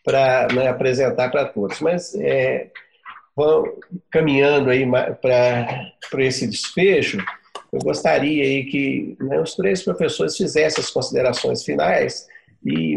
para 0.05 0.49
né, 0.53 0.69
apresentar 0.69 1.31
para 1.31 1.47
todos. 1.47 1.81
Mas 1.81 2.15
é, 2.15 2.69
vão 3.35 3.65
caminhando 4.11 4.71
aí 4.71 4.87
para 5.21 6.25
esse 6.25 6.47
desfecho, 6.47 7.19
eu 7.77 7.81
gostaria 7.81 8.43
aí 8.43 8.65
que 8.65 9.17
né, 9.21 9.39
os 9.39 9.55
três 9.55 9.83
professores 9.83 10.37
fizessem 10.37 10.83
as 10.83 10.91
considerações 10.91 11.63
finais 11.63 12.27
e 12.65 12.97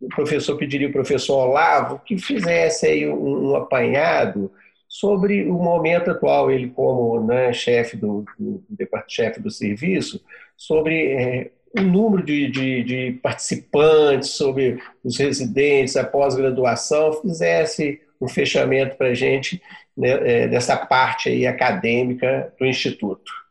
o 0.00 0.08
professor 0.14 0.56
pediria 0.56 0.86
ao 0.86 0.92
professor 0.92 1.48
Olavo 1.48 2.00
que 2.04 2.16
fizesse 2.18 2.86
aí 2.86 3.08
um, 3.08 3.50
um 3.50 3.56
apanhado 3.56 4.50
sobre 4.88 5.44
o 5.44 5.54
momento 5.54 6.10
atual, 6.10 6.50
ele 6.50 6.68
como 6.68 7.26
né, 7.26 7.52
chefe 7.52 7.96
do, 7.96 8.24
do, 8.38 8.62
do 8.68 8.88
chefe 9.08 9.40
do 9.40 9.50
serviço, 9.50 10.22
sobre 10.56 11.12
é, 11.12 11.50
o 11.76 11.82
número 11.82 12.22
de, 12.22 12.48
de, 12.48 12.84
de 12.84 13.12
participantes, 13.22 14.30
sobre 14.30 14.78
os 15.02 15.18
residentes, 15.18 15.96
a 15.96 16.04
pós-graduação, 16.04 17.14
fizesse 17.14 18.00
um 18.20 18.28
fechamento 18.28 18.96
para 18.96 19.08
a 19.08 19.14
gente 19.14 19.60
né, 19.96 20.10
é, 20.10 20.48
dessa 20.48 20.76
parte 20.76 21.28
aí 21.28 21.46
acadêmica 21.46 22.52
do 22.58 22.66
Instituto. 22.66 23.41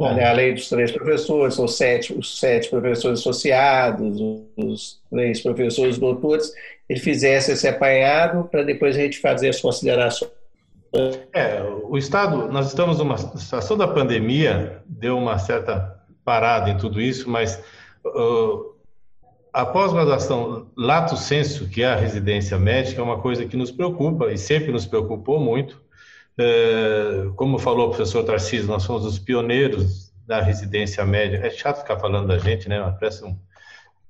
Bom. 0.00 0.18
Além 0.18 0.54
dos 0.54 0.66
três 0.66 0.90
professores, 0.90 1.56
são 1.56 1.68
sete, 1.68 2.14
os 2.14 2.38
sete 2.38 2.70
professores 2.70 3.20
associados, 3.20 4.18
os 4.56 4.98
três 5.10 5.42
professores 5.42 5.98
doutores, 5.98 6.50
ele 6.88 6.98
fizesse 6.98 7.52
esse 7.52 7.68
apanhado 7.68 8.44
para 8.44 8.62
depois 8.62 8.96
a 8.96 9.00
gente 9.00 9.18
fazer 9.18 9.50
as 9.50 9.60
considerações. 9.60 10.30
É, 11.34 11.62
o 11.84 11.98
Estado, 11.98 12.50
nós 12.50 12.68
estamos 12.68 12.96
numa 12.96 13.18
situação 13.18 13.76
da 13.76 13.86
pandemia, 13.86 14.82
deu 14.86 15.18
uma 15.18 15.38
certa 15.38 16.00
parada 16.24 16.70
em 16.70 16.78
tudo 16.78 16.98
isso, 16.98 17.28
mas 17.28 17.62
uh, 18.06 18.74
a 19.52 19.66
pós-graduação 19.66 20.66
lato 20.78 21.14
senso, 21.14 21.68
que 21.68 21.82
é 21.82 21.88
a 21.88 21.96
residência 21.96 22.58
médica, 22.58 23.02
é 23.02 23.04
uma 23.04 23.20
coisa 23.20 23.44
que 23.44 23.56
nos 23.56 23.70
preocupa 23.70 24.32
e 24.32 24.38
sempre 24.38 24.72
nos 24.72 24.86
preocupou 24.86 25.38
muito. 25.38 25.78
Uh, 26.40 27.34
como 27.34 27.58
falou 27.58 27.88
o 27.88 27.90
professor 27.90 28.24
Tarcísio, 28.24 28.66
nós 28.66 28.82
somos 28.82 29.04
os 29.04 29.18
pioneiros 29.18 30.10
da 30.26 30.40
residência 30.40 31.04
médica. 31.04 31.46
É 31.46 31.50
chato 31.50 31.80
ficar 31.80 31.98
falando 31.98 32.28
da 32.28 32.38
gente, 32.38 32.66
né? 32.66 32.80
Parece 32.98 33.22
um, 33.24 33.36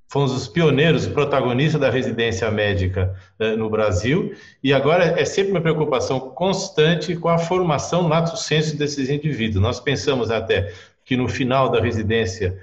fomos 0.06 0.30
os 0.30 0.46
pioneiros, 0.46 1.08
protagonistas 1.08 1.80
da 1.80 1.90
residência 1.90 2.48
médica 2.50 3.16
uh, 3.40 3.56
no 3.56 3.68
Brasil, 3.68 4.32
e 4.62 4.72
agora 4.72 5.20
é 5.20 5.24
sempre 5.24 5.50
uma 5.50 5.60
preocupação 5.60 6.20
constante 6.20 7.16
com 7.16 7.28
a 7.28 7.38
formação 7.38 8.06
lato 8.06 8.36
senso 8.36 8.76
desses 8.76 9.10
indivíduos. 9.10 9.60
Nós 9.60 9.80
pensamos 9.80 10.30
até 10.30 10.72
que 11.04 11.16
no 11.16 11.26
final 11.26 11.68
da 11.68 11.80
residência 11.80 12.56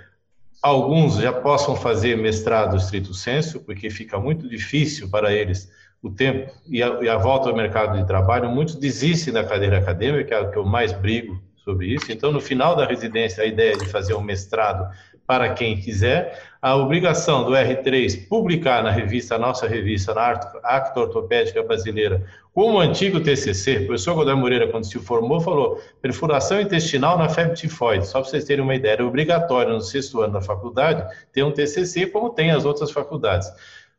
alguns 0.62 1.18
já 1.18 1.34
possam 1.34 1.76
fazer 1.76 2.16
mestrado 2.16 2.78
estrito 2.78 3.14
senso, 3.14 3.60
porque 3.60 3.90
fica 3.90 4.18
muito 4.18 4.48
difícil 4.48 5.10
para 5.10 5.34
eles 5.34 5.70
o 6.08 6.12
tempo 6.12 6.52
e 6.68 6.82
a, 6.82 6.88
e 7.02 7.10
a, 7.10 7.18
volta 7.18 7.50
ao 7.50 7.56
mercado 7.56 7.98
de 7.98 8.06
trabalho. 8.06 8.50
Muitos 8.50 8.76
desistem 8.76 9.34
da 9.34 9.44
cadeira 9.44 9.78
acadêmica, 9.78 10.24
que 10.24 10.34
é 10.34 10.40
o 10.40 10.52
que 10.52 10.58
eu 10.58 10.66
mais 10.66 10.92
brigo 10.94 11.40
sobre 11.64 11.88
isso. 11.88 12.12
Então, 12.12 12.32
no 12.32 12.42
final 12.42 12.76
da 12.76 12.86
residência, 12.86 13.44
a 13.44 13.46
ideia 13.46 13.74
é 13.74 13.78
de 13.78 13.86
fazer 13.86 14.14
um 14.14 14.22
mestrado 14.22 14.90
para 15.28 15.54
quem 15.54 15.78
quiser. 15.78 16.42
A 16.62 16.76
obrigação 16.76 17.44
do 17.44 17.52
R3 17.52 18.28
publicar 18.30 18.82
na 18.82 18.90
revista, 18.90 19.38
nossa 19.38 19.68
revista, 19.68 20.14
na 20.14 20.32
Acta 20.64 21.00
Ortopédica 21.02 21.62
Brasileira, 21.62 22.26
como 22.54 22.80
antigo 22.80 23.20
TCC, 23.20 23.80
o 23.80 23.86
professor 23.86 24.16
Godoy 24.16 24.36
Moreira, 24.36 24.68
quando 24.68 24.86
se 24.86 24.98
formou, 24.98 25.40
falou 25.40 25.80
perfuração 26.02 26.60
intestinal 26.60 27.16
na 27.16 27.30
febre 27.30 27.56
tifoide. 27.56 28.08
Só 28.08 28.22
para 28.22 28.30
vocês 28.30 28.46
terem 28.46 28.64
uma 28.64 28.74
ideia, 28.74 28.94
era 28.94 29.06
obrigatório 29.06 29.74
no 29.74 29.82
sexto 29.82 30.22
ano 30.22 30.34
da 30.34 30.42
faculdade 30.42 31.06
ter 31.32 31.44
um 31.44 31.52
TCC, 31.52 32.08
como 32.08 32.32
tem 32.32 32.50
as 32.50 32.66
outras 32.66 32.90
faculdades. 32.90 33.48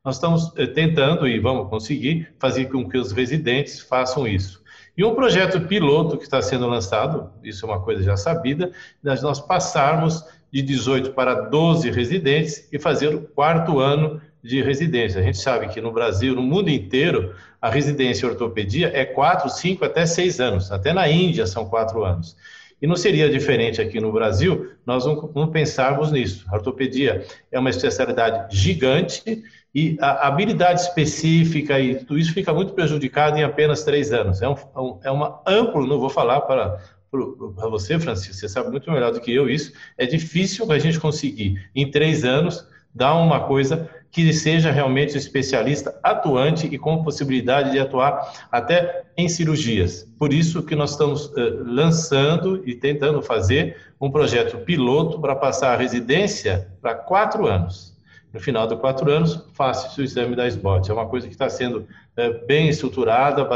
Nós 0.09 0.17
estamos 0.17 0.51
eh, 0.57 0.67
tentando 0.67 1.29
e 1.29 1.39
vamos 1.39 1.69
conseguir 1.69 2.29
fazer 2.39 2.65
com 2.71 2.89
que 2.89 2.97
os 2.97 3.13
residentes 3.13 3.79
façam 3.79 4.27
isso. 4.27 4.63
E 4.97 5.05
um 5.05 5.15
projeto 5.15 5.61
piloto 5.61 6.17
que 6.17 6.25
está 6.25 6.41
sendo 6.41 6.67
lançado, 6.67 7.31
isso 7.45 7.67
é 7.67 7.69
uma 7.69 7.83
coisa 7.83 8.03
já 8.03 8.17
sabida, 8.17 8.73
nós 9.03 9.39
passarmos 9.39 10.25
de 10.51 10.63
18 10.63 11.13
para 11.13 11.35
12 11.35 11.91
residentes 11.91 12.67
e 12.73 12.79
fazer 12.79 13.15
o 13.15 13.21
quarto 13.21 13.81
ano 13.81 14.19
de 14.43 14.63
residência. 14.63 15.21
A 15.21 15.23
gente 15.23 15.37
sabe 15.37 15.69
que 15.69 15.79
no 15.79 15.93
Brasil, 15.93 16.35
no 16.35 16.43
mundo 16.43 16.71
inteiro, 16.71 17.35
a 17.61 17.69
residência 17.69 18.25
em 18.25 18.31
ortopedia 18.31 18.91
é 18.95 19.05
4, 19.05 19.51
5 19.51 19.85
até 19.85 20.07
6 20.07 20.41
anos. 20.41 20.73
Até 20.73 20.95
na 20.95 21.07
Índia 21.07 21.47
são 21.47 21.67
4 21.67 22.03
anos. 22.03 22.35
E 22.81 22.87
não 22.87 22.97
seria 22.97 23.29
diferente 23.29 23.79
aqui 23.79 24.01
no 24.01 24.11
Brasil, 24.11 24.71
nós 24.87 25.05
não, 25.05 25.31
não 25.35 25.51
pensarmos 25.51 26.11
nisso. 26.11 26.47
A 26.49 26.55
ortopedia 26.55 27.27
é 27.53 27.59
uma 27.59 27.69
especialidade 27.69 28.57
gigante 28.57 29.43
e 29.79 29.97
a 30.01 30.27
habilidade 30.27 30.81
específica 30.81 31.79
e 31.79 31.95
tudo 31.97 32.19
isso 32.19 32.33
fica 32.33 32.53
muito 32.53 32.73
prejudicado 32.73 33.39
em 33.39 33.45
apenas 33.45 33.85
três 33.85 34.13
anos. 34.13 34.43
É, 34.43 34.49
um, 34.49 34.57
é 35.05 35.11
uma 35.11 35.41
amplo, 35.47 35.87
não 35.87 36.01
vou 36.01 36.11
falar 36.11 36.41
para 36.41 36.81
para 37.11 37.71
você, 37.71 37.99
Francisco, 37.99 38.35
você 38.35 38.51
sabe 38.51 38.71
muito 38.71 38.91
melhor 38.93 39.11
do 39.11 39.19
que 39.19 39.33
eu 39.33 39.49
isso, 39.49 39.73
é 39.97 40.05
difícil 40.05 40.71
a 40.71 40.79
gente 40.79 41.01
conseguir, 41.01 41.59
em 41.75 41.91
três 41.91 42.23
anos, 42.23 42.69
dar 42.95 43.15
uma 43.15 43.41
coisa 43.41 43.89
que 44.11 44.31
seja 44.31 44.71
realmente 44.71 45.17
especialista, 45.17 45.99
atuante 46.03 46.67
e 46.67 46.77
com 46.77 47.03
possibilidade 47.03 47.71
de 47.71 47.79
atuar 47.79 48.49
até 48.53 49.05
em 49.17 49.27
cirurgias. 49.27 50.07
Por 50.19 50.35
isso 50.35 50.63
que 50.63 50.77
nós 50.77 50.91
estamos 50.91 51.27
uh, 51.29 51.65
lançando 51.65 52.63
e 52.69 52.75
tentando 52.75 53.23
fazer 53.23 53.77
um 53.99 54.11
projeto 54.11 54.59
piloto 54.59 55.19
para 55.19 55.35
passar 55.35 55.73
a 55.73 55.77
residência 55.79 56.69
para 56.83 56.95
quatro 56.95 57.47
anos. 57.47 57.98
No 58.33 58.41
final 58.41 58.67
de 58.67 58.77
quatro 58.77 59.11
anos, 59.11 59.43
faça 59.55 60.01
o 60.01 60.05
exame 60.05 60.37
da 60.37 60.47
SBOT. 60.47 60.91
É 60.91 60.95
uma 60.95 61.07
coisa 61.07 61.27
que 61.27 61.33
está 61.33 61.49
sendo 61.49 61.87
é, 62.17 62.31
bem 62.45 62.69
estruturada, 62.69 63.49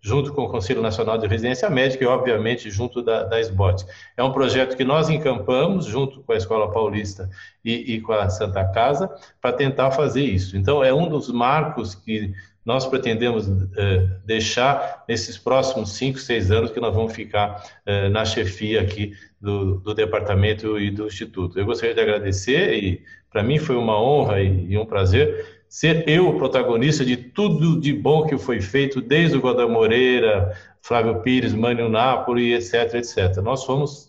junto 0.00 0.32
com 0.32 0.42
o 0.42 0.48
Conselho 0.48 0.80
Nacional 0.80 1.18
de 1.18 1.26
Residência 1.26 1.68
Médica 1.68 2.04
e, 2.04 2.06
obviamente, 2.06 2.70
junto 2.70 3.02
da, 3.02 3.24
da 3.24 3.38
SBOT. 3.40 3.84
É 4.16 4.22
um 4.22 4.32
projeto 4.32 4.76
que 4.76 4.84
nós 4.84 5.10
encampamos, 5.10 5.84
junto 5.84 6.22
com 6.22 6.32
a 6.32 6.36
Escola 6.36 6.72
Paulista 6.72 7.28
e, 7.64 7.94
e 7.94 8.00
com 8.00 8.12
a 8.12 8.30
Santa 8.30 8.64
Casa, 8.64 9.10
para 9.40 9.52
tentar 9.52 9.90
fazer 9.90 10.22
isso. 10.22 10.56
Então, 10.56 10.82
é 10.82 10.92
um 10.92 11.08
dos 11.08 11.30
marcos 11.30 11.94
que 11.94 12.32
nós 12.64 12.86
pretendemos 12.86 13.46
eh, 13.76 14.08
deixar 14.24 15.04
nesses 15.06 15.36
próximos 15.36 15.92
cinco, 15.92 16.18
seis 16.18 16.50
anos 16.50 16.70
que 16.70 16.80
nós 16.80 16.94
vamos 16.94 17.12
ficar 17.12 17.62
eh, 17.84 18.08
na 18.08 18.24
chefia 18.24 18.80
aqui 18.80 19.12
do, 19.38 19.80
do, 19.80 19.94
departamento 19.94 20.78
e 20.78 20.90
do 20.90 21.06
instituto. 21.06 21.58
Eu 21.58 21.66
gostaria 21.66 21.94
de 21.94 22.00
agradecer 22.00 22.72
e 22.72 23.02
para 23.34 23.42
mim 23.42 23.58
foi 23.58 23.74
uma 23.74 24.00
honra 24.00 24.40
e, 24.40 24.70
e, 24.70 24.78
um 24.78 24.86
prazer 24.86 25.44
ser 25.68 26.08
eu 26.08 26.28
o 26.28 26.38
protagonista 26.38 27.04
de 27.04 27.16
tudo 27.16 27.80
de 27.80 27.92
bom 27.92 28.28
que 28.28 28.38
foi 28.38 28.60
feito 28.60 29.00
desde 29.00 29.36
o 29.36 29.40
Godoy 29.40 29.68
Moreira, 29.68 30.56
Flávio 30.80 31.20
Pires, 31.20 31.52
Mânio 31.52 31.88
Napoli, 31.88 32.54
etc, 32.54 32.94
etc. 32.94 33.38
Nós 33.42 33.64
fomos 33.64 34.08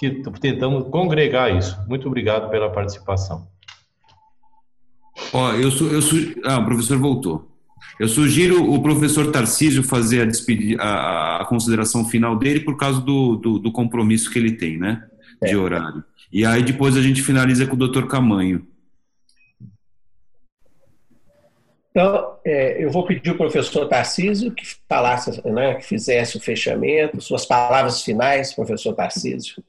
que 0.00 0.22
tentamos 0.40 0.88
congregar 0.88 1.54
isso. 1.54 1.78
Muito 1.86 2.08
obrigado 2.08 2.48
pela 2.48 2.70
participação. 2.70 3.46
Ó, 5.34 5.52
eu 5.52 5.70
sou, 5.70 5.88
eu 5.88 6.00
sou, 6.00 6.18
ah, 6.42 6.58
o 6.58 6.64
professor 6.64 6.96
voltou. 6.96 7.46
Eu 8.00 8.08
sugiro 8.08 8.72
o 8.72 8.82
professor 8.82 9.30
Tarcísio 9.30 9.82
fazer 9.82 10.22
a, 10.22 10.24
despedir, 10.24 10.80
a, 10.80 11.42
a 11.42 11.44
consideração 11.44 12.06
final 12.06 12.38
dele 12.38 12.60
por 12.60 12.78
causa 12.78 13.02
do, 13.02 13.36
do, 13.36 13.58
do 13.58 13.70
compromisso 13.70 14.30
que 14.30 14.38
ele 14.38 14.52
tem, 14.52 14.78
né? 14.78 15.06
De 15.42 15.50
é. 15.50 15.56
horário. 15.58 16.02
E 16.32 16.46
aí 16.46 16.62
depois 16.62 16.96
a 16.96 17.02
gente 17.02 17.22
finaliza 17.22 17.66
com 17.66 17.74
o 17.74 17.78
doutor 17.78 18.08
Camanho. 18.08 18.66
Então, 21.90 22.38
é, 22.42 22.82
eu 22.82 22.90
vou 22.90 23.04
pedir 23.04 23.30
ao 23.30 23.36
professor 23.36 23.86
Tarcísio 23.86 24.50
que 24.50 24.64
falasse, 24.88 25.46
né, 25.46 25.74
que 25.74 25.84
fizesse 25.84 26.38
o 26.38 26.40
fechamento, 26.40 27.20
suas 27.20 27.44
palavras 27.44 28.00
finais, 28.02 28.54
professor 28.54 28.94
Tarcísio. 28.94 29.62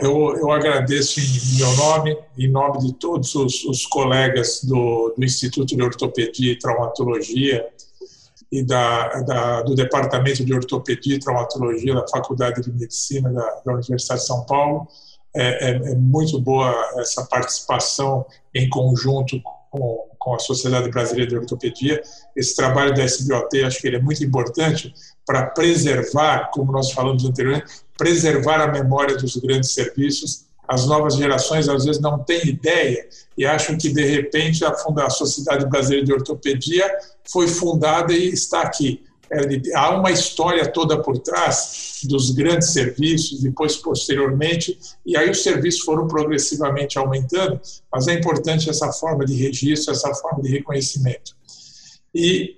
Eu, 0.00 0.34
eu 0.36 0.50
agradeço 0.50 1.20
em 1.20 1.58
meu 1.58 1.76
nome, 1.76 2.18
em 2.36 2.50
nome 2.50 2.78
de 2.78 2.94
todos 2.94 3.34
os, 3.34 3.62
os 3.66 3.86
colegas 3.86 4.64
do, 4.64 5.14
do, 5.16 5.24
Instituto 5.24 5.76
de 5.76 5.82
Ortopedia 5.82 6.52
e 6.52 6.58
Traumatologia 6.58 7.64
e 8.50 8.62
da, 8.62 9.08
da, 9.22 9.62
do 9.62 9.74
Departamento 9.74 10.44
de 10.44 10.54
Ortopedia 10.54 11.16
e 11.16 11.18
Traumatologia 11.18 11.94
da 11.94 12.06
Faculdade 12.06 12.62
de 12.62 12.72
Medicina 12.72 13.32
da, 13.32 13.62
da 13.64 13.72
Universidade 13.72 14.20
de 14.20 14.26
São 14.26 14.44
Paulo. 14.46 14.86
É, 15.34 15.70
é, 15.70 15.76
é, 15.92 15.94
muito 15.94 16.40
boa 16.40 16.74
essa 16.96 17.26
participação 17.26 18.24
em 18.54 18.68
conjunto 18.70 19.38
com, 19.70 20.08
com 20.18 20.34
a 20.34 20.38
Sociedade 20.38 20.88
Brasileira 20.90 21.30
de 21.30 21.36
Ortopedia. 21.36 22.02
Esse 22.34 22.56
trabalho 22.56 22.94
da 22.94 23.04
SBOT, 23.04 23.62
acho 23.64 23.80
que 23.80 23.86
ele 23.86 23.96
é 23.96 24.00
muito 24.00 24.24
importante 24.24 24.94
para 25.26 25.46
preservar, 25.46 26.50
como 26.52 26.72
nós 26.72 26.90
falamos 26.92 27.24
anteriormente, 27.24 27.66
preservar 27.98 28.62
a 28.62 28.72
memória 28.72 29.16
dos 29.16 29.36
grandes 29.36 29.72
serviços. 29.72 30.45
As 30.66 30.86
novas 30.86 31.16
gerações 31.16 31.68
às 31.68 31.84
vezes 31.84 32.00
não 32.00 32.18
têm 32.18 32.46
ideia 32.46 33.08
e 33.36 33.46
acham 33.46 33.76
que 33.76 33.88
de 33.88 34.04
repente 34.04 34.64
a, 34.64 34.74
a 34.98 35.10
Sociedade 35.10 35.66
Brasileira 35.66 36.04
de 36.04 36.12
Ortopedia 36.12 36.90
foi 37.24 37.46
fundada 37.46 38.12
e 38.12 38.28
está 38.28 38.62
aqui. 38.62 39.04
É, 39.30 39.76
há 39.76 39.90
uma 39.90 40.10
história 40.10 40.66
toda 40.70 41.02
por 41.02 41.18
trás 41.18 42.00
dos 42.04 42.30
grandes 42.30 42.70
serviços, 42.70 43.40
depois 43.40 43.76
posteriormente, 43.76 44.78
e 45.04 45.16
aí 45.16 45.28
os 45.28 45.42
serviços 45.42 45.80
foram 45.80 46.06
progressivamente 46.06 46.98
aumentando, 46.98 47.60
mas 47.92 48.06
é 48.06 48.14
importante 48.14 48.70
essa 48.70 48.92
forma 48.92 49.24
de 49.24 49.34
registro, 49.34 49.92
essa 49.92 50.14
forma 50.14 50.42
de 50.42 50.50
reconhecimento. 50.50 51.34
E 52.14 52.56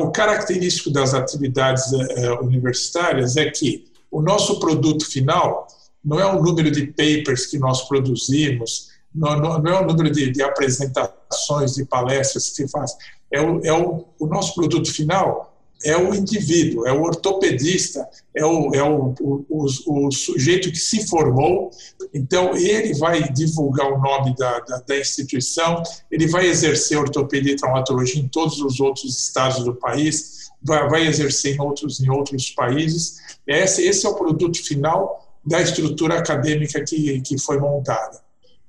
o 0.00 0.10
característico 0.10 0.90
das 0.90 1.12
atividades 1.12 1.92
eh, 1.92 2.30
universitárias 2.40 3.36
é 3.36 3.50
que 3.50 3.84
o 4.10 4.22
nosso 4.22 4.60
produto 4.60 5.04
final 5.04 5.66
não 6.04 6.18
é 6.18 6.26
o 6.26 6.42
número 6.42 6.70
de 6.70 6.86
papers 6.86 7.46
que 7.46 7.58
nós 7.58 7.88
produzimos, 7.88 8.90
não, 9.14 9.38
não, 9.38 9.66
é 9.70 9.80
o 9.80 9.86
número 9.86 10.10
de, 10.10 10.30
de, 10.30 10.42
apresentações, 10.42 11.74
de 11.74 11.84
palestras 11.84 12.48
que 12.48 12.56
se 12.56 12.68
faz. 12.68 12.96
É 13.30 13.40
o, 13.40 13.60
é 13.64 13.72
o, 13.72 14.06
o 14.18 14.26
nosso 14.26 14.54
produto 14.54 14.90
final 14.92 15.52
é 15.84 15.96
o 15.96 16.14
indivíduo, 16.14 16.86
é 16.86 16.92
o 16.92 17.02
ortopedista, 17.02 18.08
é 18.34 18.44
o, 18.44 18.74
é 18.74 18.82
o, 18.82 19.14
o, 19.48 20.10
sujeito 20.10 20.70
que 20.70 20.78
se 20.78 21.06
formou. 21.08 21.70
Então, 22.14 22.56
ele 22.56 22.94
vai 22.94 23.32
divulgar 23.32 23.92
o 23.92 23.98
nome 23.98 24.34
da, 24.36 24.60
da, 24.60 24.78
da, 24.78 24.98
instituição, 24.98 25.82
ele 26.10 26.26
vai 26.26 26.46
exercer 26.46 26.98
ortopedia 26.98 27.52
e 27.52 27.56
traumatologia 27.56 28.20
em 28.20 28.28
todos 28.28 28.60
os 28.60 28.80
outros 28.80 29.18
estados 29.18 29.64
do 29.64 29.74
país, 29.74 30.50
vai, 30.62 30.88
vai 30.88 31.06
exercer 31.06 31.56
em 31.56 31.60
outros, 31.60 32.00
em 32.00 32.10
outros 32.10 32.50
países. 32.50 33.16
Esse, 33.46 33.82
esse 33.82 34.06
é 34.06 34.08
o 34.08 34.14
produto 34.14 34.62
final 34.62 35.20
da 35.44 35.60
estrutura 35.60 36.18
acadêmica 36.18 36.82
que, 36.84 37.20
que 37.20 37.38
foi 37.38 37.58
montada. 37.58 38.20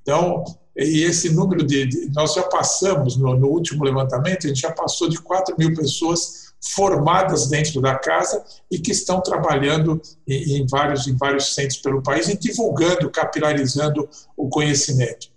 Então, 0.02 0.44
e 0.76 1.04
esse 1.04 1.30
número 1.32 1.64
de, 1.64 1.86
de 1.86 2.10
nós 2.14 2.34
já 2.34 2.44
passamos 2.44 3.16
no, 3.16 3.36
no, 3.38 3.48
último 3.48 3.84
levantamento, 3.84 4.46
a 4.46 4.48
gente 4.48 4.62
já 4.62 4.72
passou 4.72 5.08
de 5.08 5.20
4 5.20 5.56
mil 5.58 5.74
pessoas 5.76 6.54
formadas 6.76 7.48
dentro 7.48 7.80
da 7.82 7.96
casa 7.96 8.44
e 8.72 8.80
que 8.80 8.92
estão 8.92 9.22
trabalhando 9.22 10.02
em, 10.28 10.58
em 10.58 10.68
vários, 10.68 11.08
em 11.08 11.16
vários 11.16 11.54
centros 11.54 11.78
pelo 11.78 12.02
país 12.02 12.28
e 12.28 12.38
divulgando, 12.38 13.10
capilarizando 13.10 14.10
o 14.36 14.50
conhecimento. 14.50 15.28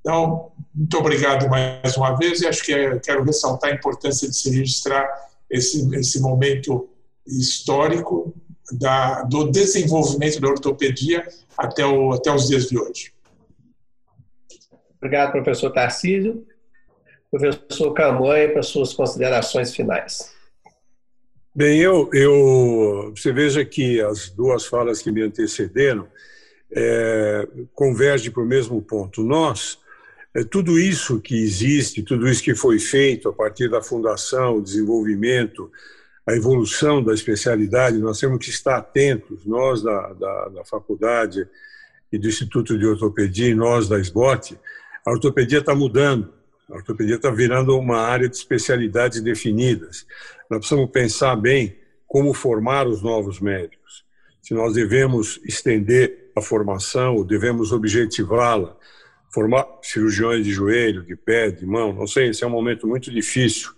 Então, 0.00 0.52
muito 0.74 0.96
obrigado 0.96 1.48
mais 1.48 1.96
uma 1.96 2.16
vez 2.16 2.40
e 2.40 2.46
acho 2.46 2.64
que 2.64 2.72
é, 2.72 2.98
quero 2.98 3.24
ressaltar 3.24 3.70
a 3.70 3.74
importância 3.74 4.28
de 4.28 4.36
se 4.36 4.50
registrar 4.50 5.06
esse, 5.50 5.94
esse 5.96 6.20
momento 6.20 6.88
histórico 7.26 8.32
da, 8.72 9.22
do 9.22 9.50
desenvolvimento 9.50 10.40
da 10.40 10.48
ortopedia 10.48 11.26
até, 11.56 11.84
o, 11.84 12.12
até 12.12 12.32
os 12.32 12.48
dias 12.48 12.68
de 12.68 12.78
hoje. 12.78 13.12
Obrigado, 14.96 15.32
professor 15.32 15.70
Tarcísio. 15.70 16.46
Professor 17.30 17.92
Camanha, 17.92 18.50
para 18.50 18.62
suas 18.62 18.92
considerações 18.92 19.74
finais. 19.74 20.32
Bem, 21.54 21.80
eu, 21.80 22.10
eu, 22.12 23.12
você 23.16 23.32
veja 23.32 23.64
que 23.64 24.00
as 24.00 24.30
duas 24.30 24.66
falas 24.66 25.00
que 25.00 25.10
me 25.10 25.22
antecederam 25.22 26.06
é, 26.70 27.48
convergem 27.74 28.30
para 28.30 28.42
o 28.42 28.46
mesmo 28.46 28.80
ponto. 28.82 29.22
Nós, 29.22 29.78
é, 30.34 30.44
tudo 30.44 30.78
isso 30.78 31.20
que 31.20 31.34
existe, 31.34 32.02
tudo 32.02 32.28
isso 32.28 32.42
que 32.42 32.54
foi 32.54 32.78
feito 32.78 33.28
a 33.28 33.32
partir 33.32 33.70
da 33.70 33.82
fundação, 33.82 34.56
o 34.56 34.62
desenvolvimento, 34.62 35.70
a 36.26 36.34
evolução 36.34 37.02
da 37.02 37.14
especialidade, 37.14 37.98
nós 37.98 38.18
temos 38.18 38.44
que 38.44 38.50
estar 38.50 38.76
atentos, 38.76 39.46
nós 39.46 39.82
da, 39.82 40.12
da, 40.12 40.48
da 40.48 40.64
faculdade 40.64 41.48
e 42.10 42.18
do 42.18 42.28
Instituto 42.28 42.76
de 42.76 42.84
Ortopedia 42.84 43.48
e 43.48 43.54
nós 43.54 43.88
da 43.88 43.98
SBOT, 43.98 44.58
a 45.04 45.10
ortopedia 45.12 45.60
está 45.60 45.72
mudando, 45.72 46.32
a 46.68 46.74
ortopedia 46.74 47.14
está 47.14 47.30
virando 47.30 47.78
uma 47.78 47.98
área 47.98 48.28
de 48.28 48.36
especialidades 48.36 49.20
definidas. 49.20 50.04
Nós 50.50 50.58
precisamos 50.58 50.90
pensar 50.90 51.36
bem 51.36 51.76
como 52.08 52.34
formar 52.34 52.88
os 52.88 53.02
novos 53.02 53.38
médicos. 53.38 54.04
Se 54.42 54.52
nós 54.52 54.74
devemos 54.74 55.40
estender 55.44 56.32
a 56.36 56.42
formação, 56.42 57.16
ou 57.16 57.24
devemos 57.24 57.70
objetivá-la, 57.70 58.76
formar 59.32 59.64
cirurgiões 59.82 60.44
de 60.44 60.52
joelho, 60.52 61.04
de 61.04 61.14
pé, 61.14 61.50
de 61.50 61.64
mão, 61.64 61.92
não 61.92 62.06
sei, 62.06 62.30
esse 62.30 62.42
é 62.42 62.46
um 62.46 62.50
momento 62.50 62.86
muito 62.86 63.12
difícil. 63.12 63.70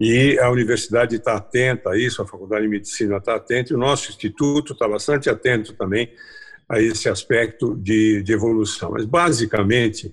E 0.00 0.38
a 0.38 0.50
universidade 0.50 1.16
está 1.16 1.34
atenta 1.34 1.90
a 1.90 1.98
isso, 1.98 2.22
a 2.22 2.26
Faculdade 2.26 2.62
de 2.62 2.68
Medicina 2.68 3.18
está 3.18 3.36
atenta, 3.36 3.72
e 3.72 3.76
o 3.76 3.78
nosso 3.78 4.10
instituto 4.10 4.72
está 4.72 4.88
bastante 4.88 5.28
atento 5.28 5.74
também 5.74 6.10
a 6.66 6.80
esse 6.80 7.08
aspecto 7.08 7.76
de, 7.76 8.22
de 8.22 8.32
evolução. 8.32 8.92
Mas, 8.92 9.04
basicamente, 9.04 10.10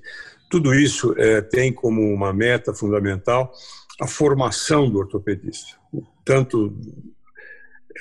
tudo 0.50 0.74
isso 0.74 1.16
é, 1.18 1.40
tem 1.40 1.72
como 1.72 2.02
uma 2.02 2.34
meta 2.34 2.74
fundamental 2.74 3.54
a 4.00 4.08
formação 4.08 4.90
do 4.90 5.00
ortopedista, 5.00 5.78
tanto 6.24 6.76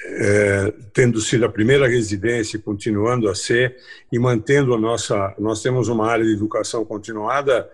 é, 0.05 0.75
tendo 0.93 1.21
sido 1.21 1.47
a 1.47 1.49
primeira 1.49 1.89
residência, 1.89 2.59
continuando 2.59 3.29
a 3.29 3.35
ser 3.35 3.77
e 4.13 4.19
mantendo 4.19 4.75
a 4.75 4.79
nossa. 4.79 5.35
Nós 5.39 5.63
temos 5.63 5.89
uma 5.89 6.07
área 6.07 6.25
de 6.25 6.33
educação 6.33 6.85
continuada 6.85 7.69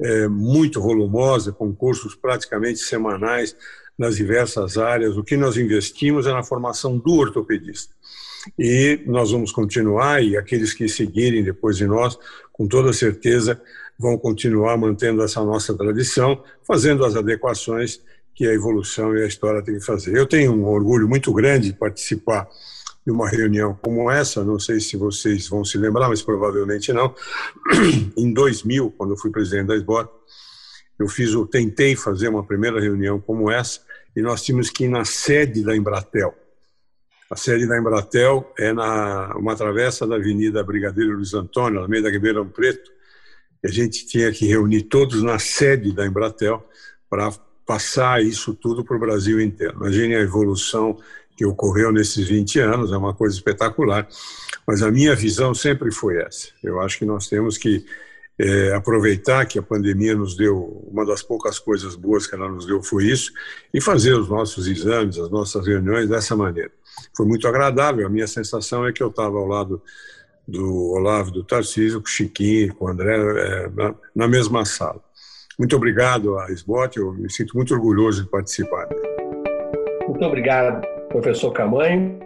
é, 0.00 0.28
muito 0.28 0.80
volumosa, 0.80 1.52
com 1.52 1.74
cursos 1.74 2.14
praticamente 2.14 2.80
semanais 2.80 3.56
nas 3.98 4.16
diversas 4.16 4.78
áreas. 4.78 5.16
O 5.16 5.24
que 5.24 5.36
nós 5.36 5.56
investimos 5.56 6.26
é 6.26 6.32
na 6.32 6.42
formação 6.42 6.96
do 6.96 7.14
ortopedista. 7.14 7.92
E 8.58 9.00
nós 9.06 9.32
vamos 9.32 9.50
continuar, 9.50 10.22
e 10.22 10.36
aqueles 10.36 10.72
que 10.72 10.88
seguirem 10.88 11.42
depois 11.42 11.76
de 11.76 11.86
nós, 11.86 12.18
com 12.52 12.66
toda 12.66 12.92
certeza, 12.92 13.60
vão 13.98 14.16
continuar 14.16 14.76
mantendo 14.76 15.22
essa 15.22 15.42
nossa 15.44 15.74
tradição, 15.76 16.42
fazendo 16.62 17.04
as 17.04 17.16
adequações 17.16 18.00
que 18.34 18.46
a 18.46 18.54
evolução 18.54 19.16
e 19.16 19.24
a 19.24 19.26
história 19.26 19.62
têm 19.62 19.74
que 19.74 19.84
fazer. 19.84 20.16
Eu 20.16 20.26
tenho 20.26 20.52
um 20.52 20.64
orgulho 20.64 21.08
muito 21.08 21.32
grande 21.32 21.72
de 21.72 21.76
participar 21.76 22.48
uma 23.10 23.28
reunião 23.28 23.78
como 23.82 24.10
essa, 24.10 24.44
não 24.44 24.58
sei 24.58 24.80
se 24.80 24.96
vocês 24.96 25.48
vão 25.48 25.64
se 25.64 25.78
lembrar, 25.78 26.08
mas 26.08 26.22
provavelmente 26.22 26.92
não. 26.92 27.14
Em 28.16 28.32
2000, 28.32 28.90
quando 28.96 29.12
eu 29.12 29.16
fui 29.16 29.30
presidente 29.30 29.66
da 29.66 29.76
SBOT, 29.76 30.10
eu 30.98 31.08
fiz, 31.08 31.32
eu 31.32 31.46
tentei 31.46 31.94
fazer 31.94 32.28
uma 32.28 32.44
primeira 32.44 32.80
reunião 32.80 33.20
como 33.20 33.50
essa 33.50 33.80
e 34.16 34.20
nós 34.20 34.42
tínhamos 34.42 34.68
que 34.68 34.84
ir 34.84 34.88
na 34.88 35.04
sede 35.04 35.62
da 35.62 35.76
Embratel. 35.76 36.34
A 37.30 37.36
sede 37.36 37.66
da 37.66 37.78
Embratel 37.78 38.52
é 38.58 38.72
na 38.72 39.36
uma 39.36 39.54
travessa 39.54 40.06
da 40.06 40.16
Avenida 40.16 40.64
Brigadeiro 40.64 41.14
Luiz 41.14 41.34
Antônio, 41.34 41.80
na 41.80 41.88
meio 41.88 42.02
da 42.02 42.10
Ribeirão 42.10 42.48
Preto. 42.48 42.90
E 43.62 43.68
a 43.68 43.70
gente 43.70 44.06
tinha 44.06 44.32
que 44.32 44.46
reunir 44.46 44.84
todos 44.84 45.22
na 45.22 45.38
sede 45.38 45.92
da 45.92 46.06
Embratel 46.06 46.66
para 47.08 47.30
passar 47.66 48.22
isso 48.24 48.54
tudo 48.54 48.82
para 48.82 48.96
o 48.96 49.00
Brasil 49.00 49.40
inteiro. 49.40 49.74
Imagine 49.76 50.16
a 50.16 50.20
evolução 50.20 50.98
que 51.38 51.46
ocorreu 51.46 51.92
nesses 51.92 52.26
20 52.26 52.58
anos, 52.58 52.92
é 52.92 52.96
uma 52.96 53.14
coisa 53.14 53.36
espetacular. 53.36 54.08
Mas 54.66 54.82
a 54.82 54.90
minha 54.90 55.14
visão 55.14 55.54
sempre 55.54 55.92
foi 55.92 56.20
essa. 56.20 56.48
Eu 56.64 56.80
acho 56.80 56.98
que 56.98 57.04
nós 57.04 57.28
temos 57.28 57.56
que 57.56 57.86
é, 58.36 58.74
aproveitar 58.74 59.46
que 59.46 59.56
a 59.56 59.62
pandemia 59.62 60.16
nos 60.16 60.36
deu, 60.36 60.84
uma 60.90 61.06
das 61.06 61.22
poucas 61.22 61.60
coisas 61.60 61.94
boas 61.94 62.26
que 62.26 62.34
ela 62.34 62.48
nos 62.48 62.66
deu 62.66 62.82
foi 62.82 63.04
isso, 63.06 63.32
e 63.72 63.80
fazer 63.80 64.14
os 64.14 64.28
nossos 64.28 64.66
exames, 64.66 65.16
as 65.16 65.30
nossas 65.30 65.64
reuniões 65.64 66.08
dessa 66.08 66.34
maneira. 66.34 66.72
Foi 67.16 67.24
muito 67.24 67.46
agradável, 67.46 68.04
a 68.04 68.10
minha 68.10 68.26
sensação 68.26 68.84
é 68.84 68.92
que 68.92 69.02
eu 69.02 69.08
estava 69.08 69.38
ao 69.38 69.46
lado 69.46 69.80
do 70.46 70.90
Olavo, 70.90 71.30
do 71.30 71.44
Tarcísio, 71.44 72.00
com 72.00 72.06
o 72.06 72.10
Chiquinho, 72.10 72.74
com 72.74 72.86
o 72.86 72.88
André, 72.88 73.16
é, 73.16 73.70
na, 73.70 73.94
na 74.12 74.26
mesma 74.26 74.64
sala. 74.64 75.00
Muito 75.56 75.76
obrigado 75.76 76.36
a 76.36 76.50
SBOT, 76.50 76.98
eu 76.98 77.12
me 77.12 77.30
sinto 77.30 77.56
muito 77.56 77.72
orgulhoso 77.72 78.24
de 78.24 78.28
participar. 78.28 78.88
Muito 80.08 80.24
obrigado, 80.24 80.97
professor 81.08 81.52
Camanho. 81.52 82.18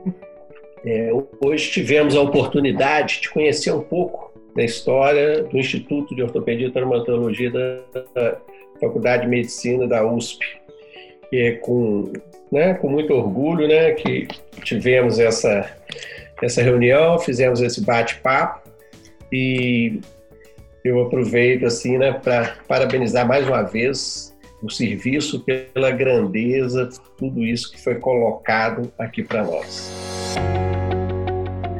É, 0.85 1.11
hoje 1.41 1.71
tivemos 1.71 2.17
a 2.17 2.21
oportunidade 2.21 3.21
de 3.21 3.31
conhecer 3.31 3.73
um 3.73 3.81
pouco 3.81 4.33
da 4.55 4.63
história 4.63 5.43
do 5.45 5.57
Instituto 5.57 6.15
de 6.15 6.23
Ortopedia 6.23 6.67
e 6.67 6.71
Traumatologia 6.71 7.51
da 7.51 8.37
Faculdade 8.81 9.23
de 9.23 9.29
Medicina 9.29 9.87
da 9.87 10.05
USP. 10.05 10.45
E 11.31 11.39
é 11.39 11.53
com, 11.53 12.13
né, 12.51 12.75
com 12.75 12.89
muito 12.89 13.15
orgulho 13.15 13.67
né, 13.67 13.93
que 13.93 14.29
tivemos 14.63 15.19
essa, 15.19 15.71
essa 16.43 16.61
reunião, 16.61 17.19
fizemos 17.19 17.61
esse 17.63 17.83
bate-papo 17.83 18.69
e 19.33 20.01
eu 20.85 21.01
aproveito 21.01 21.65
assim, 21.65 21.97
né, 21.97 22.13
para 22.13 22.57
parabenizar 22.69 23.27
mais 23.27 23.47
uma 23.47 23.63
vez 23.63 24.32
o 24.63 24.71
serviço 24.71 25.41
pela 25.41 25.91
grandeza, 25.91 26.89
tudo 27.19 27.45
isso 27.45 27.71
que 27.73 27.83
foi 27.83 27.97
colocado 27.97 28.91
aqui 28.99 29.23
para 29.23 29.45
nós. 29.45 29.93